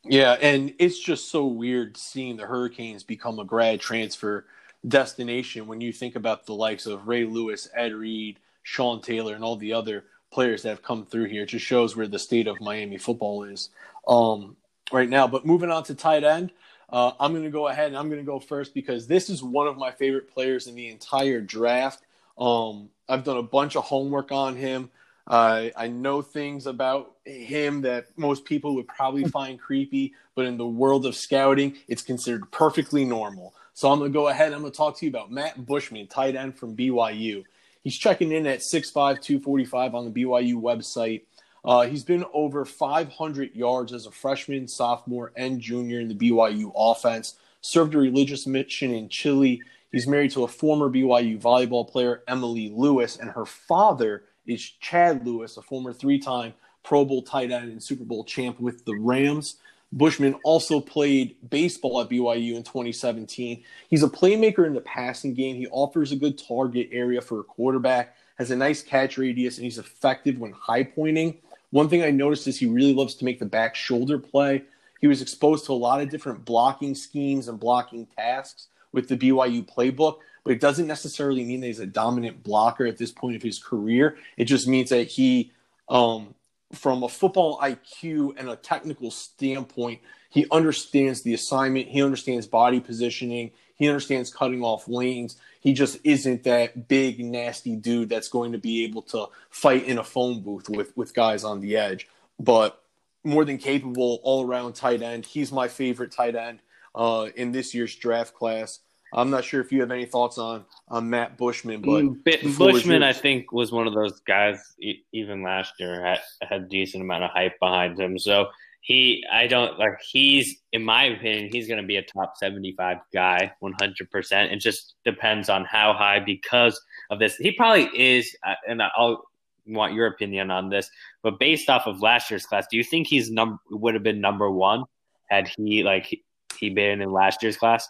Yeah, 0.05 0.37
and 0.41 0.75
it's 0.79 0.99
just 0.99 1.31
so 1.31 1.47
weird 1.47 1.97
seeing 1.97 2.37
the 2.37 2.47
Hurricanes 2.47 3.03
become 3.03 3.39
a 3.39 3.45
grad 3.45 3.81
transfer 3.81 4.47
destination 4.87 5.67
when 5.67 5.81
you 5.81 5.93
think 5.93 6.17
about 6.17 6.47
the 6.47 6.55
likes 6.55 6.87
of 6.87 7.07
Ray 7.07 7.25
Lewis, 7.25 7.69
Ed 7.75 7.93
Reed, 7.93 8.39
Sean 8.63 9.03
Taylor, 9.03 9.35
and 9.35 9.45
all 9.45 9.57
the 9.57 9.75
other 9.75 10.05
players 10.31 10.63
that 10.63 10.71
have 10.71 10.83
come 10.83 11.05
through 11.05 11.25
here. 11.25 11.43
It 11.43 11.47
just 11.47 11.67
shows 11.67 11.97
where 11.97 12.07
the 12.07 12.19
state 12.19 12.47
of 12.47 12.61
Miami 12.61 12.97
football 12.97 13.43
is 13.45 13.71
um, 14.09 14.57
right 14.93 15.09
now. 15.09 15.27
But 15.27 15.47
moving 15.47 15.71
on 15.71 15.85
to 15.85 15.95
tight 15.95 16.25
end, 16.25 16.53
uh, 16.91 17.13
I'm 17.21 17.33
going 17.33 17.45
to 17.45 17.51
go 17.51 17.69
ahead 17.69 17.89
and 17.89 17.97
I'm 17.97 18.09
going 18.09 18.21
to 18.21 18.27
go 18.27 18.41
first 18.41 18.75
because 18.75 19.07
this 19.07 19.31
is 19.31 19.43
one 19.43 19.67
of 19.67 19.77
my 19.77 19.93
favorite 19.93 20.33
players 20.33 20.67
in 20.67 20.75
the 20.75 20.89
entire 20.89 21.41
draft. 21.41 22.03
Um, 22.39 22.91
I've 23.09 23.25
done 23.25 23.37
a 23.37 23.43
bunch 23.43 23.77
of 23.77 23.85
homework 23.85 24.33
on 24.33 24.57
him. 24.57 24.91
Uh, 25.27 25.69
I 25.77 25.87
know 25.87 26.23
things 26.23 26.67
about 26.67 27.15
him 27.25 27.83
that 27.83 28.07
most 28.17 28.45
people 28.45 28.75
would 28.75 28.89
probably 28.89 29.25
find 29.25 29.61
creepy, 29.61 30.15
but 30.35 30.45
in 30.45 30.57
the 30.57 30.67
world 30.67 31.07
of 31.07 31.15
scouting, 31.15 31.77
it's 31.87 32.03
considered 32.03 32.51
perfectly 32.51 33.05
normal. 33.05 33.55
So 33.75 33.91
I'm 33.91 34.01
going 34.01 34.11
to 34.11 34.15
go 34.15 34.29
ahead. 34.29 34.53
I'm 34.53 34.61
going 34.61 34.73
to 34.73 34.77
talk 34.77 34.99
to 34.99 35.07
you 35.07 35.11
about 35.11 35.31
Matt 35.31 35.65
Bushman, 35.65 36.09
tight 36.09 36.35
end 36.35 36.59
from 36.59 36.77
BYU. 36.77 37.45
He's 37.83 37.97
checking 37.97 38.33
in 38.33 38.47
at 38.47 38.61
6'5", 38.61 38.93
245 38.93 39.95
on 39.95 40.13
the 40.13 40.23
BYU 40.23 40.55
website. 40.55 41.23
Uh, 41.65 41.87
he's 41.87 42.05
been 42.05 42.25
over 42.33 42.65
500 42.65 43.55
yards 43.55 43.93
as 43.93 44.07
a 44.07 44.11
freshman, 44.11 44.67
sophomore, 44.67 45.33
and 45.37 45.61
junior 45.61 46.01
in 46.01 46.09
the 46.09 46.15
BYU 46.15 46.73
offense. 46.75 47.35
Served 47.61 47.95
a 47.95 47.99
religious 47.99 48.47
mission 48.47 48.93
in 48.93 49.09
Chile. 49.09 49.61
He's 49.93 50.07
married 50.07 50.31
to 50.33 50.45
a 50.45 50.49
former 50.49 50.89
BYU 50.89 51.41
volleyball 51.41 51.89
player, 51.89 52.23
Emily 52.27 52.73
Lewis, 52.75 53.17
and 53.17 53.31
her 53.31 53.45
father 53.45 54.25
is 54.47 54.63
Chad 54.63 55.27
Lewis, 55.27 55.57
a 55.57 55.63
former 55.63 55.93
three 55.93 56.19
time 56.19 56.55
Pro 56.83 57.05
Bowl 57.05 57.23
tight 57.23 57.51
end 57.51 57.71
and 57.71 57.83
Super 57.83 58.05
Bowl 58.05 58.25
champ 58.25 58.59
with 58.59 58.85
the 58.85 58.95
Rams. 58.95 59.57
Bushman 59.93 60.35
also 60.45 60.81
played 60.81 61.37
baseball 61.51 62.01
at 62.01 62.09
BYU 62.09 62.57
in 62.57 62.63
2017. 62.63 63.63
He's 63.89 64.03
a 64.05 64.09
playmaker 64.09 64.67
in 64.67 64.73
the 64.73 64.81
passing 64.81 65.35
game. 65.35 65.57
He 65.57 65.67
offers 65.67 66.13
a 66.13 66.17
good 66.17 66.39
target 66.39 66.89
area 66.93 67.21
for 67.21 67.41
a 67.41 67.45
quarterback, 67.45 68.15
has 68.39 68.53
a 68.53 68.57
nice 68.57 68.83
catch 68.83 69.19
radius, 69.19 69.57
and 69.57 69.65
he's 69.65 69.79
effective 69.79 70.39
when 70.39 70.53
high 70.53 70.85
pointing. 70.85 71.39
One 71.71 71.89
thing 71.89 72.03
I 72.03 72.11
noticed 72.11 72.47
is 72.49 72.59
he 72.59 72.67
really 72.67 72.95
loves 72.95 73.15
to 73.17 73.25
make 73.25 73.39
the 73.39 73.47
back 73.47 73.75
shoulder 73.75 74.19
play. 74.19 74.65
He 75.01 75.07
was 75.07 75.23
exposed 75.23 75.67
to 75.67 75.73
a 75.73 75.75
lot 75.75 76.01
of 76.01 76.11
different 76.11 76.45
blocking 76.45 76.95
schemes 76.95 77.49
and 77.49 77.59
blocking 77.59 78.07
tasks 78.07 78.69
with 78.93 79.09
the 79.09 79.17
BYU 79.17 79.67
playbook, 79.67 80.19
but 80.45 80.53
it 80.53 80.61
doesn't 80.61 80.87
necessarily 80.87 81.45
mean 81.45 81.61
that 81.61 81.69
he's 81.69 81.81
a 81.81 81.87
dominant 81.87 82.43
blocker 82.43 82.87
at 82.87 82.99
this 82.99 83.13
point 83.13 83.37
of 83.37 83.43
his 83.43 83.59
career. 83.59 84.17
It 84.37 84.45
just 84.45 84.67
means 84.67 84.91
that 84.91 85.07
he, 85.07 85.53
um, 85.89 86.35
from 86.73 87.03
a 87.03 87.09
football 87.09 87.59
IQ 87.61 88.39
and 88.39 88.49
a 88.49 88.57
technical 88.57 89.11
standpoint, 89.11 90.01
he 90.29 90.47
understands 90.51 91.23
the 91.23 91.35
assignment, 91.35 91.89
he 91.89 92.03
understands 92.03 92.47
body 92.47 92.81
positioning, 92.81 93.53
he 93.81 93.89
understands 93.89 94.33
cutting 94.33 94.63
off 94.63 94.87
lanes. 94.87 95.39
He 95.61 95.73
just 95.73 95.99
isn't 96.05 96.45
that 96.45 96.87
big, 96.87 97.25
nasty 97.25 97.77
dude 97.77 98.11
that's 98.11 98.29
going 98.29 98.53
to 98.53 98.59
be 98.59 98.85
able 98.85 99.03
to 99.03 99.27
fight 99.49 99.85
in 99.85 99.97
a 99.99 100.05
phone 100.05 100.41
booth 100.41 100.69
with, 100.69 100.95
with 100.99 101.15
guys 101.15 101.45
on 101.45 101.61
the 101.61 101.77
edge. 101.79 102.07
But 102.39 102.81
more 103.25 103.47
than 103.47 103.57
capable 103.57 104.21
all 104.23 104.47
around 104.47 104.75
tight 104.75 105.01
end. 105.01 105.25
He's 105.25 105.51
my 105.51 105.67
favorite 105.67 106.13
tight 106.13 106.37
end 106.37 106.61
uh, 106.95 107.29
in 107.37 107.53
this 107.53 107.75
year's 107.75 107.97
draft 107.97 108.35
class. 108.35 108.81
I'm 109.15 109.31
not 109.31 109.45
sure 109.45 109.63
if 109.63 109.73
you 109.73 109.81
have 109.81 109.91
any 109.91 110.05
thoughts 110.05 110.37
on 110.37 110.67
on 110.89 111.09
Matt 111.11 111.37
Bushman, 111.39 111.81
but 111.81 112.05
mm, 112.05 112.59
Bushman, 112.59 113.03
I 113.03 113.13
think, 113.13 113.51
was 113.51 113.73
one 113.73 113.89
of 113.89 113.95
those 113.95 114.21
guys. 114.21 114.75
Even 115.13 115.43
last 115.43 115.73
year, 115.81 116.05
had 116.05 116.21
had 116.43 116.63
a 116.63 116.65
decent 116.67 117.03
amount 117.03 117.25
of 117.25 117.31
hype 117.31 117.59
behind 117.59 117.99
him. 117.99 118.19
So 118.19 118.51
he, 118.81 119.25
I 119.31 119.47
don't 119.47 119.79
like. 119.79 120.01
He's, 120.01 120.57
in 120.73 120.83
my 120.83 121.05
opinion, 121.05 121.51
he's 121.53 121.69
going 121.69 121.81
to 121.81 121.87
be 121.87 121.97
a 121.97 122.03
top 122.03 122.35
75 122.37 122.99
guy, 123.13 123.53
100. 123.61 124.11
percent 124.11 124.53
It 124.53 124.57
just 124.57 124.95
depends 125.05 125.49
on 125.49 125.65
how 125.65 125.93
high 125.93 126.21
because 126.21 126.81
of 127.11 127.19
this. 127.19 127.37
He 127.37 127.53
probably 127.53 127.91
is, 127.95 128.35
uh, 128.47 128.55
and 128.67 128.83
I'll 128.83 129.25
want 129.67 129.95
your 129.95 130.07
opinion 130.07 130.51
on 130.51 130.71
this. 130.71 130.91
But 131.23 131.39
based 131.39 131.69
off 131.69 131.87
of 131.87 132.01
last 132.01 132.31
year's 132.31 132.47
class, 132.47 132.67
do 132.71 132.77
you 132.77 132.85
think 132.85 133.07
he's 133.07 133.31
number 133.31 133.59
would 133.71 133.95
have 133.95 134.03
been 134.03 134.21
number 134.21 134.51
one 134.51 134.85
had 135.29 135.51
he 135.57 135.83
like 135.83 136.23
he 136.59 136.71
been 136.71 137.03
in 137.03 137.13
last 137.13 137.43
year's 137.43 137.57
class? 137.57 137.89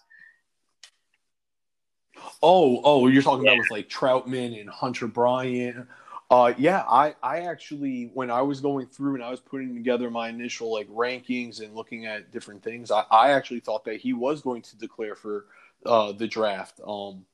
Oh, 2.43 2.81
oh, 2.85 3.07
you're 3.07 3.23
talking 3.23 3.45
yeah. 3.45 3.53
about 3.53 3.61
with 3.61 3.71
like 3.71 3.89
Trautman 3.89 4.61
and 4.61 4.69
Hunter 4.69 5.07
Bryant. 5.07 5.87
Uh, 6.31 6.55
yeah, 6.59 6.85
I, 6.89 7.15
I 7.23 7.41
actually, 7.41 8.11
when 8.15 8.31
I 8.31 8.43
was 8.43 8.61
going 8.61 8.87
through 8.87 9.17
and 9.17 9.25
I 9.25 9.31
was 9.31 9.41
putting 9.41 9.75
together 9.75 10.11
my 10.11 10.29
initial 10.29 10.73
like 10.73 10.89
rankings 10.89 11.61
and 11.61 11.75
looking 11.75 12.07
at 12.07 12.31
different 12.31 12.63
things, 12.63 12.93
I, 12.93 13.05
I 13.11 13.33
actually 13.33 13.61
thought 13.61 13.85
that 13.87 13.97
he 14.01 14.13
was 14.13 14.41
going 14.41 14.63
to 14.63 14.77
declare 14.79 15.17
for 15.17 15.47
uh, 15.85 16.13
the 16.13 16.29
draft. 16.29 16.81
Um, 16.87 17.25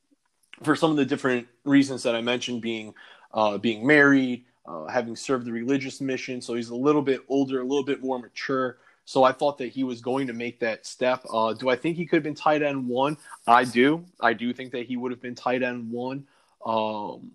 for 0.62 0.74
some 0.76 0.90
of 0.90 0.96
the 0.96 1.04
different 1.04 1.46
reasons 1.64 2.02
that 2.04 2.14
I 2.14 2.22
mentioned, 2.22 2.62
being 2.62 2.94
uh, 3.34 3.58
being 3.58 3.86
married, 3.86 4.44
uh, 4.66 4.86
having 4.86 5.14
served 5.14 5.44
the 5.46 5.52
religious 5.52 6.00
mission, 6.00 6.40
so 6.40 6.54
he's 6.54 6.70
a 6.70 6.74
little 6.74 7.02
bit 7.02 7.20
older, 7.28 7.60
a 7.60 7.64
little 7.64 7.84
bit 7.84 8.02
more 8.02 8.18
mature. 8.18 8.78
So 9.04 9.24
I 9.24 9.32
thought 9.32 9.58
that 9.58 9.68
he 9.68 9.84
was 9.84 10.00
going 10.00 10.26
to 10.28 10.32
make 10.32 10.60
that 10.60 10.86
step. 10.86 11.24
Uh, 11.30 11.52
do 11.52 11.68
I 11.68 11.76
think 11.76 11.96
he 11.96 12.06
could 12.06 12.16
have 12.16 12.24
been 12.24 12.34
tight 12.34 12.62
end 12.62 12.88
one? 12.88 13.18
I 13.46 13.64
do. 13.64 14.04
I 14.20 14.32
do 14.32 14.54
think 14.54 14.72
that 14.72 14.86
he 14.86 14.96
would 14.96 15.12
have 15.12 15.20
been 15.20 15.34
tight 15.34 15.62
end 15.62 15.90
one. 15.92 16.26
Um, 16.64 17.32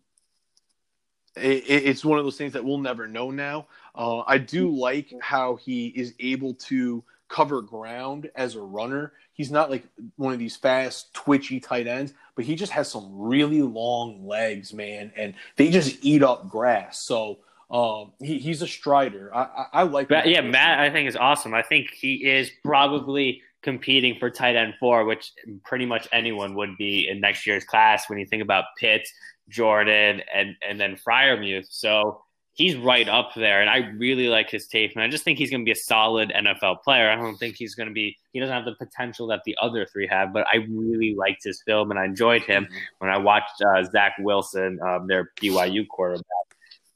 it, 1.35 1.63
it's 1.67 2.05
one 2.05 2.19
of 2.19 2.25
those 2.25 2.37
things 2.37 2.53
that 2.53 2.63
we'll 2.63 2.77
never 2.77 3.07
know 3.07 3.31
now. 3.31 3.67
Uh, 3.95 4.19
I 4.19 4.37
do 4.37 4.69
like 4.69 5.13
how 5.21 5.55
he 5.55 5.87
is 5.87 6.13
able 6.19 6.53
to 6.55 7.03
cover 7.27 7.61
ground 7.61 8.29
as 8.35 8.55
a 8.55 8.61
runner. 8.61 9.13
He's 9.33 9.51
not 9.51 9.71
like 9.71 9.85
one 10.17 10.33
of 10.33 10.39
these 10.39 10.57
fast, 10.57 11.13
twitchy 11.13 11.59
tight 11.59 11.87
ends, 11.87 12.13
but 12.35 12.45
he 12.45 12.55
just 12.55 12.71
has 12.73 12.89
some 12.89 13.09
really 13.11 13.61
long 13.61 14.27
legs, 14.27 14.73
man, 14.73 15.11
and 15.15 15.33
they 15.55 15.69
just 15.69 15.97
eat 16.01 16.21
up 16.21 16.49
grass. 16.49 16.99
So 16.99 17.39
um, 17.71 18.11
he, 18.19 18.37
he's 18.37 18.61
a 18.61 18.67
strider. 18.67 19.33
I, 19.33 19.41
I, 19.41 19.65
I 19.73 19.83
like. 19.83 20.09
Matt, 20.09 20.27
yeah, 20.27 20.41
Matt, 20.41 20.79
I 20.79 20.89
think 20.89 21.07
is 21.07 21.15
awesome. 21.15 21.53
I 21.53 21.61
think 21.61 21.91
he 21.91 22.29
is 22.29 22.51
probably 22.63 23.41
competing 23.61 24.17
for 24.19 24.29
tight 24.29 24.55
end 24.55 24.73
four, 24.79 25.05
which 25.05 25.31
pretty 25.63 25.85
much 25.85 26.07
anyone 26.11 26.55
would 26.55 26.75
be 26.77 27.07
in 27.07 27.21
next 27.21 27.47
year's 27.47 27.63
class. 27.63 28.09
When 28.09 28.19
you 28.19 28.25
think 28.25 28.43
about 28.43 28.65
Pitt, 28.77 29.07
Jordan, 29.51 30.21
and 30.33 30.55
and 30.67 30.79
then 30.79 30.95
Freiermuth. 30.95 31.67
so 31.69 32.23
he's 32.53 32.75
right 32.75 33.07
up 33.07 33.31
there, 33.35 33.61
and 33.61 33.69
I 33.69 33.89
really 33.97 34.27
like 34.27 34.49
his 34.49 34.67
tape. 34.67 34.91
And 34.95 35.03
I 35.03 35.07
just 35.07 35.23
think 35.23 35.37
he's 35.37 35.49
going 35.49 35.61
to 35.61 35.65
be 35.65 35.71
a 35.71 35.75
solid 35.75 36.31
NFL 36.35 36.81
player. 36.83 37.09
I 37.09 37.15
don't 37.15 37.37
think 37.37 37.55
he's 37.55 37.75
going 37.75 37.87
to 37.87 37.93
be. 37.93 38.17
He 38.33 38.39
doesn't 38.39 38.53
have 38.53 38.65
the 38.65 38.75
potential 38.75 39.27
that 39.27 39.41
the 39.45 39.55
other 39.61 39.85
three 39.85 40.07
have, 40.07 40.33
but 40.33 40.45
I 40.47 40.65
really 40.69 41.15
liked 41.15 41.43
his 41.43 41.61
film, 41.65 41.91
and 41.91 41.99
I 41.99 42.05
enjoyed 42.05 42.43
him 42.43 42.65
mm-hmm. 42.65 42.75
when 42.99 43.11
I 43.11 43.17
watched 43.17 43.61
uh, 43.61 43.83
Zach 43.85 44.15
Wilson, 44.19 44.79
um, 44.85 45.07
their 45.07 45.31
BYU 45.41 45.87
quarterback 45.87 46.25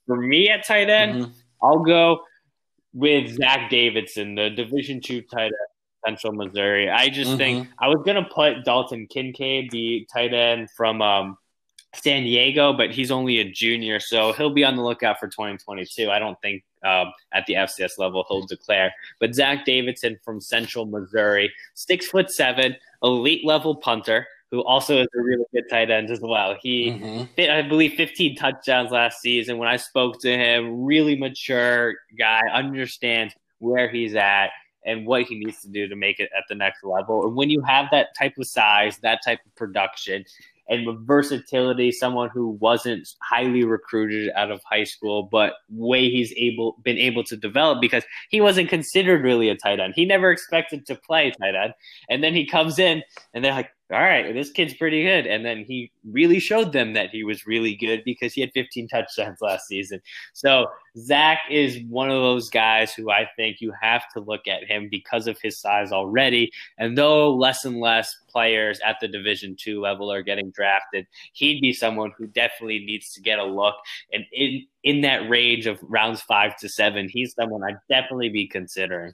for 0.05 0.17
me 0.17 0.49
at 0.49 0.65
tight 0.65 0.89
end, 0.89 1.23
mm-hmm. 1.23 1.31
I'll 1.61 1.83
go 1.83 2.21
with 2.93 3.35
Zach 3.35 3.69
Davidson, 3.69 4.35
the 4.35 4.49
Division 4.49 5.01
two 5.01 5.21
tight 5.21 5.45
end, 5.45 5.53
Central 6.05 6.33
Missouri. 6.33 6.89
I 6.89 7.09
just 7.09 7.31
mm-hmm. 7.31 7.37
think 7.37 7.67
I 7.79 7.87
was 7.87 8.01
gonna 8.05 8.27
put 8.33 8.63
Dalton 8.63 9.07
Kincaid, 9.07 9.71
the 9.71 10.07
tight 10.11 10.33
end 10.33 10.69
from 10.75 11.01
um, 11.01 11.37
San 12.01 12.23
Diego, 12.23 12.73
but 12.73 12.91
he's 12.91 13.11
only 13.11 13.39
a 13.39 13.49
junior, 13.49 13.99
so 13.99 14.33
he'll 14.33 14.53
be 14.53 14.63
on 14.63 14.75
the 14.75 14.83
lookout 14.83 15.19
for 15.19 15.27
2022. 15.27 16.09
I 16.09 16.19
don't 16.19 16.39
think 16.41 16.63
um, 16.83 17.11
at 17.33 17.45
the 17.45 17.53
FCS 17.53 17.97
level 17.97 18.25
he'll 18.29 18.45
declare. 18.45 18.93
But 19.19 19.35
Zach 19.35 19.65
Davidson 19.65 20.19
from 20.23 20.39
Central 20.41 20.85
Missouri, 20.85 21.51
six 21.73 22.07
foot 22.07 22.29
seven, 22.31 22.75
elite 23.01 23.45
level 23.45 23.75
punter 23.75 24.27
who 24.51 24.63
also 24.63 25.01
is 25.01 25.07
a 25.15 25.21
really 25.21 25.43
good 25.53 25.65
tight 25.69 25.89
end 25.89 26.09
as 26.09 26.21
well. 26.21 26.55
He, 26.61 26.91
mm-hmm. 26.91 27.51
I 27.51 27.61
believe, 27.63 27.93
15 27.95 28.35
touchdowns 28.37 28.91
last 28.91 29.19
season. 29.19 29.57
When 29.57 29.67
I 29.67 29.77
spoke 29.77 30.21
to 30.21 30.31
him, 30.31 30.83
really 30.85 31.17
mature 31.17 31.95
guy, 32.17 32.41
understands 32.53 33.33
where 33.59 33.89
he's 33.89 34.15
at 34.15 34.51
and 34.85 35.05
what 35.05 35.23
he 35.23 35.35
needs 35.35 35.61
to 35.61 35.67
do 35.67 35.87
to 35.87 35.95
make 35.95 36.19
it 36.19 36.29
at 36.37 36.43
the 36.47 36.55
next 36.55 36.83
level. 36.83 37.25
And 37.25 37.35
when 37.35 37.49
you 37.49 37.61
have 37.61 37.87
that 37.91 38.15
type 38.17 38.37
of 38.37 38.47
size, 38.47 38.97
that 38.99 39.19
type 39.25 39.39
of 39.45 39.55
production, 39.55 40.23
and 40.67 40.85
with 40.85 41.05
versatility, 41.05 41.91
someone 41.91 42.29
who 42.33 42.49
wasn't 42.59 43.07
highly 43.21 43.63
recruited 43.63 44.31
out 44.35 44.51
of 44.51 44.61
high 44.69 44.83
school, 44.83 45.23
but 45.31 45.53
way 45.69 46.09
he's 46.09 46.33
able 46.37 46.77
been 46.83 46.97
able 46.97 47.23
to 47.25 47.37
develop 47.37 47.81
because 47.81 48.03
he 48.29 48.41
wasn't 48.41 48.69
considered 48.69 49.23
really 49.23 49.49
a 49.49 49.55
tight 49.55 49.79
end. 49.79 49.93
He 49.95 50.05
never 50.05 50.31
expected 50.31 50.85
to 50.87 50.95
play 50.95 51.31
tight 51.31 51.55
end, 51.55 51.73
and 52.09 52.23
then 52.23 52.33
he 52.33 52.45
comes 52.45 52.79
in, 52.79 53.03
and 53.33 53.43
they're 53.43 53.53
like, 53.53 53.69
all 53.91 53.99
right, 53.99 54.33
this 54.33 54.49
kid's 54.49 54.73
pretty 54.73 55.03
good. 55.03 55.27
And 55.27 55.45
then 55.45 55.63
he 55.63 55.91
really 56.09 56.39
showed 56.39 56.73
them 56.73 56.93
that 56.93 57.11
he 57.11 57.23
was 57.23 57.45
really 57.45 57.75
good 57.75 58.03
because 58.03 58.33
he 58.33 58.41
had 58.41 58.51
15 58.53 58.87
touchdowns 58.87 59.37
last 59.41 59.67
season. 59.67 60.01
So 60.33 60.67
Zach 60.97 61.41
is 61.51 61.79
one 61.87 62.09
of 62.09 62.15
those 62.15 62.49
guys 62.49 62.95
who 62.95 63.11
I 63.11 63.29
think 63.35 63.61
you 63.61 63.71
have 63.79 64.03
to 64.13 64.21
look 64.21 64.47
at 64.47 64.63
him 64.63 64.89
because 64.89 65.27
of 65.27 65.37
his 65.39 65.59
size 65.59 65.91
already. 65.91 66.51
And 66.79 66.97
though 66.97 67.35
less 67.35 67.63
and 67.63 67.79
less 67.79 68.15
players 68.27 68.79
at 68.83 68.97
the 69.01 69.07
Division 69.07 69.55
two 69.55 69.81
level 69.81 70.11
are 70.11 70.23
getting 70.23 70.49
drafted, 70.49 71.05
he'd 71.33 71.61
be 71.61 71.71
someone 71.71 72.11
who 72.17 72.25
definitely 72.25 72.79
needs 72.79 73.13
to 73.13 73.21
get 73.21 73.37
a 73.37 73.45
look. 73.45 73.75
And 74.11 74.25
in 74.31 74.65
in 74.83 75.01
that 75.01 75.29
range 75.29 75.67
of 75.67 75.79
rounds 75.83 76.21
five 76.21 76.57
to 76.57 76.69
seven, 76.69 77.07
he's 77.07 77.35
someone 77.35 77.63
I'd 77.63 77.77
definitely 77.87 78.29
be 78.29 78.47
considering. 78.47 79.13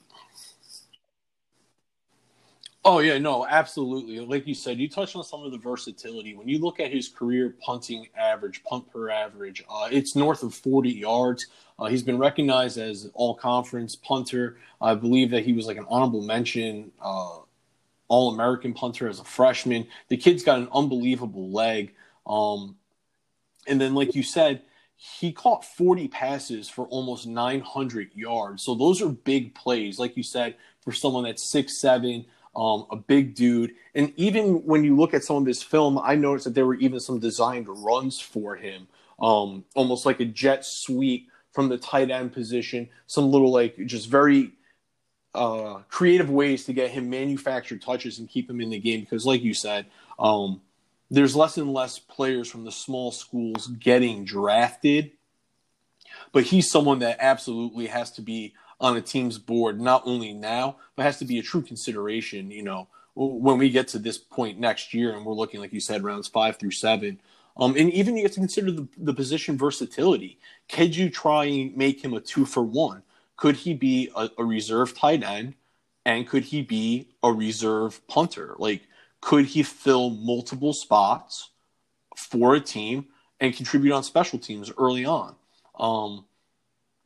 Oh 2.83 2.97
yeah, 2.99 3.19
no, 3.19 3.45
absolutely. 3.45 4.19
Like 4.25 4.47
you 4.47 4.55
said, 4.55 4.79
you 4.79 4.89
touched 4.89 5.15
on 5.15 5.23
some 5.23 5.43
of 5.43 5.51
the 5.51 5.57
versatility. 5.59 6.35
When 6.35 6.47
you 6.47 6.57
look 6.57 6.79
at 6.79 6.91
his 6.91 7.07
career 7.07 7.55
punting 7.63 8.07
average, 8.17 8.63
punt 8.63 8.91
per 8.91 9.09
average, 9.11 9.63
uh, 9.69 9.87
it's 9.91 10.15
north 10.15 10.41
of 10.41 10.55
40 10.55 10.89
yards. 10.89 11.45
Uh, 11.77 11.85
he's 11.85 12.01
been 12.01 12.17
recognized 12.17 12.79
as 12.79 13.11
all 13.13 13.35
conference 13.35 13.95
punter. 13.95 14.57
I 14.81 14.95
believe 14.95 15.29
that 15.29 15.45
he 15.45 15.53
was 15.53 15.67
like 15.67 15.77
an 15.77 15.85
honorable 15.89 16.23
mention, 16.23 16.91
uh, 16.99 17.37
all 18.07 18.33
American 18.33 18.73
punter 18.73 19.07
as 19.07 19.19
a 19.19 19.23
freshman. 19.23 19.87
The 20.09 20.17
kid's 20.17 20.43
got 20.43 20.59
an 20.59 20.67
unbelievable 20.73 21.51
leg. 21.51 21.93
Um, 22.25 22.77
and 23.67 23.79
then, 23.79 23.93
like 23.93 24.15
you 24.15 24.23
said, 24.23 24.63
he 24.95 25.31
caught 25.31 25.65
40 25.65 26.07
passes 26.07 26.69
for 26.69 26.85
almost 26.87 27.27
900 27.27 28.11
yards. 28.15 28.63
So 28.63 28.75
those 28.75 29.01
are 29.01 29.09
big 29.09 29.55
plays, 29.55 29.99
like 29.99 30.17
you 30.17 30.23
said, 30.23 30.55
for 30.81 30.91
someone 30.91 31.23
that's 31.23 31.43
six 31.43 31.77
seven, 31.77 32.25
um, 32.55 32.85
a 32.91 32.95
big 32.95 33.35
dude. 33.35 33.73
And 33.95 34.13
even 34.15 34.65
when 34.65 34.83
you 34.83 34.95
look 34.95 35.13
at 35.13 35.23
some 35.23 35.37
of 35.37 35.45
his 35.45 35.63
film, 35.63 35.99
I 35.99 36.15
noticed 36.15 36.45
that 36.45 36.55
there 36.55 36.65
were 36.65 36.75
even 36.75 36.99
some 36.99 37.19
designed 37.19 37.67
runs 37.67 38.19
for 38.19 38.55
him, 38.55 38.87
um, 39.19 39.63
almost 39.75 40.05
like 40.05 40.19
a 40.19 40.25
jet 40.25 40.65
sweep 40.65 41.29
from 41.51 41.69
the 41.69 41.77
tight 41.77 42.11
end 42.11 42.33
position. 42.33 42.89
Some 43.07 43.31
little 43.31 43.51
like 43.51 43.77
just 43.85 44.09
very 44.09 44.51
uh, 45.33 45.79
creative 45.89 46.29
ways 46.29 46.65
to 46.65 46.73
get 46.73 46.91
him 46.91 47.09
manufactured 47.09 47.81
touches 47.81 48.19
and 48.19 48.29
keep 48.29 48.49
him 48.49 48.59
in 48.59 48.69
the 48.69 48.79
game 48.79 49.01
because, 49.01 49.25
like 49.25 49.41
you 49.41 49.53
said, 49.53 49.85
um, 50.19 50.61
there's 51.09 51.35
less 51.35 51.57
and 51.57 51.73
less 51.73 51.99
players 51.99 52.49
from 52.49 52.63
the 52.65 52.71
small 52.71 53.11
schools 53.11 53.67
getting 53.67 54.25
drafted. 54.25 55.11
But 56.33 56.43
he's 56.43 56.71
someone 56.71 56.99
that 56.99 57.17
absolutely 57.19 57.87
has 57.87 58.11
to 58.11 58.21
be 58.21 58.53
on 58.81 58.97
a 58.97 59.01
team's 59.01 59.37
board, 59.37 59.79
not 59.79 60.01
only 60.05 60.33
now, 60.33 60.75
but 60.95 61.03
has 61.03 61.19
to 61.19 61.25
be 61.25 61.39
a 61.39 61.43
true 61.43 61.61
consideration, 61.61 62.51
you 62.51 62.63
know, 62.63 62.87
when 63.13 63.57
we 63.57 63.69
get 63.69 63.87
to 63.89 63.99
this 63.99 64.17
point 64.17 64.59
next 64.59 64.93
year 64.93 65.15
and 65.15 65.25
we're 65.25 65.33
looking, 65.33 65.59
like 65.59 65.71
you 65.71 65.79
said, 65.79 66.03
rounds 66.03 66.27
five 66.27 66.57
through 66.57 66.71
seven. 66.71 67.19
Um, 67.57 67.75
and 67.77 67.91
even 67.91 68.17
you 68.17 68.23
have 68.23 68.31
to 68.31 68.39
consider 68.39 68.71
the, 68.71 68.87
the 68.97 69.13
position 69.13 69.57
versatility. 69.57 70.39
Could 70.69 70.95
you 70.95 71.09
try 71.09 71.45
and 71.45 71.77
make 71.77 72.03
him 72.03 72.13
a 72.13 72.19
two 72.19 72.45
for 72.45 72.63
one? 72.63 73.03
Could 73.35 73.57
he 73.57 73.73
be 73.73 74.09
a, 74.15 74.29
a 74.37 74.43
reserve 74.43 74.97
tight 74.97 75.23
end? 75.23 75.53
And 76.05 76.27
could 76.27 76.43
he 76.43 76.63
be 76.63 77.09
a 77.21 77.31
reserve 77.31 78.05
punter? 78.07 78.55
Like, 78.57 78.81
could 79.19 79.45
he 79.45 79.61
fill 79.61 80.09
multiple 80.09 80.73
spots 80.73 81.49
for 82.17 82.55
a 82.55 82.59
team 82.59 83.05
and 83.39 83.55
contribute 83.55 83.93
on 83.93 84.03
special 84.03 84.39
teams 84.39 84.71
early 84.77 85.05
on? 85.05 85.35
Um, 85.77 86.25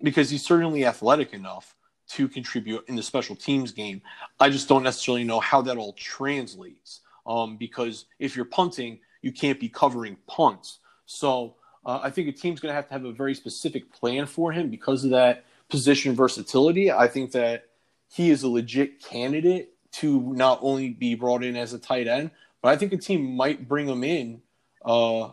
because 0.01 0.29
he's 0.29 0.45
certainly 0.45 0.85
athletic 0.85 1.33
enough 1.33 1.75
to 2.07 2.27
contribute 2.27 2.85
in 2.87 2.95
the 2.95 3.03
special 3.03 3.35
teams 3.35 3.71
game. 3.71 4.01
I 4.39 4.49
just 4.49 4.67
don't 4.67 4.83
necessarily 4.83 5.23
know 5.23 5.39
how 5.39 5.61
that 5.63 5.77
all 5.77 5.93
translates. 5.93 7.01
Um, 7.25 7.57
because 7.57 8.05
if 8.19 8.35
you're 8.35 8.45
punting, 8.45 8.99
you 9.23 9.31
can't 9.31 9.59
be 9.59 9.67
covering 9.67 10.17
punts. 10.27 10.79
So 11.07 11.55
uh, 11.85 11.99
I 12.03 12.11
think 12.11 12.27
a 12.27 12.31
team's 12.31 12.59
going 12.59 12.71
to 12.71 12.75
have 12.75 12.87
to 12.87 12.93
have 12.93 13.05
a 13.05 13.11
very 13.11 13.33
specific 13.33 13.91
plan 13.91 14.27
for 14.27 14.51
him 14.51 14.69
because 14.69 15.03
of 15.03 15.11
that 15.11 15.45
position 15.69 16.15
versatility. 16.15 16.91
I 16.91 17.07
think 17.07 17.31
that 17.31 17.65
he 18.11 18.29
is 18.29 18.43
a 18.43 18.47
legit 18.47 19.03
candidate 19.03 19.71
to 19.93 20.33
not 20.33 20.59
only 20.61 20.89
be 20.89 21.15
brought 21.15 21.43
in 21.43 21.55
as 21.55 21.73
a 21.73 21.79
tight 21.79 22.07
end, 22.07 22.29
but 22.61 22.69
I 22.69 22.77
think 22.77 22.93
a 22.93 22.97
team 22.97 23.35
might 23.35 23.67
bring 23.67 23.87
him 23.87 24.03
in 24.03 24.41
uh, 24.83 25.29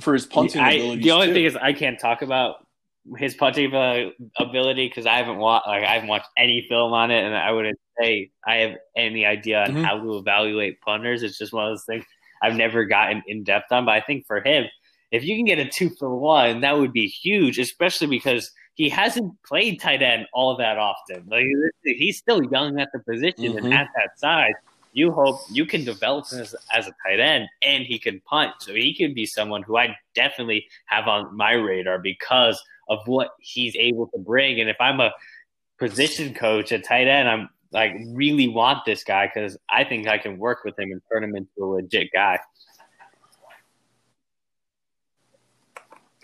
for 0.00 0.12
his 0.14 0.26
punting 0.26 0.60
I, 0.60 0.72
ability. 0.72 1.02
The 1.02 1.10
only 1.10 1.26
too. 1.28 1.34
thing 1.34 1.44
is, 1.44 1.56
I 1.56 1.72
can't 1.72 1.98
talk 1.98 2.22
about 2.22 2.63
his 3.18 3.34
punting 3.34 3.72
ability 4.38 4.88
because 4.88 5.06
I 5.06 5.16
haven't 5.16 5.36
watched 5.36 5.66
like 5.66 5.84
I 5.84 5.94
haven't 5.94 6.08
watched 6.08 6.28
any 6.36 6.66
film 6.68 6.92
on 6.92 7.10
it, 7.10 7.24
and 7.24 7.34
I 7.34 7.52
wouldn't 7.52 7.78
say 8.00 8.30
I 8.46 8.56
have 8.56 8.76
any 8.96 9.26
idea 9.26 9.62
on 9.62 9.68
mm-hmm. 9.68 9.82
how 9.82 9.98
to 9.98 10.16
evaluate 10.16 10.80
punters. 10.80 11.22
It's 11.22 11.38
just 11.38 11.52
one 11.52 11.64
of 11.64 11.72
those 11.72 11.84
things 11.84 12.04
I've 12.42 12.56
never 12.56 12.84
gotten 12.84 13.22
in 13.26 13.44
depth 13.44 13.72
on. 13.72 13.84
But 13.84 13.92
I 13.92 14.00
think 14.00 14.26
for 14.26 14.40
him, 14.40 14.66
if 15.10 15.24
you 15.24 15.36
can 15.36 15.44
get 15.44 15.58
a 15.58 15.68
two 15.68 15.90
for 15.98 16.14
one, 16.14 16.60
that 16.60 16.76
would 16.76 16.92
be 16.92 17.06
huge, 17.06 17.58
especially 17.58 18.06
because 18.06 18.50
he 18.74 18.88
hasn't 18.88 19.32
played 19.44 19.80
tight 19.80 20.02
end 20.02 20.26
all 20.32 20.56
that 20.56 20.78
often. 20.78 21.24
Like 21.28 21.44
he's 21.84 22.18
still 22.18 22.42
young 22.42 22.80
at 22.80 22.88
the 22.92 22.98
position 23.00 23.52
mm-hmm. 23.52 23.64
and 23.64 23.74
at 23.74 23.88
that 23.96 24.18
size. 24.18 24.54
You 24.92 25.10
hope 25.10 25.40
you 25.50 25.66
can 25.66 25.84
develop 25.84 26.30
him 26.30 26.40
as, 26.40 26.54
as, 26.72 26.86
a 26.86 26.94
tight 27.04 27.18
end 27.18 27.48
and 27.62 27.84
he 27.84 27.98
can 27.98 28.20
punt. 28.20 28.52
So 28.60 28.72
he 28.72 28.94
could 28.94 29.12
be 29.12 29.26
someone 29.26 29.64
who 29.64 29.76
I 29.76 29.96
definitely 30.14 30.66
have 30.86 31.08
on 31.08 31.36
my 31.36 31.52
radar 31.52 31.98
because 31.98 32.62
of 32.88 33.00
what 33.06 33.30
he's 33.40 33.76
able 33.76 34.06
to 34.08 34.18
bring. 34.18 34.60
And 34.60 34.68
if 34.68 34.76
I'm 34.80 35.00
a 35.00 35.12
position 35.78 36.34
coach 36.34 36.72
at 36.72 36.84
tight 36.84 37.08
end, 37.08 37.28
I'm 37.28 37.48
like 37.72 37.94
really 38.08 38.48
want 38.48 38.84
this 38.84 39.04
guy 39.04 39.30
because 39.32 39.56
I 39.68 39.84
think 39.84 40.06
I 40.06 40.18
can 40.18 40.38
work 40.38 40.64
with 40.64 40.78
him 40.78 40.92
and 40.92 41.02
turn 41.10 41.24
him 41.24 41.36
into 41.36 41.50
a 41.58 41.66
legit 41.66 42.10
guy. 42.12 42.38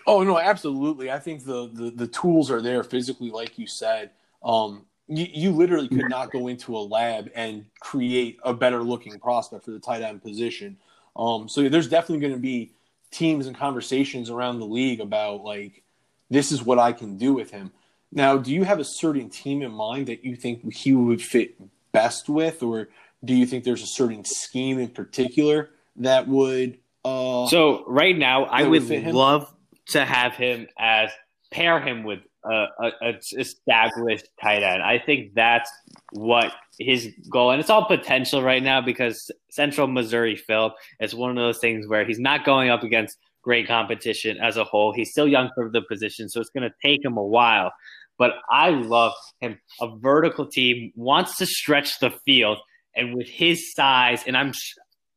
Oh 0.07 0.23
no, 0.23 0.39
absolutely. 0.39 1.11
I 1.11 1.19
think 1.19 1.43
the 1.43 1.69
the, 1.71 1.91
the 1.91 2.07
tools 2.07 2.49
are 2.49 2.61
there 2.61 2.83
physically, 2.83 3.29
like 3.29 3.59
you 3.59 3.67
said. 3.67 4.11
Um, 4.43 4.85
you, 5.07 5.27
you 5.31 5.51
literally 5.51 5.89
could 5.89 6.09
not 6.09 6.31
go 6.31 6.47
into 6.47 6.75
a 6.75 6.79
lab 6.79 7.29
and 7.35 7.65
create 7.81 8.39
a 8.43 8.53
better 8.53 8.81
looking 8.81 9.19
prospect 9.19 9.65
for 9.65 9.71
the 9.71 9.79
tight 9.79 10.01
end 10.01 10.23
position. 10.23 10.77
Um, 11.15 11.49
so 11.49 11.67
there's 11.67 11.89
definitely 11.89 12.21
going 12.21 12.33
to 12.33 12.39
be 12.39 12.71
teams 13.11 13.47
and 13.47 13.55
conversations 13.55 14.29
around 14.29 14.59
the 14.59 14.65
league 14.65 15.01
about 15.01 15.43
like 15.43 15.83
this 16.31 16.51
is 16.51 16.63
what 16.63 16.79
I 16.79 16.93
can 16.93 17.17
do 17.17 17.33
with 17.33 17.51
him. 17.51 17.71
Now, 18.11 18.37
do 18.37 18.51
you 18.51 18.63
have 18.63 18.79
a 18.79 18.83
certain 18.83 19.29
team 19.29 19.61
in 19.61 19.71
mind 19.71 20.07
that 20.07 20.25
you 20.25 20.35
think 20.35 20.73
he 20.73 20.93
would 20.93 21.21
fit 21.21 21.55
best 21.91 22.29
with, 22.29 22.63
or 22.63 22.89
do 23.23 23.35
you 23.35 23.45
think 23.45 23.63
there's 23.63 23.83
a 23.83 23.87
certain 23.87 24.25
scheme 24.25 24.79
in 24.79 24.89
particular 24.89 25.69
that 25.97 26.27
would? 26.27 26.79
Uh, 27.05 27.47
so 27.47 27.83
right 27.85 28.17
now, 28.17 28.45
I 28.45 28.63
would, 28.63 28.87
would 28.89 29.05
love 29.07 29.53
to 29.89 30.05
have 30.05 30.33
him 30.33 30.67
as 30.79 31.11
pair 31.51 31.79
him 31.79 32.03
with 32.03 32.19
a, 32.43 32.65
a, 32.79 32.91
a, 33.01 33.13
established 33.37 34.27
tight 34.41 34.63
end. 34.63 34.81
I 34.81 34.99
think 34.99 35.33
that's 35.33 35.69
what 36.11 36.53
his 36.79 37.09
goal, 37.29 37.51
and 37.51 37.59
it's 37.59 37.69
all 37.69 37.85
potential 37.85 38.41
right 38.41 38.63
now 38.63 38.81
because 38.81 39.29
Central 39.49 39.87
Missouri 39.87 40.35
Phil 40.35 40.73
is 40.99 41.13
one 41.13 41.29
of 41.29 41.35
those 41.35 41.59
things 41.59 41.87
where 41.87 42.05
he's 42.05 42.19
not 42.19 42.45
going 42.45 42.69
up 42.69 42.83
against 42.83 43.17
great 43.43 43.67
competition 43.67 44.37
as 44.37 44.57
a 44.57 44.63
whole. 44.63 44.93
He's 44.93 45.11
still 45.11 45.27
young 45.27 45.49
for 45.55 45.69
the 45.69 45.81
position, 45.81 46.29
so 46.29 46.39
it's 46.39 46.49
going 46.49 46.69
to 46.69 46.75
take 46.81 47.03
him 47.03 47.17
a 47.17 47.25
while. 47.25 47.71
But 48.17 48.33
I 48.49 48.69
love 48.69 49.13
him. 49.39 49.59
A 49.79 49.95
vertical 49.97 50.45
team 50.45 50.91
wants 50.95 51.37
to 51.37 51.45
stretch 51.45 51.99
the 51.99 52.11
field, 52.25 52.59
and 52.95 53.15
with 53.15 53.27
his 53.27 53.73
size, 53.73 54.23
and 54.27 54.37
I'm 54.37 54.53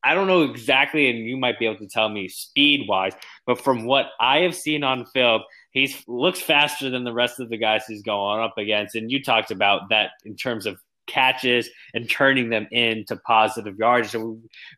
I 0.05 0.13
don't 0.13 0.27
know 0.27 0.43
exactly, 0.43 1.09
and 1.09 1.19
you 1.21 1.37
might 1.39 1.59
be 1.59 1.65
able 1.65 1.79
to 1.79 1.89
tell 1.89 2.11
me 2.11 2.29
speed 2.29 2.87
wise, 2.87 3.15
but 3.47 3.59
from 3.59 3.87
what 3.87 4.11
I 4.21 4.41
have 4.41 4.55
seen 4.55 4.85
on 4.85 5.07
film, 5.07 5.43
he 5.71 5.95
looks 6.07 6.41
faster 6.41 6.91
than 6.91 7.05
the 7.05 7.13
rest 7.13 7.41
of 7.41 7.49
the 7.49 7.57
guys 7.57 7.85
he's 7.89 8.03
going 8.03 8.43
up 8.43 8.59
against. 8.59 8.95
And 8.95 9.11
you 9.11 9.23
talked 9.23 9.51
about 9.51 9.89
that 9.89 10.11
in 10.27 10.37
terms 10.37 10.67
of 10.67 10.79
catches 11.07 11.71
and 11.95 12.09
turning 12.09 12.51
them 12.51 12.69
into 12.71 13.17
positive 13.17 13.79
yards. 13.79 14.15
I 14.15 14.19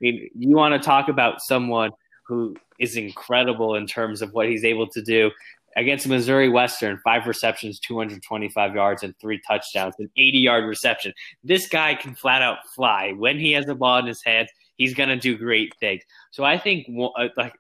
mean, 0.01 0.31
you 0.35 0.57
want 0.57 0.81
to 0.81 0.85
talk 0.85 1.09
about 1.09 1.43
someone 1.43 1.91
who 2.29 2.57
is 2.79 2.97
incredible 2.97 3.75
in 3.75 3.87
terms 3.87 4.23
of 4.23 4.33
what 4.33 4.49
he's 4.49 4.65
able 4.65 4.87
to 4.89 5.03
do 5.03 5.31
against 5.77 6.09
Missouri 6.09 6.49
Western, 6.49 6.99
five 7.05 7.27
receptions, 7.27 7.79
225 7.81 8.75
yards, 8.75 9.03
and 9.03 9.15
three 9.21 9.41
touchdowns, 9.47 9.95
an 9.99 10.11
80 10.17 10.39
yard 10.39 10.65
reception. 10.65 11.13
This 11.45 11.69
guy 11.69 11.95
can 11.95 12.15
flat 12.15 12.43
out 12.43 12.59
fly. 12.75 13.13
When 13.13 13.39
he 13.39 13.53
has 13.53 13.67
the 13.67 13.75
ball 13.75 13.99
in 13.99 14.07
his 14.07 14.23
hands, 14.25 14.51
he's 14.77 14.95
going 14.95 15.11
to 15.11 15.17
do 15.17 15.37
great 15.37 15.75
things. 15.79 16.03
So 16.31 16.45
I 16.45 16.59
think, 16.59 16.89
uh, 17.17 17.29
like, 17.37 17.53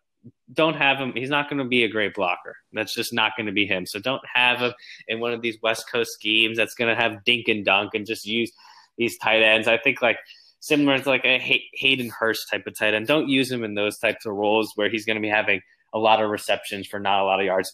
don't 0.53 0.75
have 0.75 0.99
him. 0.99 1.13
He's 1.15 1.31
not 1.31 1.49
going 1.49 1.59
to 1.59 1.69
be 1.69 1.85
a 1.85 1.89
great 1.89 2.15
blocker. 2.15 2.57
That's 2.73 2.95
just 2.95 3.13
not 3.13 3.33
going 3.37 3.47
to 3.47 3.53
be 3.53 3.67
him. 3.67 3.87
So 3.87 4.01
don't 4.01 4.23
have 4.33 4.59
him 4.59 4.73
in 5.09 5.21
one 5.21 5.33
of 5.33 5.43
these 5.43 5.59
West 5.63 5.91
Coast 5.91 6.13
schemes 6.13 6.57
that's 6.57 6.75
going 6.75 6.95
to 6.95 7.01
have 7.01 7.23
dink 7.25 7.49
and 7.49 7.65
dunk 7.65 7.95
and 7.95 8.07
just 8.07 8.27
use 8.27 8.51
these 8.97 9.19
tight 9.19 9.43
ends. 9.43 9.69
I 9.69 9.77
think, 9.77 10.01
like, 10.03 10.19
similar 10.67 10.99
to 10.99 11.09
like 11.09 11.25
a 11.25 11.39
Hayden 11.75 12.11
Hurst 12.11 12.49
type 12.51 12.67
of 12.67 12.77
tight 12.77 12.95
end. 12.95 13.07
Don't 13.07 13.29
use 13.29 13.51
him 13.51 13.65
in 13.65 13.75
those 13.75 13.99
types 13.99 14.27
of 14.27 14.35
roles 14.35 14.73
where 14.75 14.89
he's 14.89 15.05
going 15.05 15.17
to 15.17 15.23
be 15.23 15.29
having 15.29 15.61
a 15.95 15.99
lot 15.99 16.23
of 16.23 16.29
receptions 16.31 16.87
for 16.87 16.99
not 16.99 17.23
a 17.23 17.25
lot 17.25 17.41
of 17.41 17.47
yards 17.47 17.73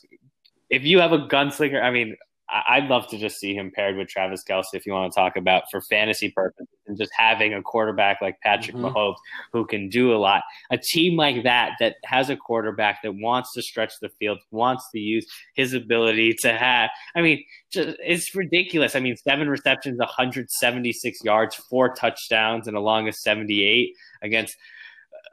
if 0.73 0.85
you 0.85 1.01
have 1.01 1.13
a 1.13 1.19
gunslinger, 1.19 1.83
I 1.83 1.91
mean, 1.91 2.17
I'd 2.53 2.89
love 2.89 3.09
to 3.09 3.19
just 3.19 3.41
see 3.41 3.55
him 3.55 3.71
paired 3.75 3.97
with 3.97 4.09
Travis 4.09 4.45
Kelce 4.45 4.75
if 4.75 4.85
you 4.85 4.93
want 4.93 5.11
to 5.11 5.17
talk 5.19 5.37
about 5.37 5.65
for 5.71 5.81
fantasy 5.81 6.31
purposes 6.31 6.69
and 6.87 6.99
just 6.99 7.11
having 7.17 7.55
a 7.55 7.63
quarterback 7.63 8.21
like 8.21 8.39
Patrick 8.43 8.77
mm-hmm. 8.77 8.87
Mahomes 8.87 9.17
who 9.53 9.65
can 9.65 9.89
do 9.89 10.13
a 10.13 10.19
lot. 10.19 10.43
A 10.71 10.77
team 10.77 11.17
like 11.17 11.45
that 11.45 11.73
that 11.81 11.97
has 12.05 12.29
a 12.29 12.37
quarterback 12.37 13.03
that 13.03 13.15
wants 13.15 13.55
to 13.55 13.63
stretch 13.63 13.95
the 14.03 14.11
field, 14.19 14.39
wants 14.51 14.87
to 14.93 14.99
use 14.99 15.27
his 15.55 15.73
ability 15.73 16.35
to 16.41 16.53
have. 16.53 16.91
I 17.17 17.23
mean, 17.23 17.43
just, 17.73 17.97
it's 18.01 18.35
ridiculous. 18.35 18.95
I 18.95 19.01
mean, 19.01 19.17
seven 19.17 19.49
receptions, 19.49 19.99
176 19.99 21.25
yards, 21.25 21.57
four 21.57 21.95
touchdowns, 21.95 22.69
and 22.69 22.77
a 22.77 22.81
long 22.81 23.09
of 23.09 23.15
78 23.15 23.95
against. 24.23 24.57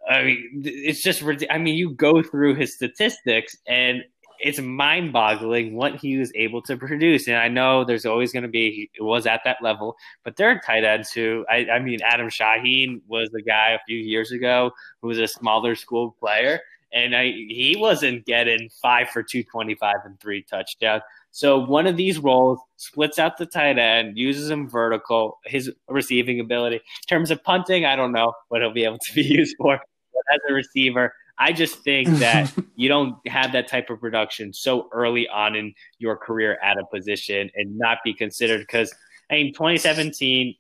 I 0.10 0.24
mean, 0.24 0.62
it's 0.64 1.04
just. 1.04 1.22
I 1.50 1.58
mean, 1.58 1.76
you 1.76 1.94
go 1.94 2.24
through 2.24 2.56
his 2.56 2.74
statistics 2.74 3.56
and 3.68 4.04
it's 4.40 4.60
mind 4.60 5.12
boggling 5.12 5.76
what 5.76 5.96
he 5.96 6.18
was 6.18 6.32
able 6.36 6.62
to 6.64 6.78
produce. 6.78 7.28
And 7.28 7.38
I 7.38 7.48
know 7.48 7.84
there's 7.84 8.06
always 8.06 8.32
going 8.32 8.44
to 8.44 8.50
be, 8.50 8.90
it 8.98 9.04
was 9.04 9.26
at 9.26 9.42
that 9.46 9.58
level, 9.62 9.96
but 10.24 10.38
there 10.38 10.50
are 10.50 10.60
tight 10.66 10.84
ends 10.84 11.12
who, 11.12 11.46
I, 11.50 11.68
I 11.74 11.80
mean, 11.80 12.00
Adam 12.04 12.28
Shaheen 12.28 13.02
was 13.08 13.30
the 13.32 13.42
guy 13.42 13.72
a 13.72 13.80
few 13.88 13.98
years 13.98 14.32
ago 14.32 14.72
who 15.02 15.10
was 15.10 15.20
a 15.20 15.28
smaller 15.28 15.76
school 15.76 16.16
player. 16.20 16.62
And 16.92 17.16
I, 17.16 17.26
he 17.26 17.76
wasn't 17.78 18.26
getting 18.26 18.70
five 18.82 19.10
for 19.10 19.22
225 19.22 19.96
and 20.06 20.20
three 20.20 20.42
touchdowns. 20.42 21.04
So 21.32 21.60
one 21.60 21.86
of 21.86 21.98
these 21.98 22.18
roles 22.18 22.60
splits 22.78 23.20
out 23.20 23.38
the 23.38 23.46
tight 23.46 23.78
end, 23.78 24.18
uses 24.18 24.50
him 24.50 24.68
vertical, 24.68 25.38
his 25.46 25.72
receiving 25.88 26.40
ability. 26.40 26.78
In 26.78 27.08
terms 27.08 27.30
of 27.30 27.44
punting, 27.44 27.86
I 27.86 27.96
don't 27.96 28.12
know 28.12 28.34
what 28.48 28.62
he'll 28.62 28.74
be 28.74 28.86
able 28.86 28.98
to 28.98 29.14
be 29.14 29.22
used 29.24 29.56
for. 29.58 29.80
But 30.14 30.24
as 30.34 30.40
a 30.50 30.54
receiver, 30.54 31.14
I 31.40 31.54
just 31.54 31.80
think 31.80 32.10
that 32.20 32.54
you 32.76 32.90
don't 32.90 33.16
have 33.28 33.54
that 33.54 33.68
type 33.68 33.90
of 33.90 34.00
production 34.00 34.54
so 34.54 34.90
early 34.92 35.28
on 35.30 35.56
in 35.56 35.74
your 35.98 36.18
career 36.18 36.60
at 36.62 36.78
a 36.78 36.86
position 36.86 37.50
and 37.56 37.78
not 37.78 38.00
be 38.04 38.14
considered 38.14 38.60
because 38.60 38.94
I 39.32 39.36
mean 39.36 39.54
2017 39.54 40.56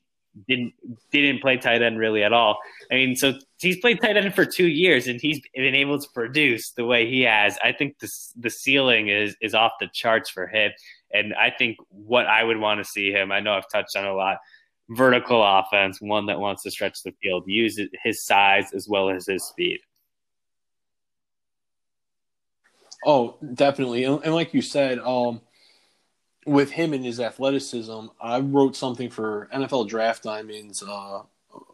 didn't 0.47 0.73
didn't 1.11 1.41
play 1.41 1.57
tight 1.57 1.81
end 1.81 1.99
really 1.99 2.23
at 2.23 2.33
all. 2.33 2.59
I 2.91 2.95
mean, 2.95 3.15
so 3.15 3.33
he's 3.59 3.79
played 3.79 4.01
tight 4.01 4.17
end 4.17 4.33
for 4.33 4.45
two 4.45 4.67
years 4.67 5.07
and 5.07 5.19
he's 5.19 5.41
been 5.55 5.75
able 5.75 5.99
to 5.99 6.07
produce 6.13 6.71
the 6.71 6.85
way 6.85 7.09
he 7.09 7.21
has. 7.21 7.57
I 7.63 7.71
think 7.71 7.99
the 7.99 8.09
the 8.37 8.49
ceiling 8.49 9.09
is 9.09 9.35
is 9.41 9.53
off 9.53 9.73
the 9.79 9.89
charts 9.93 10.29
for 10.29 10.47
him, 10.47 10.71
and 11.13 11.33
I 11.33 11.51
think 11.51 11.77
what 11.89 12.27
I 12.27 12.43
would 12.43 12.57
want 12.57 12.79
to 12.79 12.85
see 12.85 13.11
him. 13.11 13.31
I 13.31 13.39
know 13.39 13.53
I've 13.53 13.69
touched 13.71 13.95
on 13.95 14.05
a 14.05 14.13
lot. 14.13 14.37
Vertical 14.91 15.43
offense, 15.43 16.01
one 16.01 16.25
that 16.27 16.39
wants 16.39 16.63
to 16.63 16.71
stretch 16.71 17.03
the 17.03 17.13
field, 17.21 17.43
use 17.45 17.79
his 18.03 18.25
size 18.25 18.73
as 18.73 18.87
well 18.87 19.11
as 19.11 19.27
his 19.27 19.43
speed. 19.43 19.79
Oh, 23.05 23.37
definitely, 23.53 24.03
and, 24.03 24.21
and 24.23 24.33
like 24.33 24.53
you 24.53 24.61
said, 24.61 24.99
um, 24.99 25.41
with 26.45 26.71
him 26.71 26.93
and 26.93 27.05
his 27.05 27.19
athleticism, 27.19 28.07
I 28.19 28.39
wrote 28.39 28.75
something 28.75 29.09
for 29.09 29.47
NFL 29.53 29.87
Draft 29.87 30.23
Diamonds 30.23 30.83
uh, 30.83 31.21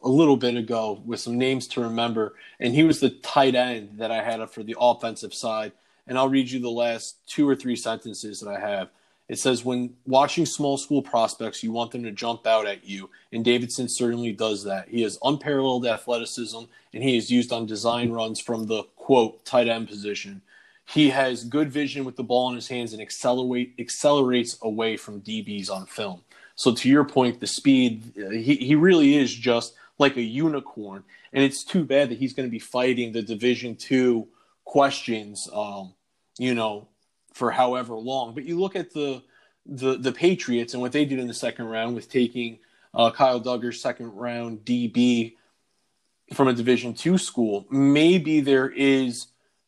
a 0.04 0.10
little 0.10 0.38
bit 0.38 0.56
ago 0.56 1.02
with 1.06 1.20
some 1.20 1.38
names 1.38 1.68
to 1.70 1.82
remember, 1.82 2.36
and 2.60 2.74
he 2.74 2.84
was 2.84 3.00
the 3.00 3.10
tight 3.10 3.56
end 3.56 3.98
that 3.98 4.12
I 4.12 4.24
had 4.24 4.42
up 4.42 4.54
for 4.54 4.64
the 4.64 4.76
offensive 4.80 5.34
side. 5.34 5.72
And 6.08 6.18
I'll 6.18 6.30
read 6.30 6.52
you 6.52 6.60
the 6.60 6.70
last 6.70 7.18
two 7.28 7.50
or 7.50 7.56
three 7.56 7.76
sentences 7.76 8.40
that 8.40 8.50
I 8.50 8.60
have. 8.60 8.90
It 9.28 9.40
says, 9.40 9.66
When 9.66 9.96
watching 10.06 10.46
small 10.46 10.78
school 10.78 11.02
prospects, 11.02 11.64
you 11.64 11.72
want 11.72 11.92
them 11.92 12.04
to 12.04 12.12
jump 12.12 12.46
out 12.46 12.68
at 12.68 12.86
you. 12.86 13.10
And 13.32 13.44
Davidson 13.44 13.90
certainly 13.90 14.32
does 14.32 14.64
that. 14.66 14.88
He 14.88 15.02
has 15.02 15.18
unparalleled 15.24 15.88
athleticism, 15.88 16.60
and 16.94 17.04
he 17.04 17.18
is 17.18 17.32
used 17.32 17.52
on 17.52 17.66
design 17.66 18.12
runs 18.12 18.40
from 18.40 18.68
the 18.68 18.84
quote 18.96 19.44
tight 19.46 19.68
end 19.68 19.88
position. 19.88 20.42
He 20.88 21.10
has 21.10 21.44
good 21.44 21.72
vision 21.72 22.06
with 22.06 22.16
the 22.16 22.24
ball 22.24 22.50
in 22.50 22.56
his 22.56 22.68
hands 22.68 22.94
and 22.94 23.02
accelerate 23.02 23.74
accelerates 23.80 24.58
away 24.62 24.98
from 24.98 25.22
DBs 25.22 25.70
on 25.70 25.86
film. 25.88 26.22
So 26.56 26.74
to 26.74 26.90
your 26.90 27.04
point, 27.04 27.40
the 27.40 27.48
speed 27.48 28.14
he 28.16 28.56
he 28.56 28.76
really 28.76 29.16
is 29.16 29.34
just 29.34 29.74
like 29.98 30.16
a 30.18 30.22
unicorn, 30.22 31.04
and 31.34 31.44
it's 31.44 31.64
too 31.64 31.84
bad 31.84 32.10
that 32.10 32.18
he's 32.18 32.34
going 32.34 32.48
to 32.48 32.52
be 32.52 32.60
fighting 32.60 33.12
the 33.12 33.22
Division 33.22 33.76
two 33.76 34.28
questions, 34.64 35.50
um, 35.54 35.94
you 36.38 36.54
know, 36.54 36.88
for 37.34 37.52
however 37.52 37.96
long. 37.96 38.34
But 38.34 38.46
you 38.46 38.60
look 38.60 38.76
at 38.76 38.94
the 38.94 39.24
the 39.66 39.98
the 39.98 40.12
Patriots 40.12 40.74
and 40.74 40.82
what 40.82 40.92
they 40.92 41.06
did 41.06 41.20
in 41.20 41.28
the 41.28 41.34
second 41.34 41.66
round 41.66 41.96
with 41.96 42.10
taking 42.10 42.60
uh, 42.94 43.12
Kyle 43.12 43.42
Dugger's 43.42 43.82
second 43.82 44.16
round 44.16 44.60
DB 44.60 45.36
from 46.34 46.48
a 46.48 46.54
Division 46.54 46.94
two 46.94 47.18
school. 47.18 47.66
Maybe 47.70 48.40
there 48.40 48.70
is 48.70 49.28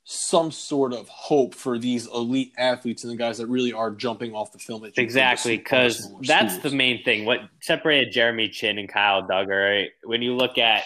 some 0.10 0.52
sort 0.52 0.94
of 0.94 1.06
hope 1.10 1.54
for 1.54 1.78
these 1.78 2.08
elite 2.08 2.54
athletes 2.58 3.04
and 3.04 3.12
the 3.12 3.18
guys 3.18 3.38
that 3.40 3.48
really 3.48 3.74
are 3.74 3.92
jumping 3.92 4.34
off 4.34 4.54
the 4.54 4.58
film. 4.58 4.90
exactly, 4.96 5.58
because 5.58 6.10
that's 6.22 6.54
schools. 6.54 6.72
the 6.72 6.78
main 6.78 7.04
thing. 7.04 7.26
What 7.26 7.42
separated 7.62 8.14
Jeremy 8.14 8.48
Chinn 8.48 8.78
and 8.78 8.88
Kyle 8.88 9.22
Dugger, 9.22 9.82
right? 9.82 9.90
when 10.06 10.22
you 10.22 10.34
look 10.34 10.58
at 10.58 10.84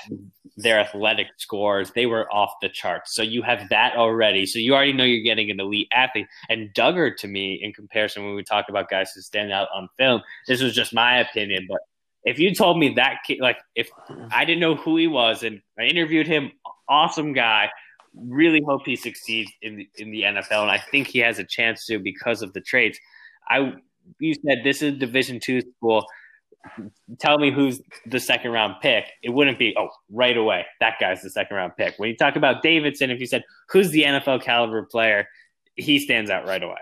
their 0.57 0.79
athletic 0.79 1.27
scores, 1.37 1.91
they 1.91 2.07
were 2.07 2.33
off 2.33 2.53
the 2.63 2.69
charts. 2.69 3.13
So 3.13 3.21
you 3.21 3.43
have 3.43 3.69
that 3.69 3.95
already. 3.95 4.47
So 4.47 4.57
you 4.57 4.73
already 4.73 4.93
know 4.93 5.03
you're 5.03 5.23
getting 5.23 5.51
an 5.51 5.59
elite 5.59 5.89
athlete. 5.93 6.25
And 6.49 6.73
Dugger, 6.73 7.15
to 7.17 7.27
me, 7.27 7.59
in 7.61 7.73
comparison, 7.73 8.25
when 8.25 8.33
we 8.33 8.43
talk 8.43 8.69
about 8.69 8.89
guys 8.89 9.11
who 9.13 9.21
stand 9.21 9.51
out 9.51 9.67
on 9.71 9.87
film, 9.99 10.23
this 10.47 10.63
was 10.63 10.73
just 10.73 10.95
my 10.95 11.19
opinion, 11.19 11.67
but 11.69 11.81
if 12.23 12.39
you 12.39 12.55
told 12.55 12.79
me 12.79 12.93
that 12.95 13.17
kid, 13.25 13.39
like 13.39 13.57
if 13.75 13.89
I 14.31 14.45
didn't 14.45 14.61
know 14.61 14.75
who 14.75 14.97
he 14.97 15.07
was 15.07 15.43
and 15.43 15.61
I 15.77 15.83
interviewed 15.83 16.27
him, 16.27 16.51
awesome 16.87 17.33
guy, 17.33 17.69
really 18.15 18.61
hope 18.65 18.81
he 18.85 18.95
succeeds 18.95 19.51
in 19.61 19.77
the, 19.77 19.89
in 19.97 20.11
the 20.11 20.23
NFL, 20.23 20.61
and 20.63 20.71
I 20.71 20.77
think 20.77 21.07
he 21.07 21.19
has 21.19 21.39
a 21.39 21.43
chance 21.43 21.85
to 21.87 21.99
because 21.99 22.41
of 22.41 22.53
the 22.53 22.61
traits. 22.61 22.99
I 23.47 23.73
you 24.19 24.33
said 24.35 24.59
this 24.63 24.81
is 24.81 24.97
Division 24.97 25.39
two 25.39 25.61
school. 25.61 26.05
Tell 27.19 27.39
me 27.39 27.51
who's 27.51 27.81
the 28.05 28.19
second 28.19 28.51
round 28.51 28.75
pick. 28.81 29.05
It 29.23 29.29
wouldn't 29.29 29.57
be 29.57 29.75
oh 29.77 29.89
right 30.11 30.37
away 30.37 30.65
that 30.79 30.95
guy's 30.99 31.21
the 31.21 31.29
second 31.29 31.55
round 31.57 31.73
pick. 31.77 31.95
When 31.97 32.09
you 32.09 32.15
talk 32.17 32.35
about 32.35 32.61
Davidson, 32.61 33.09
if 33.11 33.19
you 33.19 33.25
said 33.25 33.43
who's 33.69 33.89
the 33.91 34.03
NFL 34.03 34.43
caliber 34.43 34.83
player, 34.83 35.27
he 35.75 35.99
stands 35.99 36.29
out 36.29 36.45
right 36.45 36.61
away. 36.61 36.81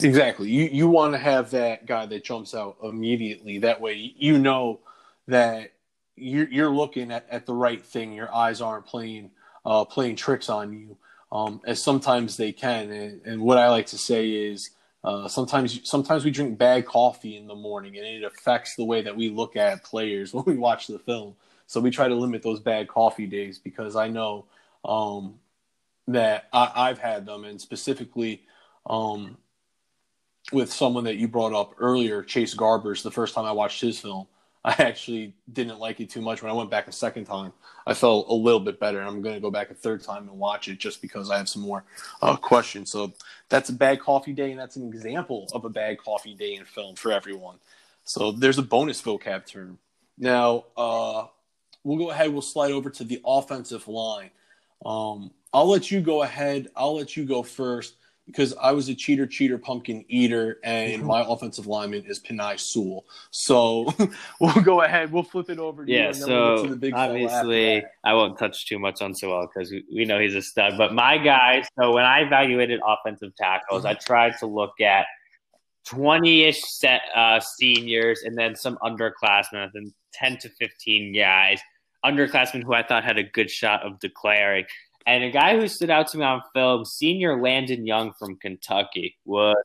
Exactly. 0.00 0.50
You 0.50 0.64
you 0.64 0.88
want 0.88 1.14
to 1.14 1.18
have 1.18 1.50
that 1.50 1.86
guy 1.86 2.06
that 2.06 2.24
jumps 2.24 2.54
out 2.54 2.76
immediately. 2.82 3.58
That 3.58 3.80
way 3.80 3.94
you 4.16 4.38
know 4.38 4.80
that 5.28 5.72
you're, 6.16 6.48
you're 6.48 6.70
looking 6.70 7.12
at, 7.12 7.26
at 7.30 7.46
the 7.46 7.54
right 7.54 7.84
thing. 7.84 8.12
Your 8.12 8.34
eyes 8.34 8.60
aren't 8.60 8.86
playing 8.86 9.30
uh, 9.66 9.84
playing 9.84 10.14
tricks 10.14 10.48
on 10.48 10.72
you, 10.72 10.96
um, 11.32 11.60
as 11.66 11.82
sometimes 11.82 12.36
they 12.36 12.52
can. 12.52 12.90
And, 12.90 13.20
and, 13.26 13.40
what 13.40 13.58
I 13.58 13.68
like 13.68 13.86
to 13.86 13.98
say 13.98 14.30
is 14.30 14.70
uh, 15.02 15.26
sometimes 15.26 15.88
sometimes 15.88 16.24
we 16.24 16.30
drink 16.30 16.56
bad 16.56 16.86
coffee 16.86 17.36
in 17.36 17.48
the 17.48 17.54
morning, 17.54 17.96
and 17.96 18.06
it 18.06 18.22
affects 18.22 18.76
the 18.76 18.84
way 18.84 19.02
that 19.02 19.16
we 19.16 19.28
look 19.28 19.56
at 19.56 19.84
players 19.84 20.32
when 20.34 20.44
we 20.46 20.56
watch 20.56 20.86
the 20.86 21.00
film. 21.00 21.34
So 21.66 21.80
we 21.80 21.90
try 21.90 22.06
to 22.06 22.14
limit 22.14 22.42
those 22.42 22.60
bad 22.60 22.86
coffee 22.86 23.26
days 23.26 23.58
because 23.58 23.96
I 23.96 24.06
know 24.06 24.44
um, 24.84 25.34
that 26.06 26.48
I, 26.52 26.86
have 26.86 26.98
had 26.98 27.26
them, 27.26 27.44
and 27.44 27.60
specifically 27.60 28.42
um, 28.88 29.36
with 30.52 30.72
someone 30.72 31.04
that 31.04 31.16
you 31.16 31.26
brought 31.26 31.52
up 31.52 31.74
earlier, 31.80 32.22
Chase 32.22 32.54
Garbers. 32.54 33.02
The 33.02 33.10
first 33.10 33.34
time 33.34 33.46
I 33.46 33.52
watched 33.52 33.80
his 33.80 33.98
film, 33.98 34.28
I 34.66 34.74
actually 34.80 35.32
didn't 35.52 35.78
like 35.78 36.00
it 36.00 36.10
too 36.10 36.20
much. 36.20 36.42
When 36.42 36.50
I 36.50 36.54
went 36.54 36.72
back 36.72 36.88
a 36.88 36.92
second 36.92 37.26
time, 37.26 37.52
I 37.86 37.94
felt 37.94 38.26
a 38.28 38.34
little 38.34 38.58
bit 38.58 38.80
better. 38.80 39.00
I'm 39.00 39.22
going 39.22 39.36
to 39.36 39.40
go 39.40 39.48
back 39.48 39.70
a 39.70 39.74
third 39.74 40.02
time 40.02 40.28
and 40.28 40.36
watch 40.40 40.66
it 40.66 40.78
just 40.78 41.00
because 41.00 41.30
I 41.30 41.36
have 41.38 41.48
some 41.48 41.62
more 41.62 41.84
uh, 42.20 42.34
questions. 42.34 42.90
So 42.90 43.12
that's 43.48 43.68
a 43.68 43.72
bad 43.72 44.00
coffee 44.00 44.32
day, 44.32 44.50
and 44.50 44.58
that's 44.58 44.74
an 44.74 44.88
example 44.88 45.48
of 45.52 45.64
a 45.64 45.68
bad 45.68 45.98
coffee 45.98 46.34
day 46.34 46.56
in 46.56 46.64
film 46.64 46.96
for 46.96 47.12
everyone. 47.12 47.58
So 48.02 48.32
there's 48.32 48.58
a 48.58 48.62
bonus 48.62 49.00
vocab 49.00 49.46
term. 49.46 49.78
Now, 50.18 50.64
uh, 50.76 51.26
we'll 51.84 51.98
go 51.98 52.10
ahead. 52.10 52.32
We'll 52.32 52.42
slide 52.42 52.72
over 52.72 52.90
to 52.90 53.04
the 53.04 53.20
offensive 53.24 53.86
line. 53.86 54.30
Um, 54.84 55.30
I'll 55.54 55.70
let 55.70 55.92
you 55.92 56.00
go 56.00 56.24
ahead. 56.24 56.70
I'll 56.74 56.96
let 56.96 57.16
you 57.16 57.24
go 57.24 57.44
first 57.44 57.94
because 58.26 58.54
I 58.60 58.72
was 58.72 58.88
a 58.88 58.94
cheater, 58.94 59.26
cheater, 59.26 59.56
pumpkin 59.56 60.04
eater, 60.08 60.58
and 60.64 60.94
mm-hmm. 60.94 61.06
my 61.06 61.24
offensive 61.26 61.66
lineman 61.66 62.04
is 62.06 62.18
Penei 62.20 62.58
Sewell. 62.58 63.04
So 63.30 63.92
we'll 64.40 64.62
go 64.62 64.82
ahead. 64.82 65.12
We'll 65.12 65.22
flip 65.22 65.48
it 65.48 65.58
over. 65.58 65.86
To 65.86 65.92
yeah. 65.92 66.12
so 66.12 66.76
we'll 66.80 66.94
obviously, 66.94 67.84
I 68.04 68.14
won't 68.14 68.38
touch 68.38 68.66
too 68.66 68.78
much 68.78 69.00
on 69.00 69.14
Sewell 69.14 69.48
because 69.52 69.70
we 69.70 70.04
know 70.04 70.18
he's 70.18 70.34
a 70.34 70.42
stud. 70.42 70.74
But 70.76 70.92
my 70.92 71.18
guy. 71.18 71.62
So 71.78 71.92
when 71.92 72.04
I 72.04 72.20
evaluated 72.20 72.80
offensive 72.84 73.34
tackles, 73.36 73.84
mm-hmm. 73.84 73.88
I 73.88 73.94
tried 73.94 74.38
to 74.38 74.46
look 74.46 74.80
at 74.80 75.06
twenty-ish 75.86 76.60
set 76.62 77.02
uh, 77.14 77.38
seniors 77.40 78.22
and 78.22 78.36
then 78.36 78.56
some 78.56 78.76
underclassmen, 78.82 79.70
and 79.74 79.92
ten 80.12 80.36
to 80.38 80.48
fifteen 80.48 81.14
guys. 81.14 81.60
Underclassmen 82.04 82.62
who 82.62 82.74
I 82.74 82.82
thought 82.82 83.04
had 83.04 83.18
a 83.18 83.24
good 83.24 83.50
shot 83.50 83.84
of 83.84 83.98
declaring. 84.00 84.64
And 85.06 85.22
a 85.22 85.30
guy 85.30 85.58
who 85.58 85.68
stood 85.68 85.90
out 85.90 86.08
to 86.08 86.18
me 86.18 86.24
on 86.24 86.42
film, 86.52 86.84
senior 86.84 87.40
Landon 87.40 87.86
Young 87.86 88.12
from 88.18 88.36
Kentucky, 88.36 89.16
was 89.24 89.56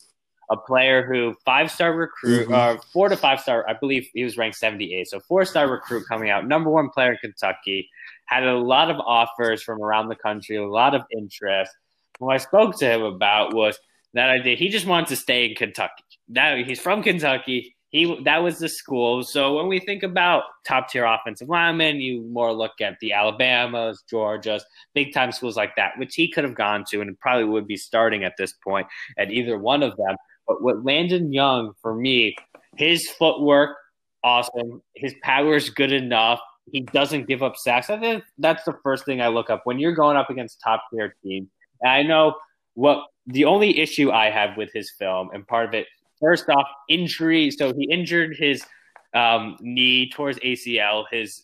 a 0.52 0.58
player 0.58 1.04
who 1.04 1.34
five 1.46 1.72
star 1.72 1.94
recruit, 1.94 2.48
mm-hmm. 2.48 2.54
uh, 2.54 2.82
four 2.94 3.10
to 3.10 3.18
five 3.18 3.40
star, 3.40 3.68
I 3.68 3.74
believe 3.74 4.08
he 4.14 4.24
was 4.24 4.38
ranked 4.38 4.58
78. 4.58 5.08
So 5.08 5.20
four 5.22 5.46
star 5.46 5.68
recruit 5.68 6.06
coming 6.08 6.30
out, 6.30 6.48
number 6.48 6.70
one 6.70 6.90
player 6.90 7.14
in 7.14 7.18
Kentucky, 7.18 7.90
had 8.26 8.44
a 8.44 8.58
lot 8.58 8.92
of 8.92 8.98
offers 9.00 9.64
from 9.64 9.82
around 9.82 10.10
the 10.10 10.16
country, 10.16 10.58
a 10.58 10.68
lot 10.68 10.94
of 10.94 11.02
interest. 11.18 11.72
What 12.20 12.36
I 12.36 12.38
spoke 12.38 12.78
to 12.80 12.86
him 12.86 13.02
about 13.02 13.56
was 13.56 13.80
that 14.14 14.30
idea. 14.30 14.56
He 14.56 14.70
just 14.70 14.86
wanted 14.86 15.08
to 15.08 15.16
stay 15.16 15.50
in 15.50 15.56
Kentucky. 15.56 16.04
Now 16.28 16.56
he's 16.56 16.80
from 16.80 17.02
Kentucky 17.02 17.76
he 17.92 18.22
that 18.24 18.42
was 18.42 18.58
the 18.58 18.70
school. 18.70 19.22
So 19.24 19.56
when 19.56 19.68
we 19.68 19.80
think 19.80 20.02
about 20.02 20.44
top 20.66 20.90
tier 20.90 21.06
offensive 21.06 21.50
linemen, 21.50 21.98
you 21.98 22.24
more 22.32 22.54
look 22.54 22.80
at 22.82 22.98
the 23.02 23.14
Alabamas, 23.14 24.04
Georgias, 24.12 24.62
big 24.94 25.14
time 25.14 25.32
schools 25.32 25.58
like 25.58 25.76
that, 25.76 25.92
which 25.98 26.16
he 26.16 26.32
could 26.32 26.46
have 26.46 26.56
gone 26.56 26.86
to 26.90 27.02
and 27.02 27.20
probably 27.20 27.44
would 27.44 27.68
be 27.68 27.78
starting 27.78 28.24
at 28.24 28.34
this 28.38 28.54
point 28.64 28.88
at 29.18 29.30
either 29.30 29.58
one 29.58 29.84
of 29.84 29.96
them. 29.98 30.16
But 30.48 30.64
what 30.64 30.86
Landon 30.86 31.34
Young, 31.34 31.74
for 31.82 31.94
me, 31.94 32.36
his 32.78 33.10
footwork, 33.10 33.76
awesome. 34.24 34.82
His 34.96 35.14
power 35.22 35.56
is 35.56 35.70
good 35.70 35.92
enough. 35.92 36.40
He 36.72 36.82
doesn't 36.82 37.28
give 37.28 37.44
up 37.44 37.58
sacks. 37.58 37.90
I 37.90 38.00
think 38.00 38.24
that's 38.38 38.64
the 38.64 38.78
first 38.84 39.04
thing 39.06 39.22
I 39.22 39.28
look 39.28 39.50
up 39.50 39.62
when 39.66 39.80
you're 39.80 39.96
going 39.96 40.16
up 40.16 40.30
against 40.30 40.62
top 40.64 40.84
tier 40.94 41.16
teams. 41.24 41.50
And 41.82 41.92
I 41.92 42.04
know 42.04 42.36
what 42.76 43.06
the 43.28 43.46
only 43.46 43.80
issue 43.80 44.12
I 44.12 44.30
have 44.30 44.56
with 44.56 44.72
his 44.74 44.92
film, 44.98 45.30
and 45.34 45.46
part 45.46 45.68
of 45.68 45.74
it 45.74 45.88
First 46.22 46.50
off, 46.50 46.68
injury. 46.88 47.52
So 47.52 47.74
he 47.74 47.90
injured 47.92 48.38
his 48.38 48.64
um, 49.14 49.58
knee 49.60 50.10
towards 50.10 50.40
ACL 50.40 51.06
his 51.12 51.44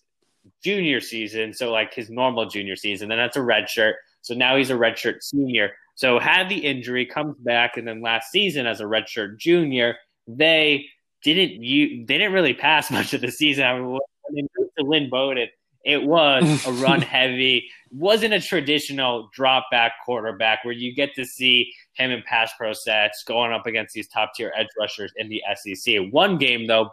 junior 0.63 1.01
season. 1.01 1.53
So 1.53 1.71
like 1.71 1.93
his 1.93 2.09
normal 2.09 2.45
junior 2.45 2.75
season. 2.75 3.09
Then 3.09 3.17
that's 3.17 3.37
a 3.37 3.41
red 3.41 3.69
shirt. 3.69 3.97
So 4.21 4.33
now 4.33 4.57
he's 4.57 4.69
a 4.69 4.75
redshirt 4.75 5.23
senior. 5.23 5.71
So 5.95 6.19
had 6.19 6.49
the 6.49 6.57
injury, 6.57 7.05
comes 7.05 7.37
back, 7.39 7.77
and 7.77 7.87
then 7.87 8.01
last 8.01 8.31
season 8.31 8.67
as 8.67 8.81
a 8.81 8.83
redshirt 8.83 9.37
junior, 9.37 9.95
they 10.27 10.85
didn't 11.23 11.63
you 11.63 12.05
they 12.05 12.17
didn't 12.17 12.33
really 12.33 12.53
pass 12.53 12.91
much 12.97 13.13
of 13.13 13.21
the 13.21 13.31
season. 13.31 13.65
I 13.65 13.73
mean, 13.73 13.89
when 13.89 13.99
they 14.35 14.41
moved 14.57 14.71
to 14.77 14.85
Lynn 14.85 15.09
Bowden 15.09 15.47
It 15.83 16.03
was 16.03 16.67
a 16.67 16.71
run 16.73 17.01
heavy, 17.17 17.69
wasn't 17.91 18.33
a 18.33 18.41
traditional 18.41 19.29
drop 19.33 19.65
back 19.71 19.93
quarterback 20.05 20.63
where 20.63 20.73
you 20.73 20.93
get 20.93 21.15
to 21.15 21.25
see 21.25 21.73
him 21.97 22.11
in 22.11 22.21
pass 22.23 22.51
pro 22.57 22.73
sets 22.73 23.23
going 23.23 23.51
up 23.51 23.65
against 23.65 23.93
these 23.93 24.07
top 24.07 24.31
tier 24.35 24.53
edge 24.55 24.67
rushers 24.79 25.11
in 25.17 25.29
the 25.29 25.41
SEC. 25.55 25.95
One 26.11 26.37
game 26.37 26.67
though, 26.67 26.91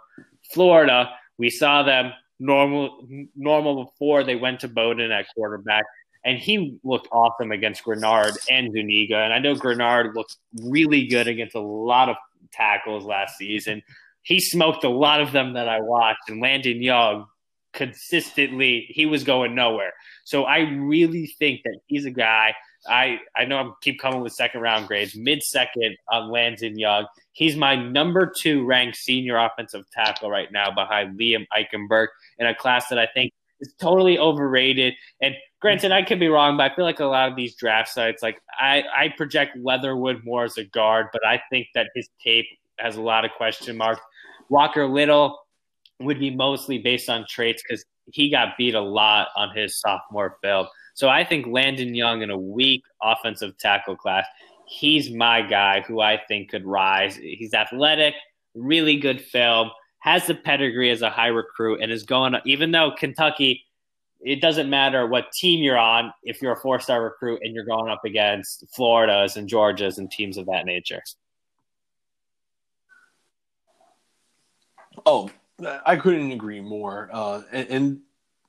Florida, 0.53 1.11
we 1.39 1.51
saw 1.51 1.83
them 1.83 2.13
normal 2.41 3.07
normal 3.37 3.85
before 3.85 4.25
they 4.25 4.37
went 4.37 4.61
to 4.61 4.69
Bowden 4.69 5.13
at 5.13 5.27
quarterback 5.35 5.85
and 6.25 6.39
he 6.39 6.79
looked 6.83 7.09
awesome 7.13 7.53
against 7.53 7.85
Greenard 7.85 8.37
and 8.51 8.73
Zuniga. 8.73 9.19
And 9.19 9.33
I 9.33 9.39
know 9.39 9.55
Greenard 9.55 10.15
looked 10.15 10.37
really 10.63 11.07
good 11.07 11.29
against 11.29 11.55
a 11.55 11.61
lot 11.61 12.09
of 12.09 12.17
tackles 12.53 13.05
last 13.05 13.37
season. 13.37 13.83
He 14.23 14.41
smoked 14.41 14.85
a 14.85 14.89
lot 14.89 15.21
of 15.21 15.33
them 15.33 15.53
that 15.53 15.69
I 15.69 15.81
watched, 15.81 16.29
and 16.29 16.41
Landon 16.41 16.83
Young 16.83 17.27
consistently 17.75 18.87
he 18.89 19.05
was 19.05 19.25
going 19.25 19.55
nowhere. 19.55 19.93
So 20.25 20.45
I 20.45 20.61
really 20.61 21.27
think 21.39 21.61
that 21.65 21.79
he's 21.87 22.07
a 22.07 22.11
guy. 22.11 22.55
I 22.89 23.19
I 23.37 23.45
know 23.45 23.59
I 23.59 23.71
keep 23.83 24.01
coming 24.01 24.21
with 24.21 24.33
second 24.33 24.61
round 24.61 24.89
grades, 24.89 25.15
mid 25.15 25.43
second 25.43 25.97
on 26.11 26.31
Landon 26.31 26.79
Young. 26.79 27.07
He's 27.33 27.57
my 27.57 27.75
number 27.75 28.33
two 28.37 28.65
ranked 28.65 28.97
senior 28.97 29.37
offensive 29.37 29.85
tackle 29.91 30.31
right 30.31 30.51
now 30.53 30.71
behind 30.71 31.19
Liam 31.19 31.47
Eichenberg 31.57 32.09
in 32.39 32.47
a 32.47 32.55
class 32.55 32.89
that 32.89 32.99
I 32.99 33.07
think 33.15 33.33
is 33.61 33.75
totally 33.81 34.19
overrated. 34.19 34.95
And 35.21 35.35
granted, 35.61 35.93
I 35.93 36.03
could 36.03 36.21
be 36.21 36.29
wrong, 36.29 36.57
but 36.57 36.71
I 36.71 36.75
feel 36.75 36.85
like 36.85 37.01
a 37.01 37.07
lot 37.07 37.31
of 37.31 37.37
these 37.37 37.55
draft 37.55 37.89
sites, 37.89 38.23
like 38.23 38.41
I, 38.59 38.85
I 38.97 39.09
project 39.17 39.57
Leatherwood 39.57 40.23
more 40.25 40.45
as 40.45 40.59
a 40.59 40.65
guard, 40.65 41.07
but 41.13 41.27
I 41.27 41.41
think 41.51 41.69
that 41.75 41.89
his 41.95 42.09
tape 42.23 42.47
has 42.79 42.97
a 42.97 43.03
lot 43.03 43.25
of 43.25 43.31
question 43.33 43.77
marks. 43.77 44.01
Walker 44.49 44.87
Little 44.87 45.39
would 46.01 46.19
be 46.19 46.31
mostly 46.31 46.79
based 46.79 47.09
on 47.09 47.25
traits 47.29 47.63
because 47.63 47.85
he 48.13 48.31
got 48.31 48.57
beat 48.59 48.75
a 48.75 48.81
lot 48.81 49.29
on 49.37 49.55
his 49.57 49.81
sophomore 49.81 50.37
film. 50.43 50.67
So 50.95 51.09
I 51.09 51.25
think 51.25 51.47
Landon 51.47 51.95
Young 51.95 52.23
in 52.23 52.31
a 52.31 52.39
weak 52.39 52.85
offensive 53.03 53.59
tackle 53.59 53.97
class, 53.97 54.27
he's 54.67 55.11
my 55.11 55.43
guy 55.43 55.83
who 55.83 56.01
I 56.01 56.21
think 56.29 56.51
could 56.51 56.65
rise. 56.65 57.17
He's 57.17 57.53
athletic, 57.53 58.15
really 58.55 58.97
good 58.99 59.21
film, 59.21 59.71
has 59.99 60.27
the 60.27 60.35
pedigree 60.35 60.91
as 60.91 61.03
a 61.03 61.11
high 61.11 61.29
recruit, 61.29 61.81
and 61.83 61.91
is 61.91 62.05
going. 62.05 62.35
Up 62.35 62.43
even 62.47 62.71
though 62.71 62.93
Kentucky 62.97 63.65
it 64.25 64.41
doesn't 64.41 64.71
matter 64.71 65.07
what 65.07 65.31
team 65.33 65.63
you're 65.63 65.79
on 65.79 66.13
if 66.23 66.41
you're 66.41 66.53
a 66.53 66.61
four 66.61 66.81
star 66.81 67.05
recruit 67.05 67.41
and 67.43 67.55
you're 67.55 67.65
going 67.65 67.91
up 67.91 68.05
against 68.05 68.65
Florida's 68.75 69.37
and 69.37 69.49
Georgia's 69.49 69.99
and 69.99 70.11
teams 70.11 70.39
of 70.39 70.47
that 70.47 70.65
nature. 70.65 71.03
Oh, 75.05 75.31
I 75.85 75.97
couldn't 75.97 76.33
agree 76.33 76.61
more. 76.61 77.11
Uh, 77.13 77.43
and, 77.53 77.69
and, 77.69 78.01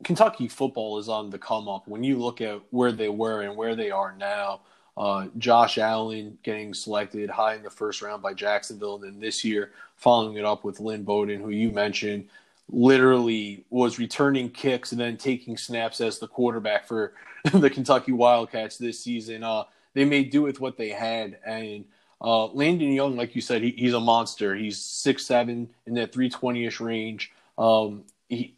Kentucky 0.04 0.48
football 0.48 1.00
is 1.00 1.10
on 1.10 1.30
the 1.30 1.40
come 1.40 1.68
up. 1.68 1.88
When 1.88 2.04
you 2.04 2.18
look 2.18 2.42
at 2.42 2.62
where 2.72 2.92
they 2.92 3.10
were 3.10 3.42
and 3.42 3.56
where 3.56 3.76
they 3.76 3.92
are 3.92 4.16
now, 4.18 4.62
uh, 4.98 5.28
Josh 5.38 5.78
Allen 5.78 6.38
getting 6.44 6.74
selected 6.74 7.30
high 7.30 7.56
in 7.56 7.64
the 7.64 7.70
first 7.70 8.02
round 8.02 8.22
by 8.22 8.34
Jacksonville, 8.34 8.96
and 8.96 9.04
then 9.04 9.20
this 9.20 9.44
year 9.44 9.72
following 9.96 10.38
it 10.38 10.46
up 10.46 10.64
with 10.64 10.80
Lynn 10.80 11.04
Bowden, 11.04 11.42
who 11.42 11.50
you 11.50 11.72
mentioned, 11.72 12.28
literally 12.70 13.64
was 13.70 14.00
returning 14.00 14.50
kicks 14.50 14.92
and 14.92 15.00
then 15.00 15.18
taking 15.18 15.58
snaps 15.58 16.02
as 16.02 16.20
the 16.20 16.28
quarterback 16.28 16.88
for 16.88 17.14
the 17.54 17.70
Kentucky 17.70 18.12
Wildcats 18.12 18.78
this 18.78 19.00
season. 19.00 19.44
Uh, 19.44 19.64
they 19.94 20.06
made 20.06 20.30
do 20.30 20.42
with 20.42 20.60
what 20.60 20.78
they 20.78 20.90
had, 20.90 21.38
and 21.46 21.86
uh, 22.22 22.48
Landon 22.48 22.92
Young, 22.92 23.16
like 23.16 23.36
you 23.36 23.42
said, 23.42 23.62
he, 23.62 23.72
he's 23.72 23.94
a 23.94 24.00
monster. 24.00 24.56
He's 24.56 24.78
six 24.78 25.26
seven 25.26 25.70
in 25.86 25.94
that 25.96 26.12
three 26.12 26.30
twenty 26.30 26.66
ish 26.66 26.80
range. 26.80 27.32
Um, 27.58 28.04
he 28.30 28.55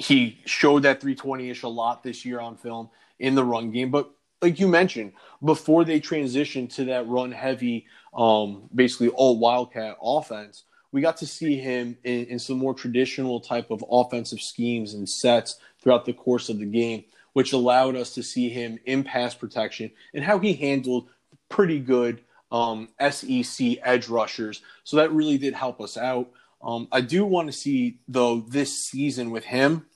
he 0.00 0.40
showed 0.46 0.82
that 0.82 1.00
three 1.00 1.14
twenty 1.14 1.50
ish 1.50 1.62
a 1.62 1.68
lot 1.68 2.02
this 2.02 2.24
year 2.24 2.40
on 2.40 2.56
film 2.56 2.90
in 3.18 3.34
the 3.34 3.44
run 3.44 3.70
game, 3.70 3.90
but 3.90 4.10
like 4.42 4.58
you 4.58 4.66
mentioned, 4.66 5.12
before 5.44 5.84
they 5.84 6.00
transitioned 6.00 6.74
to 6.74 6.84
that 6.86 7.06
run 7.06 7.30
heavy, 7.30 7.86
um, 8.14 8.68
basically 8.74 9.08
all 9.08 9.38
Wildcat 9.38 9.96
offense, 10.02 10.64
we 10.92 11.00
got 11.00 11.18
to 11.18 11.26
see 11.26 11.56
him 11.56 11.98
in, 12.04 12.24
in, 12.26 12.38
some 12.38 12.56
more 12.56 12.74
traditional 12.74 13.40
type 13.40 13.70
of 13.70 13.84
offensive 13.90 14.40
schemes 14.40 14.94
and 14.94 15.08
sets 15.08 15.58
throughout 15.80 16.04
the 16.04 16.12
course 16.12 16.48
of 16.48 16.58
the 16.58 16.64
game, 16.64 17.04
which 17.34 17.52
allowed 17.52 17.94
us 17.94 18.14
to 18.14 18.22
see 18.22 18.48
him 18.48 18.78
in 18.86 19.04
pass 19.04 19.34
protection 19.34 19.90
and 20.14 20.24
how 20.24 20.38
he 20.38 20.54
handled 20.54 21.08
pretty 21.48 21.78
good 21.78 22.22
um, 22.50 22.88
SEC 23.10 23.76
edge 23.82 24.08
rushers. 24.08 24.62
So 24.84 24.96
that 24.96 25.12
really 25.12 25.38
did 25.38 25.54
help 25.54 25.80
us 25.80 25.96
out. 25.96 26.30
Um, 26.62 26.88
I 26.90 27.02
do 27.02 27.24
want 27.24 27.48
to 27.48 27.52
see, 27.52 27.98
though, 28.08 28.40
this 28.40 28.76
season 28.76 29.30
with 29.30 29.44
him, 29.44 29.86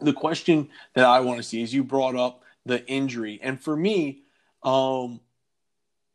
the 0.00 0.12
question 0.12 0.68
that 0.94 1.04
I 1.04 1.20
want 1.20 1.38
to 1.38 1.42
see 1.42 1.62
is 1.62 1.72
you 1.72 1.84
brought 1.84 2.16
up 2.16 2.42
the 2.64 2.86
injury. 2.86 3.38
And 3.42 3.60
for 3.60 3.76
me, 3.76 4.22
um, 4.62 5.20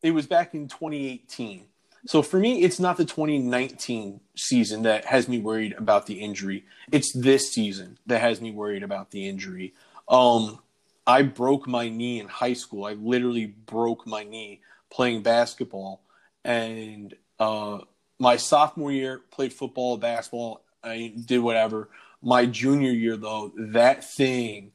it 0.01 0.11
was 0.11 0.27
back 0.27 0.53
in 0.53 0.67
2018 0.67 1.65
so 2.05 2.21
for 2.21 2.39
me, 2.39 2.63
it's 2.63 2.79
not 2.79 2.97
the 2.97 3.05
2019 3.05 4.21
season 4.35 4.83
that 4.83 5.05
has 5.05 5.27
me 5.27 5.39
worried 5.39 5.73
about 5.73 6.07
the 6.07 6.15
injury. 6.15 6.65
It's 6.91 7.13
this 7.13 7.51
season 7.51 7.99
that 8.07 8.21
has 8.21 8.41
me 8.41 8.51
worried 8.51 8.83
about 8.83 9.11
the 9.11 9.27
injury. 9.27 9.73
Um, 10.07 10.59
I 11.05 11.21
broke 11.21 11.67
my 11.67 11.89
knee 11.89 12.19
in 12.19 12.27
high 12.27 12.53
school. 12.53 12.85
I 12.85 12.93
literally 12.93 13.45
broke 13.45 14.07
my 14.07 14.23
knee 14.23 14.61
playing 14.89 15.21
basketball. 15.21 16.01
And 16.43 17.13
uh, 17.39 17.79
my 18.17 18.37
sophomore 18.37 18.91
year, 18.91 19.21
played 19.29 19.53
football, 19.53 19.97
basketball. 19.97 20.63
I 20.83 21.13
did 21.23 21.39
whatever. 21.39 21.89
My 22.21 22.45
junior 22.45 22.91
year, 22.91 23.17
though, 23.17 23.51
that 23.57 24.03
thing, 24.03 24.71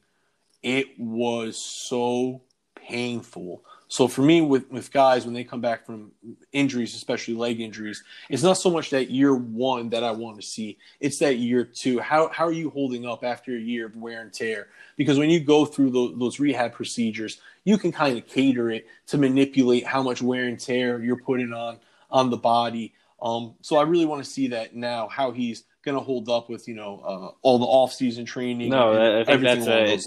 it 0.61 0.99
was 0.99 1.57
so 1.57 2.41
painful 2.75 3.63
so 3.89 4.07
for 4.07 4.21
me, 4.21 4.41
with 4.41 4.69
with 4.69 4.91
guys 4.91 5.23
when 5.23 5.33
they 5.33 5.45
come 5.45 5.61
back 5.61 5.85
from 5.85 6.11
injuries, 6.51 6.93
especially 6.93 7.35
leg 7.35 7.61
injuries, 7.61 8.03
it's 8.29 8.43
not 8.43 8.57
so 8.57 8.69
much 8.69 8.89
that 8.89 9.09
year 9.09 9.33
one 9.33 9.89
that 9.89 10.03
I 10.03 10.11
want 10.11 10.41
to 10.41 10.45
see. 10.45 10.77
It's 10.99 11.19
that 11.19 11.37
year 11.37 11.63
two. 11.63 11.99
How 11.99 12.27
how 12.27 12.45
are 12.45 12.51
you 12.51 12.69
holding 12.69 13.05
up 13.05 13.23
after 13.23 13.55
a 13.55 13.59
year 13.59 13.85
of 13.85 13.95
wear 13.95 14.21
and 14.21 14.33
tear? 14.33 14.67
Because 14.97 15.17
when 15.17 15.29
you 15.29 15.39
go 15.39 15.65
through 15.65 15.91
those, 15.91 16.19
those 16.19 16.39
rehab 16.39 16.73
procedures, 16.73 17.39
you 17.63 17.77
can 17.77 17.93
kind 17.93 18.17
of 18.17 18.27
cater 18.27 18.69
it 18.71 18.87
to 19.07 19.17
manipulate 19.17 19.85
how 19.85 20.03
much 20.03 20.21
wear 20.21 20.45
and 20.45 20.59
tear 20.59 21.01
you're 21.01 21.21
putting 21.21 21.53
on 21.53 21.79
on 22.11 22.29
the 22.29 22.37
body. 22.37 22.93
Um, 23.21 23.55
so 23.61 23.77
I 23.77 23.83
really 23.83 24.05
want 24.05 24.23
to 24.23 24.29
see 24.29 24.49
that 24.49 24.75
now. 24.75 25.07
How 25.07 25.31
he's 25.31 25.63
going 25.83 25.97
to 25.97 26.03
hold 26.03 26.29
up 26.29 26.49
with 26.49 26.67
you 26.67 26.75
know 26.75 26.99
uh, 26.99 27.31
all 27.41 27.59
the 27.59 27.65
off 27.65 27.93
season 27.93 28.25
training. 28.25 28.69
No, 28.69 29.21
I 29.21 29.23
think 29.23 29.41
that's 29.41 29.67
a 29.67 29.97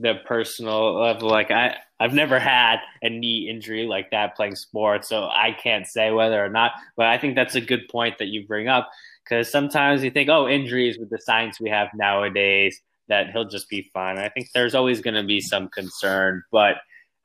the 0.00 0.14
personal 0.26 1.00
level. 1.00 1.28
Like 1.28 1.50
I, 1.50 1.76
I've 1.98 2.14
never 2.14 2.38
had 2.38 2.80
a 3.02 3.08
knee 3.08 3.48
injury 3.48 3.86
like 3.86 4.10
that 4.10 4.36
playing 4.36 4.56
sports, 4.56 5.08
so 5.08 5.24
I 5.24 5.56
can't 5.60 5.86
say 5.86 6.10
whether 6.10 6.44
or 6.44 6.48
not. 6.48 6.72
But 6.96 7.06
I 7.06 7.18
think 7.18 7.34
that's 7.34 7.54
a 7.54 7.60
good 7.60 7.88
point 7.90 8.18
that 8.18 8.28
you 8.28 8.46
bring 8.46 8.68
up 8.68 8.90
because 9.24 9.50
sometimes 9.50 10.02
you 10.02 10.10
think, 10.10 10.28
oh, 10.28 10.48
injuries 10.48 10.98
with 10.98 11.10
the 11.10 11.18
science 11.18 11.60
we 11.60 11.70
have 11.70 11.88
nowadays, 11.94 12.80
that 13.08 13.30
he'll 13.30 13.48
just 13.48 13.68
be 13.68 13.88
fine. 13.94 14.18
I 14.18 14.28
think 14.28 14.48
there's 14.54 14.74
always 14.74 15.00
going 15.00 15.14
to 15.14 15.24
be 15.24 15.40
some 15.40 15.68
concern, 15.68 16.42
but. 16.52 16.76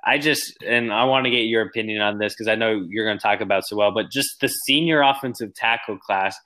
I 0.03 0.19
just 0.19 0.55
and 0.65 0.93
I 0.93 1.03
want 1.03 1.25
to 1.25 1.31
get 1.31 1.47
your 1.47 1.63
opinion 1.63 2.01
on 2.01 2.17
this 2.17 2.33
because 2.33 2.47
I 2.47 2.55
know 2.55 2.85
you're 2.87 3.05
going 3.05 3.17
to 3.17 3.21
talk 3.21 3.41
about 3.41 3.67
Sewell, 3.67 3.91
but 3.91 4.09
just 4.09 4.39
the 4.39 4.47
senior 4.47 5.01
offensive 5.01 5.53
tackle 5.53 5.97
class 5.97 6.37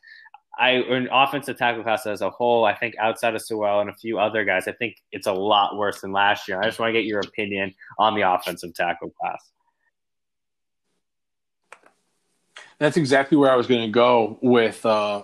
I 0.57 0.71
an 0.71 1.07
offensive 1.11 1.57
tackle 1.57 1.83
class 1.83 2.05
as 2.05 2.21
a 2.21 2.29
whole, 2.29 2.65
I 2.65 2.75
think 2.75 2.95
outside 2.99 3.35
of 3.35 3.41
Sewell 3.41 3.79
and 3.79 3.89
a 3.89 3.95
few 3.95 4.19
other 4.19 4.43
guys, 4.43 4.67
I 4.67 4.73
think 4.73 4.97
it's 5.11 5.27
a 5.27 5.33
lot 5.33 5.77
worse 5.77 6.01
than 6.01 6.11
last 6.11 6.47
year. 6.47 6.59
I 6.59 6.65
just 6.65 6.79
want 6.79 6.89
to 6.89 6.93
get 6.93 7.05
your 7.05 7.19
opinion 7.19 7.73
on 7.97 8.15
the 8.15 8.21
offensive 8.21 8.73
tackle 8.73 9.11
class. 9.11 9.51
That's 12.79 12.97
exactly 12.97 13.37
where 13.37 13.51
I 13.51 13.55
was 13.55 13.67
going 13.67 13.81
to 13.81 13.91
go 13.91 14.39
with 14.41 14.85
uh, 14.85 15.23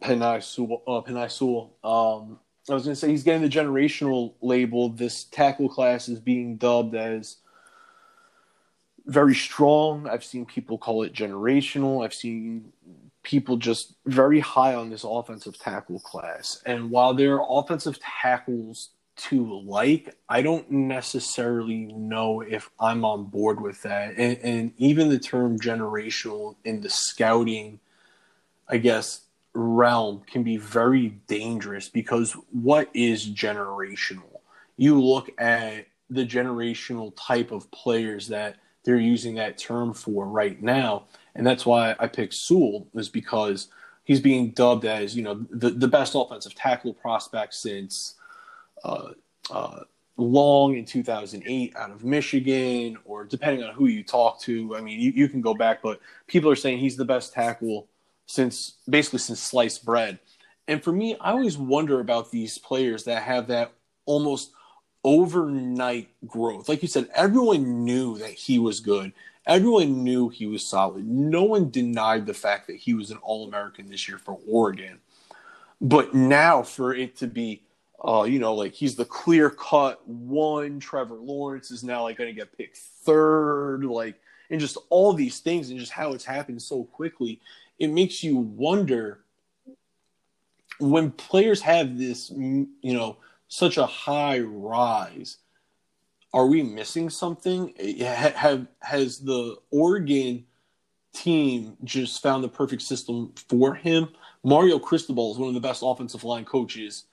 Penei 0.00 0.42
Sewell. 0.42 0.82
Uh, 0.86 1.00
Penei 1.00 1.30
Sewell. 1.30 1.76
Um, 1.82 2.40
I 2.68 2.74
was 2.74 2.84
going 2.84 2.94
to 2.94 2.96
say 2.96 3.08
he's 3.08 3.22
getting 3.22 3.42
the 3.42 3.48
generational 3.48 4.34
label. 4.42 4.90
This 4.90 5.24
tackle 5.24 5.68
class 5.68 6.08
is 6.08 6.20
being 6.20 6.56
dubbed 6.56 6.94
as 6.94 7.36
very 9.06 9.34
strong. 9.34 10.06
I've 10.06 10.24
seen 10.24 10.44
people 10.44 10.76
call 10.76 11.02
it 11.02 11.14
generational. 11.14 12.04
I've 12.04 12.12
seen 12.12 12.72
people 13.28 13.58
just 13.58 13.94
very 14.06 14.40
high 14.40 14.74
on 14.74 14.88
this 14.88 15.04
offensive 15.04 15.58
tackle 15.58 16.00
class. 16.00 16.62
And 16.64 16.90
while 16.90 17.12
there 17.12 17.38
are 17.38 17.60
offensive 17.60 18.00
tackles 18.00 18.88
to 19.16 19.60
like, 19.66 20.16
I 20.30 20.40
don't 20.40 20.70
necessarily 20.70 21.92
know 21.92 22.40
if 22.40 22.70
I'm 22.80 23.04
on 23.04 23.24
board 23.24 23.60
with 23.60 23.82
that. 23.82 24.14
And, 24.16 24.38
and 24.38 24.72
even 24.78 25.10
the 25.10 25.18
term 25.18 25.58
generational 25.58 26.56
in 26.64 26.80
the 26.80 26.88
scouting, 26.88 27.80
I 28.66 28.78
guess, 28.78 29.20
realm 29.52 30.22
can 30.26 30.42
be 30.42 30.56
very 30.56 31.08
dangerous 31.26 31.90
because 31.90 32.32
what 32.50 32.88
is 32.94 33.28
generational? 33.28 34.40
You 34.78 35.02
look 35.02 35.30
at 35.38 35.86
the 36.08 36.24
generational 36.24 37.12
type 37.14 37.50
of 37.50 37.70
players 37.72 38.28
that 38.28 38.56
they're 38.84 38.96
using 38.96 39.34
that 39.34 39.58
term 39.58 39.92
for 39.92 40.26
right 40.26 40.62
now 40.62 41.04
and 41.34 41.46
that's 41.46 41.66
why 41.66 41.94
I 41.98 42.06
picked 42.06 42.34
Sewell 42.34 42.86
is 42.94 43.08
because 43.08 43.68
he's 44.04 44.20
being 44.20 44.50
dubbed 44.50 44.84
as 44.84 45.16
you 45.16 45.22
know 45.22 45.46
the 45.50 45.70
the 45.70 45.88
best 45.88 46.14
offensive 46.14 46.54
tackle 46.54 46.94
prospect 46.94 47.54
since 47.54 48.14
uh, 48.84 49.10
uh, 49.50 49.80
Long 50.16 50.76
in 50.76 50.84
2008 50.84 51.76
out 51.76 51.90
of 51.92 52.04
Michigan, 52.04 52.98
or 53.04 53.24
depending 53.24 53.62
on 53.62 53.72
who 53.72 53.86
you 53.86 54.02
talk 54.02 54.40
to. 54.40 54.74
I 54.74 54.80
mean, 54.80 54.98
you, 54.98 55.12
you 55.12 55.28
can 55.28 55.40
go 55.40 55.54
back, 55.54 55.80
but 55.80 56.00
people 56.26 56.50
are 56.50 56.56
saying 56.56 56.78
he's 56.78 56.96
the 56.96 57.04
best 57.04 57.32
tackle 57.32 57.86
since 58.26 58.74
basically 58.88 59.20
since 59.20 59.40
sliced 59.40 59.84
bread. 59.84 60.18
And 60.66 60.82
for 60.82 60.92
me, 60.92 61.16
I 61.20 61.30
always 61.30 61.56
wonder 61.56 62.00
about 62.00 62.32
these 62.32 62.58
players 62.58 63.04
that 63.04 63.22
have 63.22 63.46
that 63.46 63.72
almost 64.06 64.50
overnight 65.04 66.08
growth. 66.26 66.68
Like 66.68 66.82
you 66.82 66.88
said, 66.88 67.08
everyone 67.14 67.84
knew 67.84 68.18
that 68.18 68.30
he 68.30 68.58
was 68.58 68.80
good. 68.80 69.12
Everyone 69.48 70.04
knew 70.04 70.28
he 70.28 70.46
was 70.46 70.64
solid. 70.64 71.06
No 71.06 71.42
one 71.42 71.70
denied 71.70 72.26
the 72.26 72.34
fact 72.34 72.66
that 72.68 72.76
he 72.76 72.94
was 72.94 73.10
an 73.10 73.18
All 73.22 73.48
American 73.48 73.88
this 73.88 74.06
year 74.06 74.18
for 74.18 74.38
Oregon. 74.46 75.00
But 75.80 76.14
now 76.14 76.62
for 76.62 76.94
it 76.94 77.16
to 77.16 77.26
be 77.26 77.62
uh, 78.04 78.22
you 78.22 78.38
know, 78.38 78.54
like 78.54 78.72
he's 78.72 78.94
the 78.94 79.04
clear 79.04 79.50
cut 79.50 80.06
one. 80.06 80.78
Trevor 80.78 81.16
Lawrence 81.16 81.70
is 81.70 81.82
now 81.82 82.04
like 82.04 82.16
going 82.16 82.32
to 82.32 82.38
get 82.38 82.56
picked 82.56 82.76
third, 82.76 83.84
like, 83.84 84.14
and 84.50 84.60
just 84.60 84.78
all 84.88 85.12
these 85.12 85.40
things 85.40 85.70
and 85.70 85.80
just 85.80 85.92
how 85.92 86.12
it's 86.12 86.24
happened 86.24 86.62
so 86.62 86.84
quickly. 86.84 87.40
It 87.78 87.88
makes 87.88 88.22
you 88.22 88.36
wonder 88.36 89.20
when 90.78 91.10
players 91.10 91.60
have 91.62 91.98
this, 91.98 92.30
you 92.30 92.68
know, 92.82 93.16
such 93.48 93.78
a 93.78 93.86
high 93.86 94.40
rise. 94.40 95.38
Are 96.32 96.46
we 96.46 96.62
missing 96.62 97.08
something? 97.10 97.74
Have 98.00 98.66
has 98.80 99.18
the 99.18 99.56
Oregon 99.70 100.44
team 101.14 101.76
just 101.84 102.22
found 102.22 102.44
the 102.44 102.48
perfect 102.48 102.82
system 102.82 103.32
for 103.48 103.74
him? 103.74 104.08
Mario 104.44 104.78
Cristobal 104.78 105.32
is 105.32 105.38
one 105.38 105.48
of 105.48 105.54
the 105.54 105.60
best 105.60 105.82
offensive 105.84 106.24
line 106.24 106.44
coaches 106.44 107.04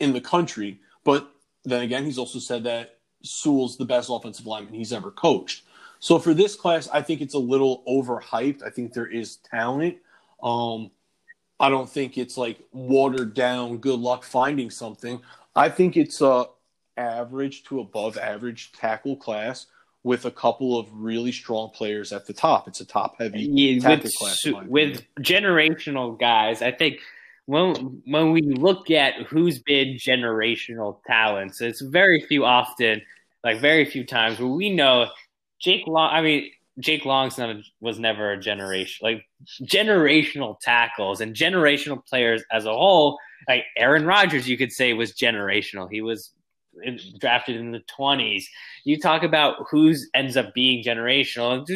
in 0.00 0.12
the 0.12 0.20
country. 0.20 0.80
But 1.04 1.30
then 1.64 1.82
again, 1.82 2.04
he's 2.04 2.18
also 2.18 2.38
said 2.38 2.64
that 2.64 2.98
Sewell's 3.22 3.76
the 3.76 3.84
best 3.84 4.10
offensive 4.10 4.46
lineman 4.46 4.74
he's 4.74 4.92
ever 4.92 5.10
coached. 5.10 5.64
So 6.00 6.18
for 6.18 6.34
this 6.34 6.54
class, 6.54 6.88
I 6.92 7.00
think 7.00 7.20
it's 7.20 7.34
a 7.34 7.38
little 7.38 7.82
overhyped. 7.88 8.62
I 8.62 8.70
think 8.70 8.92
there 8.92 9.06
is 9.06 9.36
talent. 9.36 9.96
Um, 10.42 10.90
I 11.58 11.70
don't 11.70 11.88
think 11.88 12.18
it's 12.18 12.36
like 12.36 12.58
watered 12.72 13.32
down. 13.32 13.78
Good 13.78 14.00
luck 14.00 14.24
finding 14.24 14.68
something. 14.68 15.20
I 15.56 15.68
think 15.68 15.96
it's 15.96 16.20
a 16.20 16.46
average 16.96 17.64
to 17.64 17.80
above 17.80 18.16
average 18.16 18.72
tackle 18.72 19.16
class 19.16 19.66
with 20.04 20.26
a 20.26 20.30
couple 20.30 20.78
of 20.78 20.86
really 20.92 21.32
strong 21.32 21.70
players 21.70 22.12
at 22.12 22.26
the 22.26 22.32
top. 22.32 22.68
It's 22.68 22.80
a 22.80 22.84
top 22.84 23.16
heavy 23.18 23.40
yeah, 23.50 23.80
tackle 23.80 24.04
with, 24.04 24.14
class. 24.16 24.46
With 24.68 25.02
generational 25.20 26.18
guys, 26.18 26.62
I 26.62 26.72
think 26.72 27.00
when 27.46 28.02
when 28.06 28.32
we 28.32 28.42
look 28.42 28.90
at 28.90 29.14
who's 29.26 29.58
been 29.58 29.96
generational 29.96 30.98
talents, 31.06 31.60
it's 31.60 31.80
very 31.80 32.20
few 32.20 32.44
often, 32.44 33.02
like 33.42 33.60
very 33.60 33.84
few 33.84 34.04
times 34.04 34.38
where 34.38 34.48
we 34.48 34.70
know 34.70 35.08
Jake 35.58 35.86
Long. 35.86 36.10
I 36.12 36.20
mean, 36.20 36.50
Jake 36.78 37.04
Long's 37.04 37.38
not 37.38 37.50
a, 37.50 37.62
was 37.80 37.98
never 37.98 38.32
a 38.32 38.38
generation 38.38 39.04
like 39.06 39.24
generational 39.62 40.58
tackles 40.60 41.20
and 41.20 41.34
generational 41.34 42.04
players 42.04 42.42
as 42.50 42.66
a 42.66 42.72
whole. 42.72 43.18
Like 43.48 43.64
Aaron 43.76 44.06
Rodgers, 44.06 44.48
you 44.48 44.56
could 44.56 44.72
say 44.72 44.92
was 44.94 45.12
generational. 45.12 45.88
He 45.90 46.00
was 46.00 46.30
drafted 47.18 47.56
in 47.56 47.72
the 47.72 47.82
20s. 47.98 48.44
You 48.84 48.98
talk 48.98 49.22
about 49.22 49.66
who's 49.70 50.08
ends 50.14 50.36
up 50.36 50.54
being 50.54 50.84
generational. 50.84 51.66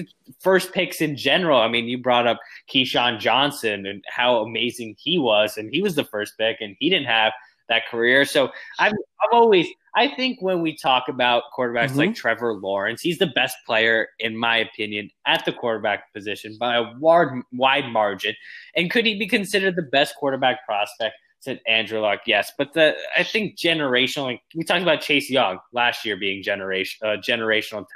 First 0.40 0.72
picks 0.72 1.00
in 1.00 1.16
general. 1.16 1.60
I 1.60 1.68
mean, 1.68 1.86
you 1.86 1.98
brought 1.98 2.26
up 2.26 2.38
Keyshawn 2.72 3.18
Johnson 3.18 3.86
and 3.86 4.04
how 4.08 4.38
amazing 4.38 4.96
he 4.98 5.18
was, 5.18 5.56
and 5.56 5.70
he 5.72 5.82
was 5.82 5.94
the 5.94 6.04
first 6.04 6.36
pick, 6.38 6.58
and 6.60 6.76
he 6.78 6.90
didn't 6.90 7.06
have 7.06 7.32
that 7.68 7.86
career. 7.90 8.24
So 8.24 8.50
I've, 8.78 8.92
I've 8.92 9.32
always, 9.32 9.66
I 9.94 10.08
think 10.14 10.40
when 10.40 10.62
we 10.62 10.76
talk 10.76 11.04
about 11.08 11.44
quarterbacks 11.56 11.88
mm-hmm. 11.88 11.98
like 11.98 12.14
Trevor 12.14 12.54
Lawrence, 12.54 13.00
he's 13.00 13.18
the 13.18 13.26
best 13.26 13.56
player, 13.66 14.08
in 14.18 14.36
my 14.36 14.56
opinion, 14.56 15.10
at 15.26 15.44
the 15.44 15.52
quarterback 15.52 16.12
position 16.12 16.56
by 16.58 16.76
a 16.76 16.84
wide, 16.98 17.28
wide 17.52 17.86
margin. 17.86 18.34
And 18.74 18.90
could 18.90 19.06
he 19.06 19.18
be 19.18 19.26
considered 19.26 19.76
the 19.76 19.82
best 19.82 20.14
quarterback 20.16 20.64
prospect? 20.66 21.14
Said 21.40 21.60
Andrew 21.68 22.00
Luck, 22.00 22.20
yes, 22.26 22.52
but 22.58 22.72
the 22.72 22.96
I 23.16 23.22
think 23.22 23.56
generational. 23.56 24.24
Like 24.24 24.42
we 24.54 24.64
talked 24.64 24.82
about 24.82 25.00
Chase 25.00 25.30
Young 25.30 25.58
last 25.72 26.04
year 26.04 26.16
being 26.16 26.42
generation 26.42 27.06
uh, 27.06 27.16
generational 27.16 27.70
talent 27.70 27.86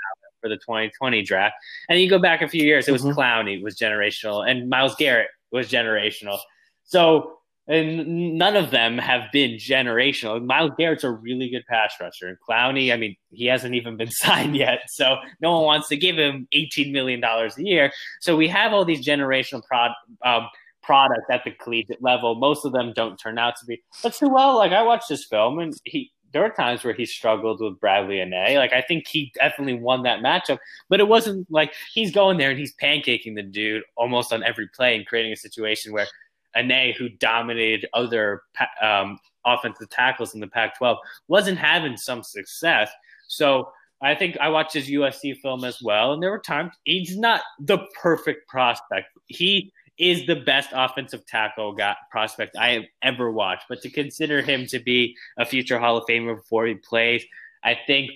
for 0.40 0.49
the 0.49 0.57
2020 0.57 1.22
draft, 1.22 1.55
and 1.88 2.01
you 2.01 2.09
go 2.09 2.18
back 2.18 2.43
a 2.43 2.49
few 2.49 2.64
years, 2.64 2.86
it 2.86 2.93
was 2.93 3.03
mm-hmm. 3.03 3.18
Clowney 3.18 3.62
was 3.62 3.76
generational, 3.76 4.49
and 4.49 4.68
Myles 4.68 4.95
Garrett 4.95 5.28
was 5.51 5.68
generational. 5.68 6.38
So 6.84 7.38
and 7.68 8.36
none 8.36 8.57
of 8.57 8.70
them 8.70 8.99
have 8.99 9.30
been 9.32 9.53
generational. 9.53 10.45
Myles 10.45 10.72
Garrett's 10.76 11.05
a 11.05 11.11
really 11.11 11.49
good 11.49 11.64
pass 11.68 11.95
rusher, 12.01 12.28
and 12.28 12.36
Clowney, 12.49 12.93
I 12.93 12.97
mean, 12.97 13.16
he 13.30 13.47
hasn't 13.47 13.74
even 13.74 13.97
been 13.97 14.11
signed 14.11 14.57
yet, 14.57 14.80
so 14.88 15.16
no 15.40 15.53
one 15.53 15.64
wants 15.64 15.88
to 15.88 15.97
give 15.97 16.16
him 16.16 16.49
eighteen 16.53 16.93
million 16.93 17.20
dollars 17.20 17.57
a 17.59 17.64
year. 17.64 17.93
So 18.20 18.36
we 18.36 18.49
have 18.49 18.72
all 18.72 18.84
these 18.84 19.05
generational 19.05 19.64
prod. 19.64 19.93
Um, 20.24 20.49
product 20.82 21.30
at 21.30 21.44
the 21.44 21.52
collegiate 21.52 22.02
level. 22.02 22.34
Most 22.34 22.64
of 22.64 22.72
them 22.72 22.92
don't 22.94 23.18
turn 23.18 23.38
out 23.38 23.54
to 23.60 23.66
be. 23.66 23.82
But 24.02 24.14
too 24.14 24.28
well, 24.28 24.56
like 24.56 24.72
I 24.72 24.82
watched 24.82 25.08
this 25.08 25.24
film 25.24 25.58
and 25.58 25.74
he 25.84 26.10
there 26.32 26.42
are 26.42 26.50
times 26.50 26.82
where 26.82 26.94
he 26.94 27.04
struggled 27.04 27.60
with 27.60 27.78
Bradlee 27.78 28.26
Anae. 28.26 28.56
Like 28.56 28.72
I 28.72 28.80
think 28.80 29.06
he 29.06 29.32
definitely 29.34 29.78
won 29.78 30.02
that 30.04 30.20
matchup, 30.20 30.58
but 30.88 31.00
it 31.00 31.08
wasn't 31.08 31.46
like 31.50 31.74
he's 31.92 32.10
going 32.10 32.38
there 32.38 32.50
and 32.50 32.58
he's 32.58 32.74
pancaking 32.76 33.34
the 33.34 33.42
dude 33.42 33.82
almost 33.96 34.32
on 34.32 34.42
every 34.42 34.68
play 34.68 34.96
and 34.96 35.06
creating 35.06 35.32
a 35.32 35.36
situation 35.36 35.92
where 35.92 36.06
Anae, 36.56 36.94
who 36.96 37.08
dominated 37.08 37.88
other 37.94 38.42
um, 38.80 39.18
offensive 39.44 39.90
tackles 39.90 40.34
in 40.34 40.40
the 40.40 40.46
Pac-12, 40.46 40.96
wasn't 41.28 41.58
having 41.58 41.96
some 41.96 42.22
success. 42.22 42.90
So 43.28 43.70
I 44.02 44.14
think 44.14 44.36
I 44.40 44.48
watched 44.48 44.74
his 44.74 44.88
USC 44.88 45.38
film 45.40 45.64
as 45.64 45.80
well, 45.80 46.12
and 46.12 46.22
there 46.22 46.30
were 46.30 46.40
times 46.40 46.72
he's 46.84 47.16
not 47.16 47.40
the 47.60 47.78
perfect 48.00 48.48
prospect. 48.48 49.06
He 49.26 49.72
is 50.03 50.26
the 50.26 50.34
best 50.34 50.70
offensive 50.72 51.24
tackle 51.26 51.72
got 51.72 51.96
prospect 52.11 52.57
I 52.57 52.70
have 52.72 52.84
ever 53.03 53.30
watched. 53.30 53.66
But 53.68 53.80
to 53.82 53.88
consider 53.88 54.42
him 54.42 54.66
to 54.66 54.80
be 54.80 55.16
a 55.38 55.46
future 55.46 55.78
Hall 55.78 55.96
of 55.96 56.05
Famer 56.09 56.34
before 56.34 56.66
he 56.66 56.74
plays, 56.74 57.24
I 57.62 57.78
think 57.86 58.11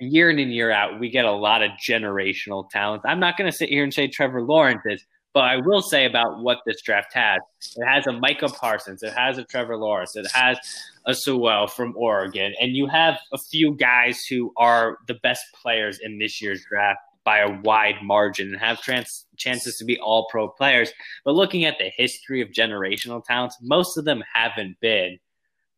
year 0.00 0.30
in 0.30 0.38
and 0.38 0.50
year 0.50 0.70
out, 0.70 0.98
we 0.98 1.10
get 1.10 1.26
a 1.26 1.30
lot 1.30 1.62
of 1.62 1.72
generational 1.72 2.70
talent. 2.70 3.02
I'm 3.04 3.20
not 3.20 3.36
going 3.36 3.50
to 3.50 3.56
sit 3.56 3.68
here 3.68 3.84
and 3.84 3.92
say 3.92 4.08
Trevor 4.08 4.40
Lawrence 4.40 4.80
is, 4.86 5.04
but 5.34 5.44
I 5.44 5.58
will 5.58 5.82
say 5.82 6.06
about 6.06 6.42
what 6.42 6.60
this 6.64 6.80
draft 6.80 7.12
has. 7.12 7.40
It 7.76 7.84
has 7.84 8.06
a 8.06 8.12
Micah 8.12 8.48
Parsons, 8.48 9.02
it 9.02 9.12
has 9.12 9.36
a 9.36 9.44
Trevor 9.44 9.76
Lawrence, 9.76 10.16
it 10.16 10.26
has 10.32 10.56
a 11.04 11.14
Sewell 11.14 11.66
from 11.66 11.92
Oregon, 11.98 12.54
and 12.62 12.74
you 12.74 12.86
have 12.86 13.18
a 13.34 13.38
few 13.38 13.74
guys 13.74 14.24
who 14.24 14.54
are 14.56 14.96
the 15.06 15.14
best 15.22 15.42
players 15.60 15.98
in 16.02 16.18
this 16.18 16.40
year's 16.40 16.64
draft 16.64 17.00
by 17.24 17.38
a 17.38 17.60
wide 17.62 17.96
margin 18.02 18.48
and 18.48 18.60
have 18.60 18.80
trans- 18.80 19.26
chances 19.36 19.76
to 19.76 19.84
be 19.84 19.98
all 19.98 20.26
pro 20.30 20.48
players. 20.48 20.92
But 21.24 21.34
looking 21.34 21.64
at 21.64 21.78
the 21.78 21.90
history 21.94 22.40
of 22.40 22.48
generational 22.48 23.24
talents, 23.24 23.56
most 23.60 23.96
of 23.96 24.04
them 24.04 24.22
haven't 24.32 24.78
been 24.80 25.18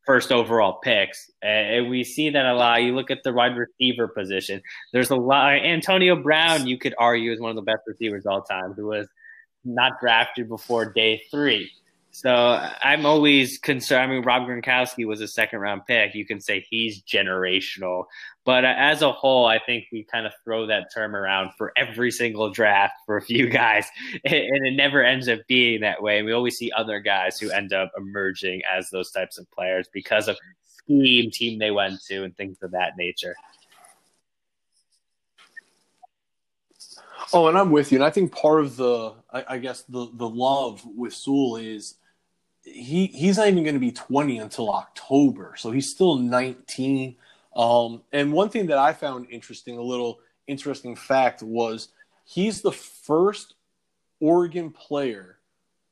first 0.07 0.33
overall 0.33 0.81
picks. 0.83 1.31
And 1.43 1.89
we 1.89 2.05
see 2.05 2.31
that 2.31 2.47
a 2.47 2.55
lot. 2.55 2.83
You 2.83 2.95
look 2.95 3.11
at 3.11 3.23
the 3.25 3.33
wide 3.33 3.57
receiver 3.57 4.09
position, 4.09 4.63
there's 4.93 5.11
a 5.11 5.17
lot. 5.17 5.55
Antonio 5.55 6.17
Brown, 6.17 6.67
you 6.67 6.79
could 6.79 6.95
argue, 6.99 7.33
is 7.33 7.41
one 7.41 7.51
of 7.51 7.57
the 7.57 7.63
best 7.63 7.83
receivers 7.87 8.27
all 8.27 8.43
time, 8.43 8.75
who 8.75 8.87
was 8.87 9.09
not 9.65 10.01
drafted 10.01 10.49
before 10.49 10.93
day 10.93 11.23
three. 11.31 11.71
So 12.15 12.31
I'm 12.31 13.07
always 13.07 13.57
concerned. 13.57 14.03
I 14.03 14.07
mean, 14.07 14.23
Rob 14.23 14.43
Gronkowski 14.43 15.07
was 15.07 15.23
a 15.23 15.27
second 15.27 15.61
round 15.61 15.87
pick. 15.87 16.15
You 16.15 16.27
can 16.27 16.43
say 16.43 16.61
he's 16.69 17.03
generational. 17.03 18.05
But 18.45 18.67
uh, 18.67 18.75
as 18.77 19.01
a 19.01 19.11
whole, 19.11 19.47
I 19.47 19.59
think 19.59 19.87
we 19.91 20.05
kind 20.05 20.27
of 20.27 20.35
throw 20.45 20.67
that 20.67 20.93
term 20.95 21.17
around 21.17 21.53
for 21.57 21.73
every 21.75 22.11
single 22.11 22.51
draft 22.51 22.93
for 23.07 23.17
a 23.17 23.23
few 23.23 23.49
guys, 23.49 23.87
and 24.25 24.67
it 24.67 24.77
never 24.77 25.03
ends 25.03 25.27
up 25.27 25.41
being 25.49 25.81
that 25.81 26.03
way. 26.03 26.19
And 26.19 26.27
we 26.27 26.33
always 26.33 26.59
see 26.59 26.71
other 26.77 27.01
guys 27.01 27.41
who 27.41 27.51
end 27.51 27.73
up 27.73 27.91
emerging 27.97 28.61
as 28.71 28.91
those 28.91 29.11
types 29.11 29.39
of 29.39 29.51
players 29.51 29.89
because 29.91 30.29
of 30.29 30.37
scheme, 30.67 31.31
team 31.31 31.59
they 31.59 31.71
went 31.71 31.99
to, 32.09 32.25
and 32.25 32.37
things 32.37 32.59
of 32.63 32.73
that 32.73 32.99
nature. 32.99 33.35
Oh, 37.33 37.47
and 37.47 37.57
I'm 37.57 37.71
with 37.71 37.91
you. 37.91 37.97
And 37.97 38.05
I 38.05 38.11
think 38.11 38.33
part 38.33 38.61
of 38.61 38.77
the, 38.77 39.15
I, 39.33 39.45
I 39.49 39.59
guess 39.59 39.85
the 39.89 40.11
the 40.13 40.29
love 40.29 40.83
with 40.85 41.15
Sewell 41.15 41.57
is 41.57 41.95
he 42.65 43.07
he's 43.09 43.39
not 43.39 43.49
even 43.49 43.65
going 43.65 43.75
to 43.75 43.81
be 43.81 43.93
20 43.93 44.39
until 44.39 44.71
October, 44.71 45.55
so 45.57 45.71
he's 45.71 45.91
still 45.91 46.17
19. 46.17 47.17
Um, 47.55 48.03
and 48.13 48.33
one 48.33 48.49
thing 48.49 48.67
that 48.67 48.79
I 48.79 48.93
found 48.93 49.27
interesting, 49.31 49.77
a 49.77 49.83
little 49.83 50.21
interesting 50.47 50.97
fact, 50.97 51.43
was 51.43 51.89
he's 52.25 52.63
the 52.63 52.73
first 52.73 53.55
Oregon 54.21 54.71
player, 54.71 55.39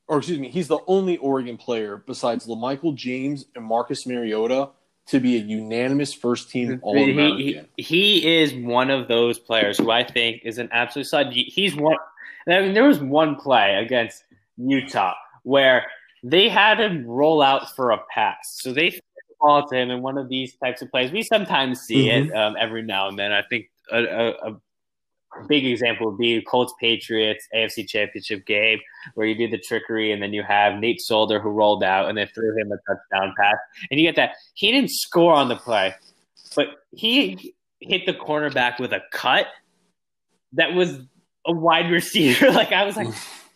or 0.07 0.17
excuse 0.17 0.39
me, 0.39 0.49
he's 0.49 0.67
the 0.67 0.79
only 0.87 1.17
Oregon 1.17 1.57
player 1.57 1.97
besides 1.97 2.47
LaMichael 2.47 2.95
James 2.95 3.45
and 3.55 3.65
Marcus 3.65 4.07
Mariota 4.07 4.69
to 5.07 5.19
be 5.19 5.35
a 5.35 5.39
unanimous 5.39 6.13
first 6.13 6.49
team 6.49 6.79
All 6.81 6.95
American. 6.97 7.67
He, 7.75 7.83
he, 7.83 8.41
is 8.41 8.53
one 8.53 8.89
of 8.89 9.07
those 9.07 9.39
players 9.39 9.77
who 9.77 9.91
I 9.91 10.03
think 10.03 10.41
is 10.45 10.57
an 10.57 10.69
absolute 10.71 11.05
stud. 11.05 11.33
He's 11.33 11.75
one. 11.75 11.97
I 12.47 12.61
mean, 12.61 12.73
there 12.73 12.87
was 12.87 12.99
one 12.99 13.35
play 13.35 13.75
against 13.75 14.23
Utah 14.57 15.13
where 15.43 15.85
they 16.23 16.49
had 16.49 16.79
him 16.79 17.05
roll 17.05 17.41
out 17.41 17.75
for 17.75 17.91
a 17.91 17.99
pass. 18.13 18.57
So 18.61 18.73
they 18.73 18.99
ball 19.41 19.67
to 19.67 19.75
him 19.75 19.89
in 19.89 20.01
one 20.01 20.17
of 20.17 20.29
these 20.29 20.55
types 20.55 20.81
of 20.81 20.91
plays. 20.91 21.11
We 21.11 21.23
sometimes 21.23 21.81
see 21.81 22.07
mm-hmm. 22.07 22.31
it 22.31 22.35
um, 22.35 22.55
every 22.59 22.83
now 22.83 23.07
and 23.07 23.17
then. 23.17 23.31
I 23.31 23.41
think 23.41 23.69
a, 23.91 24.03
a, 24.03 24.29
a 24.51 24.61
big 25.47 25.65
example 25.65 26.11
would 26.11 26.17
be 26.17 26.41
Colts 26.41 26.73
Patriots 26.79 27.47
AFC 27.53 27.87
Championship 27.87 28.45
game, 28.45 28.79
where 29.15 29.25
you 29.25 29.35
do 29.35 29.49
the 29.49 29.57
trickery 29.57 30.11
and 30.11 30.21
then 30.21 30.33
you 30.33 30.43
have 30.43 30.79
Nate 30.79 31.01
Solder 31.01 31.39
who 31.39 31.49
rolled 31.49 31.83
out 31.83 32.07
and 32.07 32.17
they 32.17 32.27
threw 32.27 32.55
him 32.57 32.71
a 32.71 32.77
touchdown 32.87 33.33
pass, 33.37 33.57
and 33.89 33.99
you 33.99 34.07
get 34.07 34.15
that 34.15 34.35
he 34.53 34.71
didn't 34.71 34.91
score 34.91 35.33
on 35.33 35.49
the 35.49 35.55
play, 35.55 35.95
but 36.55 36.67
he 36.91 37.53
hit 37.79 38.05
the 38.05 38.13
cornerback 38.13 38.79
with 38.79 38.93
a 38.93 39.01
cut 39.11 39.47
that 40.53 40.73
was 40.73 40.99
a 41.47 41.53
wide 41.53 41.89
receiver. 41.91 42.51
like 42.51 42.71
I 42.71 42.83
was 42.83 42.95
like, 42.95 43.07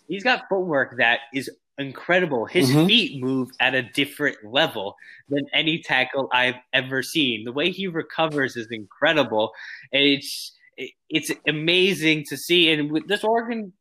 he's 0.07 0.24
got 0.24 0.43
footwork 0.49 0.97
that 0.97 1.20
is 1.34 1.49
incredible. 1.78 2.45
His 2.45 2.69
mm-hmm. 2.69 2.88
feet 2.88 3.21
move 3.21 3.49
at 3.59 3.76
a 3.76 3.84
different 3.84 4.38
level 4.43 4.95
than 5.30 5.45
any 5.53 5.80
tackle 5.80 6.30
I've 6.32 6.55
ever 6.73 7.03
seen. 7.03 7.43
The 7.43 7.51
way 7.51 7.71
he 7.71 7.88
recovers 7.88 8.55
is 8.55 8.67
incredible. 8.71 9.51
It's 9.91 10.53
it's 11.09 11.32
amazing 11.47 12.26
to 12.26 12.38
see. 12.38 12.71
And 12.71 12.91
with 12.91 13.07
this 13.07 13.23
Oregon 13.23 13.71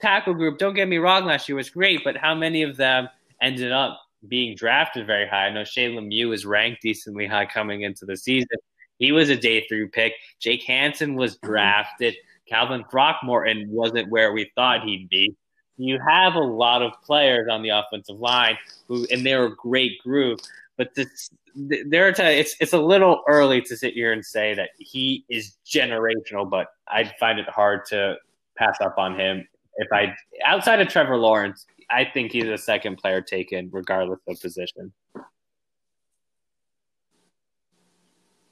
tackle 0.00 0.34
group, 0.34 0.58
don't 0.58 0.74
get 0.74 0.88
me 0.88 0.98
wrong, 0.98 1.24
last 1.24 1.48
year 1.48 1.56
was 1.56 1.70
great, 1.70 2.02
but 2.04 2.16
how 2.16 2.34
many 2.34 2.62
of 2.62 2.76
them 2.76 3.08
ended 3.40 3.70
up 3.70 4.00
being 4.26 4.56
drafted 4.56 5.06
very 5.06 5.28
high? 5.28 5.46
I 5.46 5.52
know 5.52 5.64
Shane 5.64 5.92
Lemieux 5.92 6.28
was 6.28 6.44
ranked 6.44 6.82
decently 6.82 7.26
high 7.26 7.46
coming 7.46 7.82
into 7.82 8.04
the 8.04 8.16
season. 8.16 8.58
He 8.98 9.12
was 9.12 9.30
a 9.30 9.36
day 9.36 9.64
three 9.68 9.86
pick. 9.86 10.14
Jake 10.40 10.64
Hanson 10.64 11.14
was 11.14 11.36
mm-hmm. 11.36 11.46
drafted. 11.46 12.16
Calvin 12.48 12.84
Throckmorton 12.90 13.70
wasn't 13.70 14.10
where 14.10 14.32
we 14.32 14.50
thought 14.56 14.82
he'd 14.82 15.08
be 15.08 15.34
you 15.76 15.98
have 16.06 16.34
a 16.34 16.40
lot 16.40 16.82
of 16.82 16.92
players 17.04 17.48
on 17.50 17.62
the 17.62 17.70
offensive 17.70 18.18
line 18.18 18.56
who, 18.88 19.06
and 19.10 19.24
they're 19.24 19.46
a 19.46 19.56
great 19.56 19.98
group. 20.02 20.40
But 20.76 20.94
this, 20.94 21.30
there 21.54 22.08
are 22.08 22.12
times 22.12 22.40
it's 22.40 22.56
it's 22.60 22.72
a 22.72 22.80
little 22.80 23.22
early 23.28 23.60
to 23.62 23.76
sit 23.76 23.94
here 23.94 24.12
and 24.12 24.24
say 24.24 24.54
that 24.54 24.70
he 24.78 25.24
is 25.28 25.56
generational. 25.66 26.48
But 26.48 26.68
I 26.88 27.12
find 27.20 27.38
it 27.38 27.48
hard 27.48 27.86
to 27.86 28.16
pass 28.56 28.78
up 28.80 28.96
on 28.98 29.18
him. 29.18 29.46
If 29.76 29.88
I 29.92 30.14
outside 30.44 30.80
of 30.80 30.88
Trevor 30.88 31.16
Lawrence, 31.16 31.66
I 31.90 32.04
think 32.04 32.32
he's 32.32 32.44
a 32.44 32.58
second 32.58 32.96
player 32.96 33.20
taken, 33.20 33.68
regardless 33.72 34.20
of 34.26 34.40
position. 34.40 34.92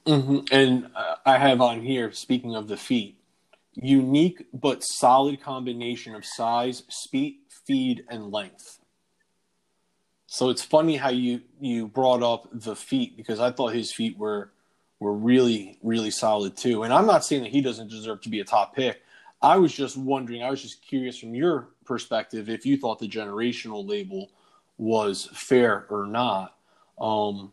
Mm-hmm. 0.05 0.39
And 0.51 0.89
uh, 0.95 1.15
I 1.25 1.37
have 1.37 1.61
on 1.61 1.81
here, 1.81 2.11
speaking 2.11 2.55
of 2.55 2.67
the 2.67 2.77
feet, 2.77 3.20
unique 3.73 4.45
but 4.53 4.83
solid 4.83 5.41
combination 5.41 6.15
of 6.15 6.25
size, 6.25 6.83
speed, 6.89 7.37
feed, 7.65 8.03
and 8.09 8.31
length. 8.31 8.79
So 10.27 10.49
it's 10.49 10.63
funny 10.63 10.97
how 10.97 11.09
you 11.09 11.41
you 11.59 11.87
brought 11.87 12.23
up 12.23 12.47
the 12.53 12.75
feet 12.75 13.17
because 13.17 13.39
I 13.39 13.51
thought 13.51 13.73
his 13.73 13.91
feet 13.91 14.17
were 14.17 14.51
were 14.99 15.13
really 15.13 15.77
really 15.83 16.11
solid 16.11 16.55
too. 16.55 16.83
And 16.83 16.93
I'm 16.93 17.05
not 17.05 17.25
saying 17.25 17.43
that 17.43 17.51
he 17.51 17.61
doesn't 17.61 17.89
deserve 17.89 18.21
to 18.21 18.29
be 18.29 18.39
a 18.39 18.45
top 18.45 18.75
pick. 18.75 19.01
I 19.41 19.57
was 19.57 19.73
just 19.73 19.97
wondering. 19.97 20.43
I 20.43 20.49
was 20.49 20.61
just 20.61 20.85
curious 20.85 21.17
from 21.17 21.33
your 21.33 21.69
perspective 21.85 22.49
if 22.49 22.65
you 22.65 22.77
thought 22.77 22.99
the 22.99 23.09
generational 23.09 23.87
label 23.87 24.29
was 24.77 25.29
fair 25.33 25.85
or 25.89 26.05
not. 26.05 26.55
Um, 26.99 27.51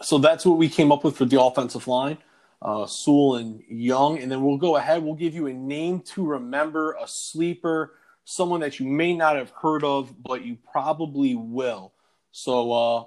so 0.00 0.18
that's 0.18 0.46
what 0.46 0.58
we 0.58 0.68
came 0.68 0.92
up 0.92 1.04
with 1.04 1.16
for 1.16 1.24
the 1.24 1.42
offensive 1.42 1.86
line 1.88 2.18
uh, 2.60 2.86
Sewell 2.86 3.36
and 3.36 3.62
Young. 3.68 4.18
And 4.18 4.30
then 4.30 4.42
we'll 4.42 4.56
go 4.56 4.76
ahead. 4.76 5.02
We'll 5.02 5.14
give 5.14 5.34
you 5.34 5.46
a 5.46 5.52
name 5.52 6.00
to 6.00 6.26
remember, 6.26 6.96
a 7.00 7.06
sleeper, 7.06 7.94
someone 8.24 8.60
that 8.60 8.78
you 8.78 8.86
may 8.86 9.14
not 9.14 9.36
have 9.36 9.50
heard 9.50 9.84
of, 9.84 10.22
but 10.22 10.44
you 10.44 10.58
probably 10.70 11.34
will. 11.34 11.92
So 12.32 12.72
uh, 12.72 13.04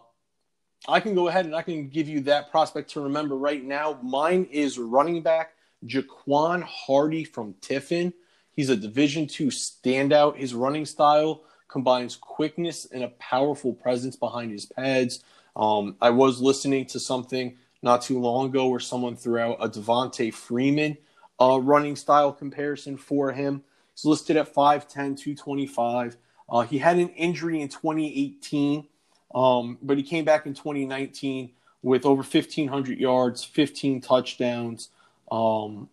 I 0.88 1.00
can 1.00 1.14
go 1.14 1.28
ahead 1.28 1.46
and 1.46 1.56
I 1.56 1.62
can 1.62 1.90
give 1.90 2.10
you 2.10 2.22
that 2.22 2.50
prospect 2.50 2.90
to 2.92 3.02
remember 3.02 3.36
right 3.36 3.64
now. 3.64 4.00
Mine 4.02 4.48
is 4.52 4.80
running 4.80 5.22
back 5.22 5.54
Jaquan 5.86 6.64
Hardy 6.64 7.24
from 7.24 7.54
Tiffin. 7.62 8.14
He's 8.52 8.70
a 8.70 8.76
Division 8.76 9.28
two 9.28 9.48
standout. 9.48 10.38
His 10.38 10.54
running 10.54 10.86
style 10.86 11.44
combines 11.68 12.16
quickness 12.16 12.86
and 12.86 13.04
a 13.04 13.10
powerful 13.10 13.74
presence 13.74 14.16
behind 14.16 14.52
his 14.52 14.66
pads. 14.66 15.24
Um, 15.56 15.96
I 16.02 16.10
was 16.10 16.42
listening 16.42 16.86
to 16.88 17.00
something 17.00 17.58
not 17.82 18.02
too 18.02 18.20
long 18.20 18.48
ago 18.48 18.68
where 18.68 18.80
someone 18.80 19.16
threw 19.16 19.40
out 19.40 19.58
a 19.60 19.70
Devonta 19.70 20.34
Freeman 20.34 20.98
uh, 21.40 21.60
running 21.60 21.96
style 21.96 22.32
comparison 22.32 22.98
for 22.98 23.32
him. 23.32 23.64
He's 23.96 24.06
listed 24.06 24.38
at 24.38 24.54
5'10, 24.54 25.18
225. 25.18 26.18
Uh, 26.50 26.62
he 26.62 26.78
had 26.78 26.98
an 26.98 27.10
injury 27.10 27.62
in 27.62 27.70
2018, 27.70 28.86
um, 29.34 29.78
but 29.82 29.98
he 29.98 30.04
came 30.04 30.26
back 30.26 30.46
in 30.46 30.54
2019 30.54 31.52
with 31.82 32.06
over 32.06 32.22
1,500 32.22 33.00
yards, 33.00 33.44
15 33.44 34.02
touchdowns. 34.02 34.90
Um, 35.32 35.90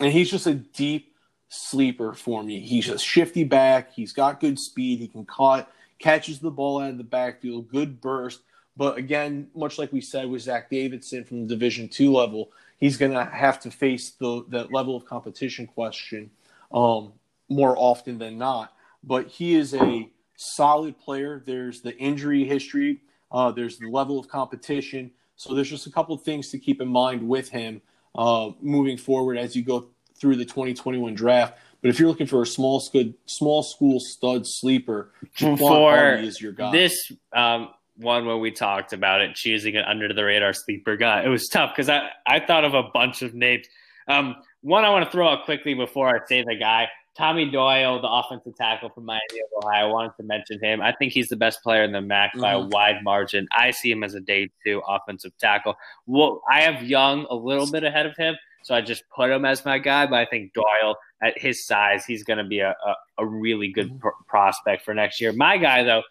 and 0.00 0.12
he's 0.12 0.30
just 0.30 0.46
a 0.46 0.54
deep 0.54 1.14
sleeper 1.48 2.12
for 2.12 2.42
me. 2.42 2.60
He's 2.60 2.88
a 2.88 2.98
shifty 2.98 3.44
back. 3.44 3.92
He's 3.94 4.12
got 4.12 4.40
good 4.40 4.58
speed. 4.58 4.98
He 4.98 5.08
can 5.08 5.24
cut, 5.24 5.72
catches 5.98 6.40
the 6.40 6.50
ball 6.50 6.80
out 6.80 6.90
of 6.90 6.98
the 6.98 7.04
backfield, 7.04 7.68
good 7.68 8.00
burst. 8.00 8.40
But 8.76 8.98
again, 8.98 9.48
much 9.54 9.78
like 9.78 9.92
we 9.92 10.00
said 10.00 10.28
with 10.28 10.42
Zach 10.42 10.70
Davidson 10.70 11.24
from 11.24 11.42
the 11.42 11.54
Division 11.54 11.88
two 11.88 12.12
level, 12.12 12.50
he's 12.78 12.96
going 12.96 13.12
to 13.12 13.24
have 13.24 13.60
to 13.60 13.70
face 13.70 14.10
the 14.10 14.44
that 14.48 14.72
level 14.72 14.96
of 14.96 15.04
competition 15.04 15.66
question 15.66 16.30
um, 16.72 17.12
more 17.48 17.74
often 17.76 18.18
than 18.18 18.38
not. 18.38 18.74
But 19.02 19.28
he 19.28 19.54
is 19.54 19.74
a 19.74 20.10
solid 20.36 20.98
player. 20.98 21.42
There's 21.44 21.80
the 21.80 21.96
injury 21.96 22.44
history. 22.44 23.00
Uh, 23.30 23.50
there's 23.50 23.78
the 23.78 23.88
level 23.88 24.18
of 24.18 24.28
competition. 24.28 25.10
So 25.36 25.54
there's 25.54 25.70
just 25.70 25.86
a 25.86 25.92
couple 25.92 26.14
of 26.14 26.22
things 26.22 26.50
to 26.50 26.58
keep 26.58 26.80
in 26.80 26.88
mind 26.88 27.26
with 27.26 27.48
him 27.48 27.82
uh, 28.14 28.50
moving 28.60 28.96
forward 28.96 29.36
as 29.36 29.54
you 29.54 29.62
go 29.62 29.88
through 30.18 30.36
the 30.36 30.44
2021 30.44 31.14
draft. 31.14 31.58
But 31.82 31.90
if 31.90 32.00
you're 32.00 32.08
looking 32.08 32.26
for 32.26 32.42
a 32.42 32.46
small 32.46 32.80
school, 32.80 33.12
small 33.26 33.62
school 33.62 34.00
stud 34.00 34.46
sleeper, 34.46 35.12
Jaquan 35.36 35.58
Hardy 35.58 36.26
is 36.26 36.40
your 36.40 36.52
guy. 36.52 36.72
This 36.72 37.12
um, 37.34 37.68
one 37.96 38.26
when 38.26 38.40
we 38.40 38.50
talked 38.50 38.92
about 38.92 39.20
it, 39.20 39.34
choosing 39.34 39.76
an 39.76 39.84
under 39.84 40.12
the 40.12 40.24
radar 40.24 40.52
sleeper 40.52 40.96
guy. 40.96 41.22
It 41.22 41.28
was 41.28 41.48
tough 41.48 41.72
because 41.74 41.88
I, 41.88 42.10
I 42.26 42.40
thought 42.40 42.64
of 42.64 42.74
a 42.74 42.84
bunch 42.94 43.22
of 43.22 43.34
names. 43.34 43.66
Um, 44.08 44.36
one 44.60 44.84
I 44.84 44.90
want 44.90 45.04
to 45.04 45.10
throw 45.10 45.28
out 45.28 45.44
quickly 45.44 45.74
before 45.74 46.08
I 46.08 46.24
say 46.26 46.42
the 46.42 46.56
guy. 46.56 46.88
Tommy 47.16 47.50
Doyle, 47.50 48.00
the 48.00 48.08
offensive 48.08 48.54
tackle 48.56 48.90
from 48.90 49.06
Miami 49.06 49.40
of 49.40 49.64
Ohio. 49.64 49.88
I 49.88 49.90
wanted 49.90 50.12
to 50.18 50.22
mention 50.22 50.62
him. 50.62 50.82
I 50.82 50.92
think 50.92 51.12
he's 51.12 51.28
the 51.28 51.36
best 51.36 51.62
player 51.62 51.82
in 51.82 51.92
the 51.92 52.00
MAC 52.02 52.32
mm-hmm. 52.32 52.42
by 52.42 52.52
a 52.52 52.58
mm-hmm. 52.58 52.68
wide 52.68 53.02
margin. 53.02 53.48
I 53.52 53.70
see 53.70 53.90
him 53.90 54.04
as 54.04 54.14
a 54.14 54.20
day 54.20 54.50
two 54.64 54.82
offensive 54.86 55.32
tackle. 55.38 55.76
Well, 56.06 56.42
I 56.50 56.60
have 56.62 56.82
Young 56.82 57.26
a 57.30 57.34
little 57.34 57.70
bit 57.70 57.84
ahead 57.84 58.04
of 58.04 58.16
him, 58.16 58.36
so 58.62 58.74
I 58.74 58.82
just 58.82 59.02
put 59.14 59.30
him 59.30 59.46
as 59.46 59.64
my 59.64 59.78
guy. 59.78 60.06
But 60.06 60.16
I 60.16 60.26
think 60.26 60.52
Doyle, 60.52 60.96
at 61.22 61.38
his 61.38 61.66
size, 61.66 62.04
he's 62.04 62.22
going 62.22 62.38
to 62.38 62.44
be 62.44 62.58
a, 62.58 62.70
a, 62.70 62.94
a, 63.18 63.26
really 63.26 63.68
good 63.68 63.88
mm-hmm. 63.88 63.98
pr- 63.98 64.08
prospect 64.26 64.84
for 64.84 64.92
next 64.92 65.18
year. 65.18 65.32
My 65.32 65.56
guy, 65.56 65.84
though, 65.84 66.02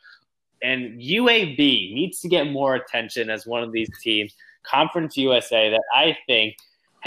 and 0.63 0.99
UAB 0.99 1.57
needs 1.93 2.19
to 2.21 2.27
get 2.27 2.47
more 2.47 2.75
attention 2.75 3.29
as 3.29 3.45
one 3.45 3.63
of 3.63 3.71
these 3.71 3.89
teams, 4.01 4.33
Conference 4.63 5.17
USA, 5.17 5.69
that 5.69 5.83
I 5.93 6.17
think 6.27 6.55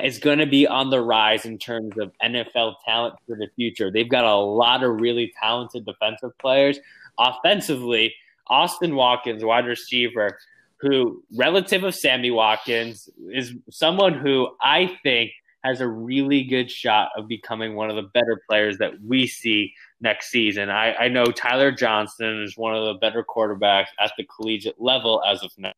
is 0.02 0.18
going 0.18 0.38
to 0.38 0.46
be 0.46 0.66
on 0.66 0.90
the 0.90 1.00
rise 1.00 1.44
in 1.44 1.58
terms 1.58 1.98
of 1.98 2.12
NFL 2.22 2.74
talent 2.84 3.14
for 3.26 3.36
the 3.36 3.48
future. 3.56 3.90
They've 3.90 4.08
got 4.08 4.24
a 4.24 4.36
lot 4.36 4.84
of 4.84 5.00
really 5.00 5.32
talented 5.40 5.84
defensive 5.84 6.36
players. 6.38 6.78
Offensively, 7.18 8.14
Austin 8.46 8.94
Watkins, 8.94 9.44
wide 9.44 9.66
receiver, 9.66 10.38
who, 10.76 11.22
relative 11.36 11.82
of 11.82 11.94
Sammy 11.94 12.30
Watkins, 12.30 13.08
is 13.30 13.54
someone 13.70 14.14
who 14.14 14.48
I 14.62 14.96
think 15.02 15.32
has 15.68 15.80
a 15.80 15.88
really 15.88 16.42
good 16.42 16.70
shot 16.70 17.10
of 17.16 17.28
becoming 17.28 17.74
one 17.74 17.90
of 17.90 17.96
the 17.96 18.10
better 18.14 18.40
players 18.48 18.78
that 18.78 19.00
we 19.02 19.26
see 19.26 19.72
next 20.00 20.30
season. 20.30 20.70
I, 20.70 20.94
I 20.94 21.08
know 21.08 21.26
Tyler 21.26 21.70
Johnson 21.70 22.42
is 22.42 22.56
one 22.56 22.74
of 22.74 22.84
the 22.84 22.94
better 22.94 23.24
quarterbacks 23.24 23.88
at 24.00 24.12
the 24.16 24.24
collegiate 24.24 24.80
level 24.80 25.22
as 25.28 25.42
of 25.42 25.50
now. 25.58 25.72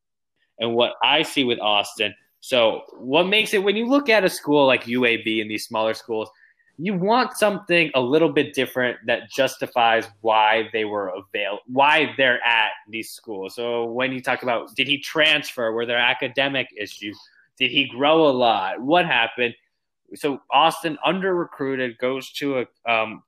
And 0.58 0.74
what 0.74 0.92
I 1.02 1.22
see 1.22 1.44
with 1.44 1.58
Austin, 1.58 2.14
so 2.40 2.82
what 2.98 3.24
makes 3.24 3.52
it 3.52 3.62
when 3.62 3.76
you 3.76 3.86
look 3.86 4.08
at 4.08 4.24
a 4.24 4.30
school 4.30 4.66
like 4.66 4.84
UAB 4.84 5.40
and 5.40 5.50
these 5.50 5.66
smaller 5.66 5.94
schools, 5.94 6.30
you 6.78 6.94
want 6.94 7.36
something 7.36 7.90
a 7.94 8.00
little 8.00 8.30
bit 8.30 8.54
different 8.54 8.98
that 9.06 9.30
justifies 9.30 10.06
why 10.22 10.68
they 10.72 10.86
were 10.86 11.08
avail 11.08 11.58
why 11.66 12.14
they're 12.16 12.42
at 12.42 12.70
these 12.88 13.10
schools. 13.10 13.54
So 13.54 13.84
when 13.84 14.12
you 14.12 14.22
talk 14.22 14.42
about 14.42 14.74
did 14.74 14.88
he 14.88 14.98
transfer, 14.98 15.72
were 15.72 15.84
there 15.84 15.98
academic 15.98 16.68
issues? 16.76 17.18
Did 17.58 17.70
he 17.70 17.86
grow 17.86 18.26
a 18.28 18.32
lot? 18.32 18.80
What 18.80 19.04
happened? 19.04 19.54
So 20.14 20.40
Austin 20.50 20.98
under 21.04 21.34
recruited 21.34 21.98
goes 21.98 22.30
to 22.32 22.60
a 22.60 22.90
um, 22.90 23.22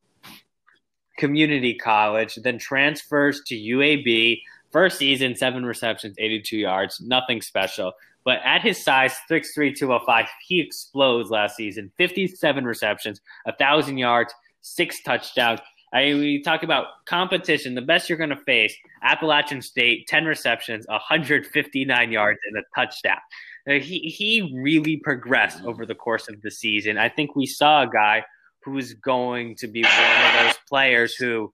community 1.19 1.75
college, 1.75 2.37
then 2.37 2.59
transfers 2.59 3.43
to 3.47 3.55
UAB. 3.55 4.43
First 4.71 4.99
season, 4.99 5.37
seven 5.37 5.65
receptions, 5.67 6.17
82 6.19 6.57
yards, 6.57 7.01
nothing 7.01 7.43
special. 7.43 7.93
But 8.25 8.39
at 8.45 8.63
his 8.63 8.83
size, 8.83 9.15
6'3, 9.31 9.77
205, 9.77 10.27
he 10.47 10.61
explodes 10.61 11.31
last 11.31 11.57
season. 11.57 11.93
57 11.99 12.65
receptions, 12.65 13.21
1,000 13.45 13.99
yards, 13.99 14.33
six 14.61 15.03
touchdowns. 15.03 15.61
I 15.93 16.05
mean, 16.05 16.19
we 16.19 16.43
talk 16.43 16.63
about 16.63 17.05
competition. 17.05 17.75
The 17.75 17.83
best 17.83 18.09
you're 18.09 18.17
going 18.17 18.31
to 18.31 18.37
face: 18.37 18.75
Appalachian 19.03 19.61
State, 19.61 20.07
ten 20.07 20.25
receptions, 20.25 20.87
159 20.89 22.13
yards, 22.13 22.41
and 22.49 22.57
a 22.57 22.63
touchdown. 22.75 23.19
Uh, 23.69 23.75
he 23.75 24.01
he 24.01 24.59
really 24.63 24.97
progressed 24.97 25.63
over 25.65 25.87
the 25.87 25.95
course 25.95 26.29
of 26.29 26.41
the 26.43 26.51
season. 26.51 26.99
I 26.99 27.09
think 27.09 27.37
we 27.37 27.47
saw 27.47 27.83
a 27.83 27.91
guy 27.91 28.25
who 28.65 28.79
is 28.79 28.95
going 28.95 29.57
to 29.57 29.69
be 29.69 29.83
one 29.83 30.27
of 30.27 30.45
those 30.45 30.59
players 30.69 31.15
who 31.15 31.53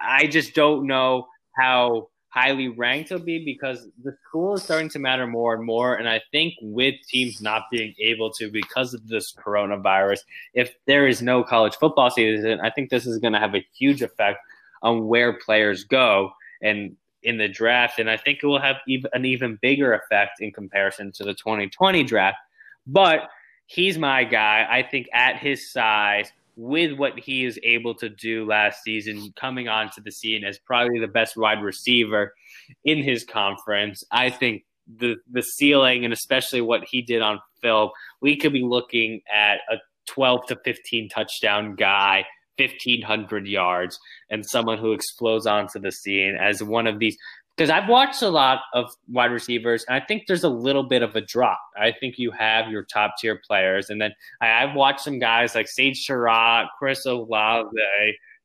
I 0.00 0.26
just 0.26 0.54
don't 0.54 0.86
know 0.86 1.26
how 1.56 2.08
highly 2.30 2.68
ranked 2.68 3.08
he'll 3.08 3.18
be 3.18 3.44
because 3.44 3.88
the 4.04 4.16
school 4.28 4.54
is 4.54 4.62
starting 4.62 4.88
to 4.90 4.98
matter 4.98 5.26
more 5.26 5.54
and 5.54 5.64
more. 5.64 5.94
And 5.94 6.08
I 6.08 6.20
think 6.30 6.54
with 6.60 6.94
teams 7.08 7.40
not 7.40 7.64
being 7.70 7.94
able 7.98 8.30
to 8.34 8.50
because 8.50 8.94
of 8.94 9.08
this 9.08 9.34
coronavirus, 9.34 10.20
if 10.54 10.74
there 10.86 11.08
is 11.08 11.22
no 11.22 11.42
college 11.42 11.74
football 11.76 12.10
season, 12.10 12.60
I 12.60 12.70
think 12.70 12.90
this 12.90 13.06
is 13.06 13.18
going 13.18 13.32
to 13.32 13.40
have 13.40 13.54
a 13.54 13.66
huge 13.76 14.02
effect 14.02 14.38
on 14.82 15.06
where 15.06 15.38
players 15.38 15.84
go 15.84 16.30
and 16.62 16.96
in 17.22 17.38
the 17.38 17.48
draft. 17.48 17.98
And 17.98 18.10
I 18.10 18.16
think 18.16 18.40
it 18.42 18.46
will 18.46 18.60
have 18.60 18.76
an 19.12 19.24
even 19.24 19.58
bigger 19.60 19.94
effect 19.94 20.40
in 20.40 20.52
comparison 20.52 21.12
to 21.12 21.24
the 21.24 21.34
2020 21.34 22.04
draft. 22.04 22.38
But 22.86 23.28
he's 23.66 23.98
my 23.98 24.24
guy. 24.24 24.66
I 24.68 24.82
think 24.82 25.08
at 25.12 25.36
his 25.36 25.72
size, 25.72 26.32
with 26.56 26.98
what 26.98 27.18
he 27.18 27.44
is 27.44 27.58
able 27.62 27.94
to 27.94 28.08
do 28.08 28.44
last 28.44 28.82
season, 28.82 29.32
coming 29.38 29.68
onto 29.68 30.02
the 30.02 30.10
scene 30.10 30.44
as 30.44 30.58
probably 30.58 30.98
the 30.98 31.06
best 31.06 31.36
wide 31.36 31.62
receiver 31.62 32.34
in 32.84 33.02
his 33.02 33.24
conference, 33.24 34.02
I 34.10 34.30
think 34.30 34.64
the 34.98 35.16
the 35.30 35.42
ceiling 35.42 36.04
and 36.04 36.12
especially 36.12 36.60
what 36.60 36.82
he 36.90 37.02
did 37.02 37.22
on 37.22 37.38
film, 37.60 37.90
we 38.20 38.36
could 38.36 38.52
be 38.52 38.62
looking 38.62 39.20
at 39.32 39.58
a 39.70 39.76
12 40.06 40.46
to 40.46 40.56
15 40.64 41.08
touchdown 41.10 41.74
guy 41.76 42.24
1500 42.58 43.46
yards 43.46 43.98
and 44.30 44.44
someone 44.44 44.78
who 44.78 44.92
explodes 44.92 45.46
onto 45.46 45.78
the 45.78 45.92
scene 45.92 46.36
as 46.40 46.62
one 46.62 46.86
of 46.86 46.98
these 46.98 47.16
because 47.58 47.70
I've 47.70 47.88
watched 47.88 48.22
a 48.22 48.28
lot 48.28 48.60
of 48.72 48.88
wide 49.08 49.32
receivers, 49.32 49.84
and 49.88 50.00
I 50.00 50.06
think 50.06 50.28
there's 50.28 50.44
a 50.44 50.48
little 50.48 50.84
bit 50.84 51.02
of 51.02 51.16
a 51.16 51.20
drop. 51.20 51.60
I 51.76 51.90
think 51.90 52.16
you 52.16 52.30
have 52.30 52.70
your 52.70 52.84
top 52.84 53.14
tier 53.18 53.40
players, 53.44 53.90
and 53.90 54.00
then 54.00 54.12
I, 54.40 54.46
have 54.46 54.76
watched 54.76 55.00
some 55.00 55.18
guys 55.18 55.56
like 55.56 55.66
Sage 55.66 56.04
Surratt, 56.04 56.68
Chris 56.78 57.04
Olave, 57.04 57.68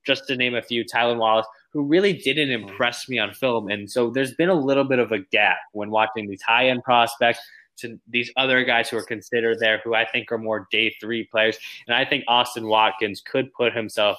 just 0.04 0.26
to 0.28 0.36
name 0.36 0.56
a 0.56 0.64
few, 0.64 0.84
Tylan 0.84 1.18
Wallace, 1.18 1.46
who 1.72 1.84
really 1.84 2.14
didn't 2.14 2.50
impress 2.50 3.08
me 3.08 3.20
on 3.20 3.36
film. 3.36 3.70
And 3.70 3.90
so 3.90 4.10
there's 4.10 4.34
been 4.34 4.50
a 4.50 4.56
little 4.56 4.84
bit 4.84 4.98
of 4.98 5.12
a 5.12 5.20
gap 5.20 5.58
when 5.74 5.92
watching 5.92 6.28
these 6.28 6.42
high 6.42 6.70
end 6.70 6.84
prospects 6.84 7.40
to 7.78 8.00
these 8.08 8.32
other 8.38 8.64
guys 8.64 8.90
who 8.90 8.98
are 8.98 9.04
considered 9.04 9.60
there, 9.60 9.82
who 9.84 9.96
I 9.96 10.06
think 10.06 10.32
are 10.32 10.38
more 10.38 10.68
day 10.72 10.96
three 11.00 11.24
players. 11.26 11.58
And 11.88 11.96
I 11.96 12.06
think 12.06 12.24
Austin 12.28 12.68
Watkins 12.68 13.22
could 13.22 13.54
put 13.54 13.74
himself 13.74 14.18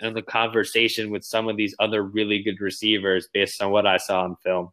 in 0.00 0.14
the 0.14 0.22
conversation 0.22 1.10
with 1.10 1.24
some 1.24 1.48
of 1.48 1.56
these 1.56 1.74
other 1.78 2.02
really 2.02 2.42
good 2.42 2.60
receivers 2.60 3.28
based 3.32 3.62
on 3.62 3.70
what 3.70 3.86
I 3.86 3.96
saw 3.96 4.24
on 4.24 4.36
film. 4.36 4.70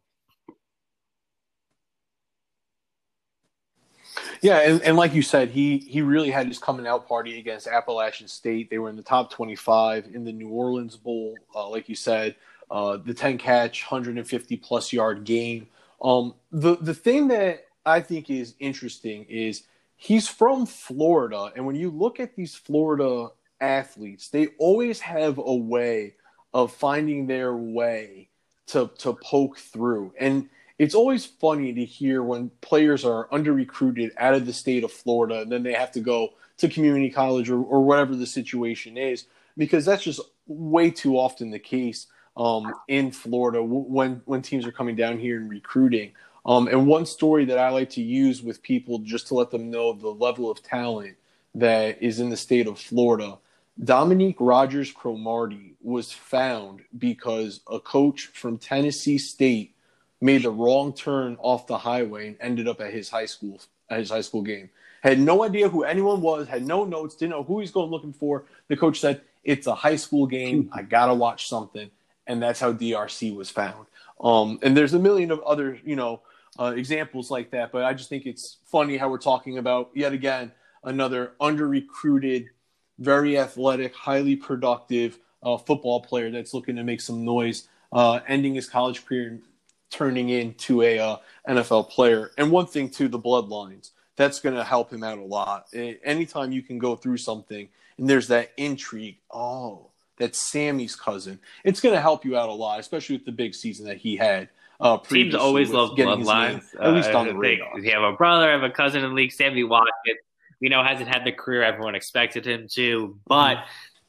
Yeah, 4.40 4.58
and, 4.58 4.82
and 4.82 4.96
like 4.96 5.14
you 5.14 5.22
said, 5.22 5.50
he 5.50 5.78
he 5.78 6.02
really 6.02 6.30
had 6.30 6.48
his 6.48 6.58
coming 6.58 6.86
out 6.86 7.06
party 7.06 7.38
against 7.38 7.68
Appalachian 7.68 8.26
State. 8.26 8.70
They 8.70 8.78
were 8.78 8.90
in 8.90 8.96
the 8.96 9.02
top 9.02 9.30
twenty 9.30 9.54
five 9.54 10.08
in 10.12 10.24
the 10.24 10.32
New 10.32 10.48
Orleans 10.48 10.96
Bowl, 10.96 11.36
uh, 11.54 11.68
like 11.68 11.88
you 11.88 11.94
said, 11.94 12.34
uh, 12.68 12.96
the 12.96 13.14
ten 13.14 13.38
catch, 13.38 13.84
hundred 13.84 14.18
and 14.18 14.26
fifty 14.26 14.56
plus 14.56 14.92
yard 14.92 15.22
game. 15.22 15.68
Um, 16.02 16.34
the 16.50 16.76
the 16.76 16.94
thing 16.94 17.28
that 17.28 17.66
I 17.84 18.00
think 18.00 18.30
is 18.30 18.54
interesting 18.58 19.24
is 19.24 19.64
he's 19.96 20.28
from 20.28 20.66
Florida, 20.66 21.52
and 21.56 21.66
when 21.66 21.76
you 21.76 21.90
look 21.90 22.20
at 22.20 22.36
these 22.36 22.54
Florida 22.54 23.28
athletes, 23.60 24.28
they 24.28 24.48
always 24.58 25.00
have 25.00 25.38
a 25.38 25.54
way 25.54 26.14
of 26.54 26.72
finding 26.72 27.26
their 27.26 27.54
way 27.54 28.28
to 28.66 28.90
to 28.98 29.14
poke 29.14 29.58
through. 29.58 30.12
And 30.18 30.48
it's 30.78 30.94
always 30.94 31.24
funny 31.24 31.72
to 31.72 31.84
hear 31.84 32.22
when 32.22 32.50
players 32.60 33.04
are 33.04 33.28
under 33.32 33.52
recruited 33.52 34.12
out 34.18 34.34
of 34.34 34.46
the 34.46 34.52
state 34.52 34.84
of 34.84 34.92
Florida 34.92 35.42
and 35.42 35.52
then 35.52 35.62
they 35.62 35.74
have 35.74 35.92
to 35.92 36.00
go 36.00 36.30
to 36.58 36.68
community 36.68 37.10
college 37.10 37.50
or, 37.50 37.62
or 37.62 37.84
whatever 37.84 38.16
the 38.16 38.26
situation 38.26 38.96
is, 38.96 39.26
because 39.56 39.84
that's 39.84 40.02
just 40.02 40.20
way 40.46 40.90
too 40.90 41.16
often 41.16 41.50
the 41.50 41.58
case 41.58 42.06
um, 42.36 42.72
in 42.88 43.10
Florida 43.10 43.62
when 43.62 44.22
when 44.24 44.42
teams 44.42 44.66
are 44.66 44.72
coming 44.72 44.96
down 44.96 45.18
here 45.18 45.36
and 45.38 45.50
recruiting. 45.50 46.12
Um, 46.44 46.66
and 46.68 46.86
one 46.86 47.06
story 47.06 47.44
that 47.46 47.58
I 47.58 47.70
like 47.70 47.90
to 47.90 48.02
use 48.02 48.42
with 48.42 48.62
people 48.62 48.98
just 48.98 49.28
to 49.28 49.34
let 49.34 49.50
them 49.50 49.70
know 49.70 49.92
the 49.92 50.08
level 50.08 50.50
of 50.50 50.62
talent 50.62 51.16
that 51.54 52.02
is 52.02 52.18
in 52.18 52.30
the 52.30 52.36
state 52.36 52.66
of 52.66 52.78
Florida 52.78 53.38
Dominique 53.82 54.36
Rodgers 54.38 54.92
Cromartie 54.92 55.74
was 55.82 56.12
found 56.12 56.82
because 56.98 57.60
a 57.70 57.80
coach 57.80 58.26
from 58.26 58.58
Tennessee 58.58 59.18
State 59.18 59.74
made 60.20 60.42
the 60.42 60.50
wrong 60.50 60.92
turn 60.92 61.36
off 61.40 61.66
the 61.66 61.78
highway 61.78 62.28
and 62.28 62.36
ended 62.40 62.68
up 62.68 62.80
at 62.80 62.92
his 62.92 63.08
high 63.08 63.26
school 63.26 63.60
at 63.88 63.98
his 63.98 64.10
high 64.10 64.20
school 64.20 64.42
game. 64.42 64.70
Had 65.02 65.18
no 65.18 65.42
idea 65.42 65.68
who 65.68 65.82
anyone 65.84 66.20
was, 66.20 66.46
had 66.46 66.66
no 66.66 66.84
notes, 66.84 67.16
didn't 67.16 67.32
know 67.32 67.42
who 67.42 67.60
he's 67.60 67.72
going 67.72 67.90
looking 67.90 68.12
for. 68.12 68.44
The 68.68 68.76
coach 68.76 69.00
said, 69.00 69.22
"It's 69.42 69.66
a 69.66 69.74
high 69.74 69.96
school 69.96 70.26
game. 70.26 70.70
I 70.72 70.82
gotta 70.82 71.14
watch 71.14 71.48
something," 71.48 71.90
and 72.26 72.42
that's 72.42 72.60
how 72.60 72.72
DRC 72.72 73.34
was 73.34 73.50
found. 73.50 73.86
Um, 74.20 74.60
and 74.62 74.76
there's 74.76 74.94
a 74.94 74.98
million 74.98 75.32
of 75.32 75.40
other, 75.40 75.78
you 75.84 75.96
know, 75.96 76.20
uh, 76.58 76.74
examples 76.76 77.30
like 77.30 77.50
that. 77.50 77.72
But 77.72 77.84
I 77.84 77.94
just 77.94 78.08
think 78.08 78.26
it's 78.26 78.58
funny 78.66 78.96
how 78.96 79.08
we're 79.08 79.18
talking 79.18 79.58
about 79.58 79.90
yet 79.94 80.12
again 80.12 80.52
another 80.84 81.32
under 81.40 81.68
recruited 81.68 82.50
very 82.98 83.38
athletic, 83.38 83.94
highly 83.94 84.36
productive 84.36 85.18
uh, 85.42 85.56
football 85.56 86.00
player 86.00 86.30
that's 86.30 86.54
looking 86.54 86.76
to 86.76 86.84
make 86.84 87.00
some 87.00 87.24
noise, 87.24 87.68
uh, 87.92 88.20
ending 88.28 88.54
his 88.54 88.68
college 88.68 89.04
career 89.04 89.28
and 89.28 89.42
turning 89.90 90.28
into 90.28 90.82
a 90.82 90.98
uh, 90.98 91.16
NFL 91.48 91.90
player. 91.90 92.30
And 92.38 92.50
one 92.50 92.66
thing 92.66 92.90
too, 92.90 93.08
the 93.08 93.18
bloodlines. 93.18 93.90
That's 94.16 94.40
going 94.40 94.54
to 94.54 94.64
help 94.64 94.92
him 94.92 95.02
out 95.02 95.18
a 95.18 95.24
lot. 95.24 95.66
Anytime 95.72 96.52
you 96.52 96.62
can 96.62 96.78
go 96.78 96.96
through 96.96 97.16
something 97.16 97.68
and 97.96 98.08
there's 98.08 98.28
that 98.28 98.52
intrigue, 98.58 99.16
oh, 99.30 99.88
that's 100.18 100.50
Sammy's 100.50 100.94
cousin. 100.94 101.40
It's 101.64 101.80
going 101.80 101.94
to 101.94 102.00
help 102.00 102.24
you 102.24 102.36
out 102.36 102.50
a 102.50 102.52
lot, 102.52 102.78
especially 102.78 103.16
with 103.16 103.24
the 103.24 103.32
big 103.32 103.54
season 103.54 103.86
that 103.86 103.96
he 103.96 104.16
had. 104.16 104.50
Uh, 104.82 104.98
Teams 104.98 105.34
always 105.34 105.70
love 105.70 105.90
bloodlines. 105.90 106.64
at 106.80 106.92
least 106.92 107.10
uh, 107.10 107.18
on 107.18 107.28
the 107.28 107.36
radar. 107.36 107.78
You 107.78 107.92
have 107.92 108.02
a 108.02 108.16
brother, 108.16 108.48
I 108.48 108.52
have 108.52 108.64
a 108.64 108.70
cousin 108.70 109.04
in 109.04 109.10
the 109.10 109.14
league, 109.14 109.32
Sammy 109.32 109.62
Watkins 109.62 110.18
we 110.62 110.68
know 110.68 110.82
hasn't 110.82 111.08
had 111.08 111.24
the 111.24 111.32
career 111.32 111.64
everyone 111.64 111.96
expected 111.96 112.46
him 112.46 112.68
to, 112.70 113.18
but 113.26 113.56
mm-hmm. 113.56 113.66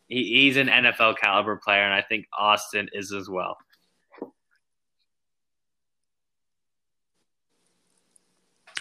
he, 0.08 0.24
he's 0.24 0.56
an 0.56 0.68
NFL 0.68 1.18
caliber 1.18 1.58
player, 1.58 1.82
and 1.82 1.94
I 1.94 2.04
think 2.04 2.28
Austin 2.38 2.90
is 2.94 3.12
as 3.12 3.28
well. 3.28 3.58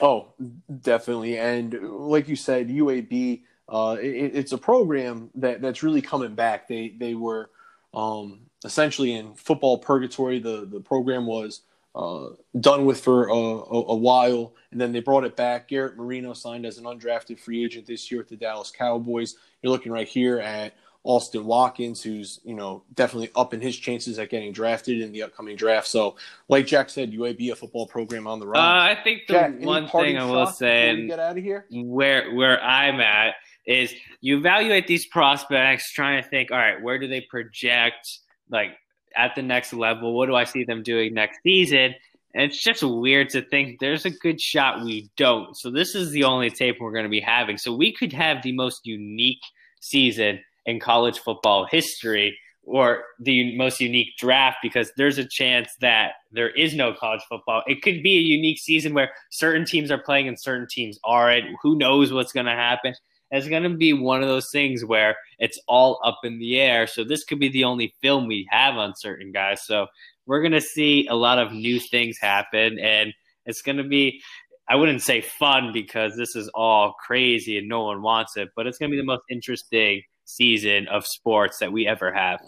Oh, 0.00 0.34
definitely, 0.82 1.38
and 1.38 1.72
like 1.82 2.28
you 2.28 2.36
said, 2.36 2.68
UAB. 2.68 3.42
Uh, 3.68 3.96
it, 3.98 4.32
it's 4.34 4.52
a 4.52 4.58
program 4.58 5.30
that, 5.36 5.62
that's 5.62 5.82
really 5.82 6.02
coming 6.02 6.34
back. 6.34 6.68
They 6.68 6.90
they 6.98 7.14
were 7.14 7.48
um, 7.94 8.40
essentially 8.64 9.14
in 9.14 9.34
football 9.34 9.78
purgatory. 9.78 10.40
The 10.40 10.68
the 10.70 10.80
program 10.80 11.24
was 11.24 11.62
uh, 11.94 12.28
done 12.58 12.84
with 12.86 13.00
for 13.00 13.28
a, 13.28 13.34
a, 13.34 13.84
a, 13.88 13.94
while, 13.94 14.54
and 14.70 14.80
then 14.80 14.92
they 14.92 15.00
brought 15.00 15.24
it 15.24 15.36
back. 15.36 15.68
Garrett 15.68 15.96
Marino 15.96 16.32
signed 16.32 16.64
as 16.64 16.78
an 16.78 16.84
undrafted 16.84 17.38
free 17.38 17.64
agent 17.64 17.86
this 17.86 18.10
year 18.10 18.20
with 18.20 18.28
the 18.28 18.36
Dallas 18.36 18.70
Cowboys. 18.70 19.36
You're 19.60 19.72
looking 19.72 19.92
right 19.92 20.08
here 20.08 20.40
at 20.40 20.74
Austin 21.04 21.44
Watkins, 21.44 22.02
who's 22.02 22.40
you 22.44 22.54
know 22.54 22.82
definitely 22.94 23.30
up 23.36 23.52
in 23.52 23.60
his 23.60 23.76
chances 23.76 24.18
at 24.18 24.30
getting 24.30 24.52
drafted 24.52 25.00
in 25.00 25.12
the 25.12 25.22
upcoming 25.22 25.56
draft. 25.56 25.86
So, 25.88 26.16
like 26.48 26.66
Jack 26.66 26.90
said, 26.90 27.12
UAB 27.12 27.52
a 27.52 27.56
football 27.56 27.86
program 27.86 28.26
on 28.26 28.40
the 28.40 28.46
run. 28.46 28.62
Uh, 28.62 28.82
I 28.82 28.98
think 29.02 29.22
the 29.26 29.34
Jack, 29.34 29.60
one 29.60 29.88
thing 29.88 30.16
I 30.16 30.24
will 30.24 30.46
say, 30.46 31.06
get 31.06 31.18
out 31.18 31.36
of 31.36 31.42
here, 31.42 31.66
where 31.70 32.32
where 32.32 32.62
I'm 32.62 33.00
at 33.00 33.34
is 33.66 33.92
you 34.20 34.38
evaluate 34.38 34.86
these 34.86 35.06
prospects, 35.06 35.92
trying 35.92 36.22
to 36.22 36.28
think, 36.28 36.50
all 36.50 36.58
right, 36.58 36.80
where 36.80 36.98
do 36.98 37.06
they 37.06 37.20
project? 37.20 38.18
Like 38.48 38.76
at 39.16 39.34
the 39.34 39.42
next 39.42 39.72
level? 39.72 40.14
What 40.14 40.26
do 40.26 40.34
I 40.34 40.44
see 40.44 40.64
them 40.64 40.82
doing 40.82 41.14
next 41.14 41.40
season? 41.42 41.94
And 42.34 42.44
it's 42.44 42.62
just 42.62 42.82
weird 42.82 43.30
to 43.30 43.42
think 43.42 43.78
there's 43.78 44.06
a 44.06 44.10
good 44.10 44.40
shot 44.40 44.84
we 44.84 45.10
don't. 45.16 45.56
So 45.56 45.70
this 45.70 45.94
is 45.94 46.10
the 46.10 46.24
only 46.24 46.50
tape 46.50 46.76
we're 46.80 46.92
going 46.92 47.04
to 47.04 47.10
be 47.10 47.20
having. 47.20 47.58
So 47.58 47.74
we 47.74 47.92
could 47.92 48.12
have 48.12 48.42
the 48.42 48.52
most 48.52 48.86
unique 48.86 49.42
season 49.80 50.40
in 50.64 50.80
college 50.80 51.18
football 51.18 51.66
history 51.70 52.38
or 52.64 53.04
the 53.18 53.56
most 53.56 53.80
unique 53.80 54.16
draft 54.16 54.58
because 54.62 54.92
there's 54.96 55.18
a 55.18 55.24
chance 55.24 55.74
that 55.80 56.12
there 56.30 56.50
is 56.50 56.74
no 56.74 56.94
college 56.94 57.22
football. 57.28 57.62
It 57.66 57.82
could 57.82 58.02
be 58.02 58.16
a 58.16 58.20
unique 58.20 58.58
season 58.58 58.94
where 58.94 59.10
certain 59.30 59.66
teams 59.66 59.90
are 59.90 59.98
playing 59.98 60.28
and 60.28 60.40
certain 60.40 60.68
teams 60.70 60.98
aren't. 61.04 61.44
Who 61.62 61.76
knows 61.76 62.12
what's 62.12 62.32
going 62.32 62.46
to 62.46 62.52
happen? 62.52 62.94
it's 63.32 63.48
going 63.48 63.62
to 63.62 63.70
be 63.70 63.94
one 63.94 64.22
of 64.22 64.28
those 64.28 64.50
things 64.50 64.84
where 64.84 65.16
it's 65.38 65.58
all 65.66 65.98
up 66.04 66.20
in 66.22 66.38
the 66.38 66.60
air. 66.60 66.86
So 66.86 67.02
this 67.02 67.24
could 67.24 67.40
be 67.40 67.48
the 67.48 67.64
only 67.64 67.94
film 68.02 68.26
we 68.26 68.46
have 68.50 68.76
on 68.76 68.94
certain 68.94 69.32
guys. 69.32 69.62
So 69.66 69.86
we're 70.26 70.42
going 70.42 70.52
to 70.52 70.60
see 70.60 71.06
a 71.08 71.14
lot 71.14 71.38
of 71.38 71.50
new 71.50 71.80
things 71.80 72.18
happen, 72.20 72.78
and 72.78 73.12
it's 73.46 73.62
going 73.62 73.78
to 73.78 73.84
be. 73.84 74.22
I 74.68 74.76
wouldn't 74.76 75.02
say 75.02 75.22
fun 75.22 75.72
because 75.72 76.16
this 76.16 76.36
is 76.36 76.48
all 76.54 76.92
crazy 77.04 77.58
and 77.58 77.68
no 77.68 77.82
one 77.82 78.00
wants 78.00 78.36
it, 78.36 78.50
but 78.54 78.66
it's 78.66 78.78
going 78.78 78.90
to 78.90 78.94
be 78.94 79.00
the 79.00 79.04
most 79.04 79.24
interesting 79.28 80.02
season 80.24 80.86
of 80.86 81.04
sports 81.04 81.58
that 81.58 81.72
we 81.72 81.86
ever 81.86 82.12
have. 82.12 82.38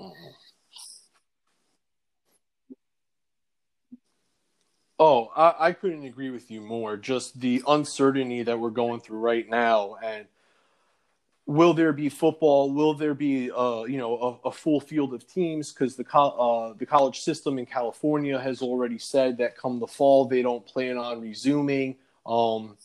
Oh, 4.99 5.29
I, 5.37 5.55
I, 5.59 5.73
couldn't 5.73 6.05
agree 6.05 6.31
with 6.31 6.53
you 6.53 6.61
more. 6.61 6.97
Just 6.97 7.41
the 7.41 7.63
uncertainty 7.67 8.45
that 8.45 8.61
we're 8.61 8.71
going 8.71 9.01
through 9.01 9.19
right 9.19 9.47
now, 9.47 9.97
and 10.03 10.27
will 11.47 11.75
there 11.75 11.93
be 11.93 12.09
football? 12.09 12.73
Will 12.73 12.95
there 12.95 13.15
be, 13.15 13.51
uh, 13.51 13.85
you 13.85 13.99
know, 13.99 14.41
a, 14.45 14.49
a 14.49 14.53
full 14.53 14.81
field 14.81 15.13
of 15.13 15.27
teams? 15.27 15.73
Because 15.73 15.97
the 15.97 16.05
co- 16.05 16.71
uh, 16.71 16.75
the 16.79 16.87
college 16.87 17.21
system 17.21 17.59
in 17.59 17.67
California 17.67 18.39
has 18.39 18.63
already 18.63 18.99
said 18.99 19.39
that 19.39 19.57
come 19.57 19.79
the 19.79 19.87
fall 19.87 20.25
they 20.25 20.43
don't 20.43 20.65
plan 20.65 20.97
on 20.97 21.21
resuming. 21.21 21.97
Um, 22.27 22.77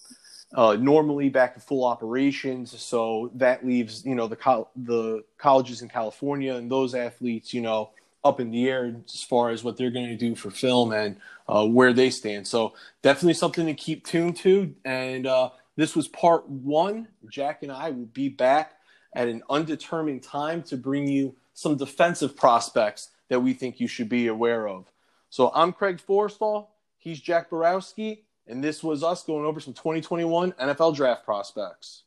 uh, 0.53 0.75
normally 0.79 1.29
back 1.29 1.53
to 1.53 1.59
full 1.59 1.85
operations. 1.85 2.79
So 2.81 3.31
that 3.35 3.65
leaves 3.65 4.05
you 4.05 4.15
know 4.15 4.27
the 4.27 4.35
co- 4.35 4.69
the 4.75 5.23
colleges 5.37 5.81
in 5.81 5.89
California 5.89 6.55
and 6.55 6.69
those 6.69 6.95
athletes 6.95 7.53
you 7.53 7.61
know 7.61 7.91
up 8.23 8.39
in 8.39 8.51
the 8.51 8.67
air 8.67 8.93
as 9.05 9.23
far 9.23 9.49
as 9.49 9.63
what 9.63 9.77
they're 9.77 9.91
going 9.91 10.07
to 10.07 10.17
do 10.17 10.35
for 10.35 10.51
film 10.51 10.91
and 10.91 11.15
uh, 11.47 11.65
where 11.65 11.93
they 11.93 12.09
stand. 12.09 12.45
So 12.45 12.73
definitely 13.01 13.33
something 13.33 13.65
to 13.65 13.73
keep 13.73 14.05
tuned 14.05 14.35
to. 14.37 14.73
And 14.83 15.25
uh, 15.25 15.51
this 15.79 15.95
was 15.95 16.09
part 16.09 16.47
one. 16.49 17.07
Jack 17.29 17.63
and 17.63 17.71
I 17.71 17.91
will 17.91 18.07
be 18.07 18.27
back 18.27 18.73
at 19.13 19.29
an 19.29 19.41
undetermined 19.49 20.21
time 20.21 20.61
to 20.63 20.75
bring 20.75 21.07
you 21.07 21.35
some 21.53 21.77
defensive 21.77 22.35
prospects 22.35 23.09
that 23.29 23.39
we 23.39 23.53
think 23.53 23.79
you 23.79 23.87
should 23.87 24.09
be 24.09 24.27
aware 24.27 24.67
of. 24.67 24.91
So 25.29 25.51
I'm 25.53 25.71
Craig 25.71 26.01
Forrestall. 26.05 26.67
He's 26.97 27.21
Jack 27.21 27.49
Borowski. 27.49 28.25
And 28.45 28.63
this 28.63 28.83
was 28.83 29.03
us 29.03 29.23
going 29.23 29.45
over 29.45 29.59
some 29.59 29.73
2021 29.73 30.51
NFL 30.53 30.95
draft 30.95 31.23
prospects. 31.23 32.03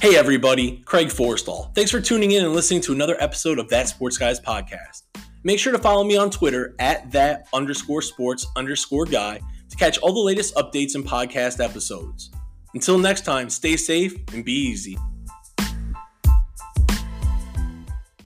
Hey 0.00 0.16
everybody, 0.16 0.78
Craig 0.78 1.08
Forrestall. 1.08 1.72
Thanks 1.76 1.92
for 1.92 2.00
tuning 2.00 2.32
in 2.32 2.44
and 2.44 2.52
listening 2.52 2.80
to 2.80 2.92
another 2.92 3.16
episode 3.20 3.60
of 3.60 3.68
That 3.68 3.88
Sports 3.88 4.18
Guys 4.18 4.40
podcast. 4.40 5.02
Make 5.44 5.58
sure 5.58 5.72
to 5.72 5.78
follow 5.78 6.04
me 6.04 6.16
on 6.16 6.30
Twitter 6.30 6.74
at 6.78 7.10
that 7.12 7.46
underscore 7.52 8.02
sports 8.02 8.46
underscore 8.56 9.06
guy 9.06 9.40
to 9.70 9.76
catch 9.76 9.98
all 9.98 10.12
the 10.12 10.20
latest 10.20 10.54
updates 10.54 10.94
and 10.94 11.04
podcast 11.04 11.62
episodes. 11.62 12.30
Until 12.74 12.98
next 12.98 13.24
time, 13.24 13.50
stay 13.50 13.76
safe 13.76 14.14
and 14.32 14.44
be 14.44 14.52
easy. 14.52 14.96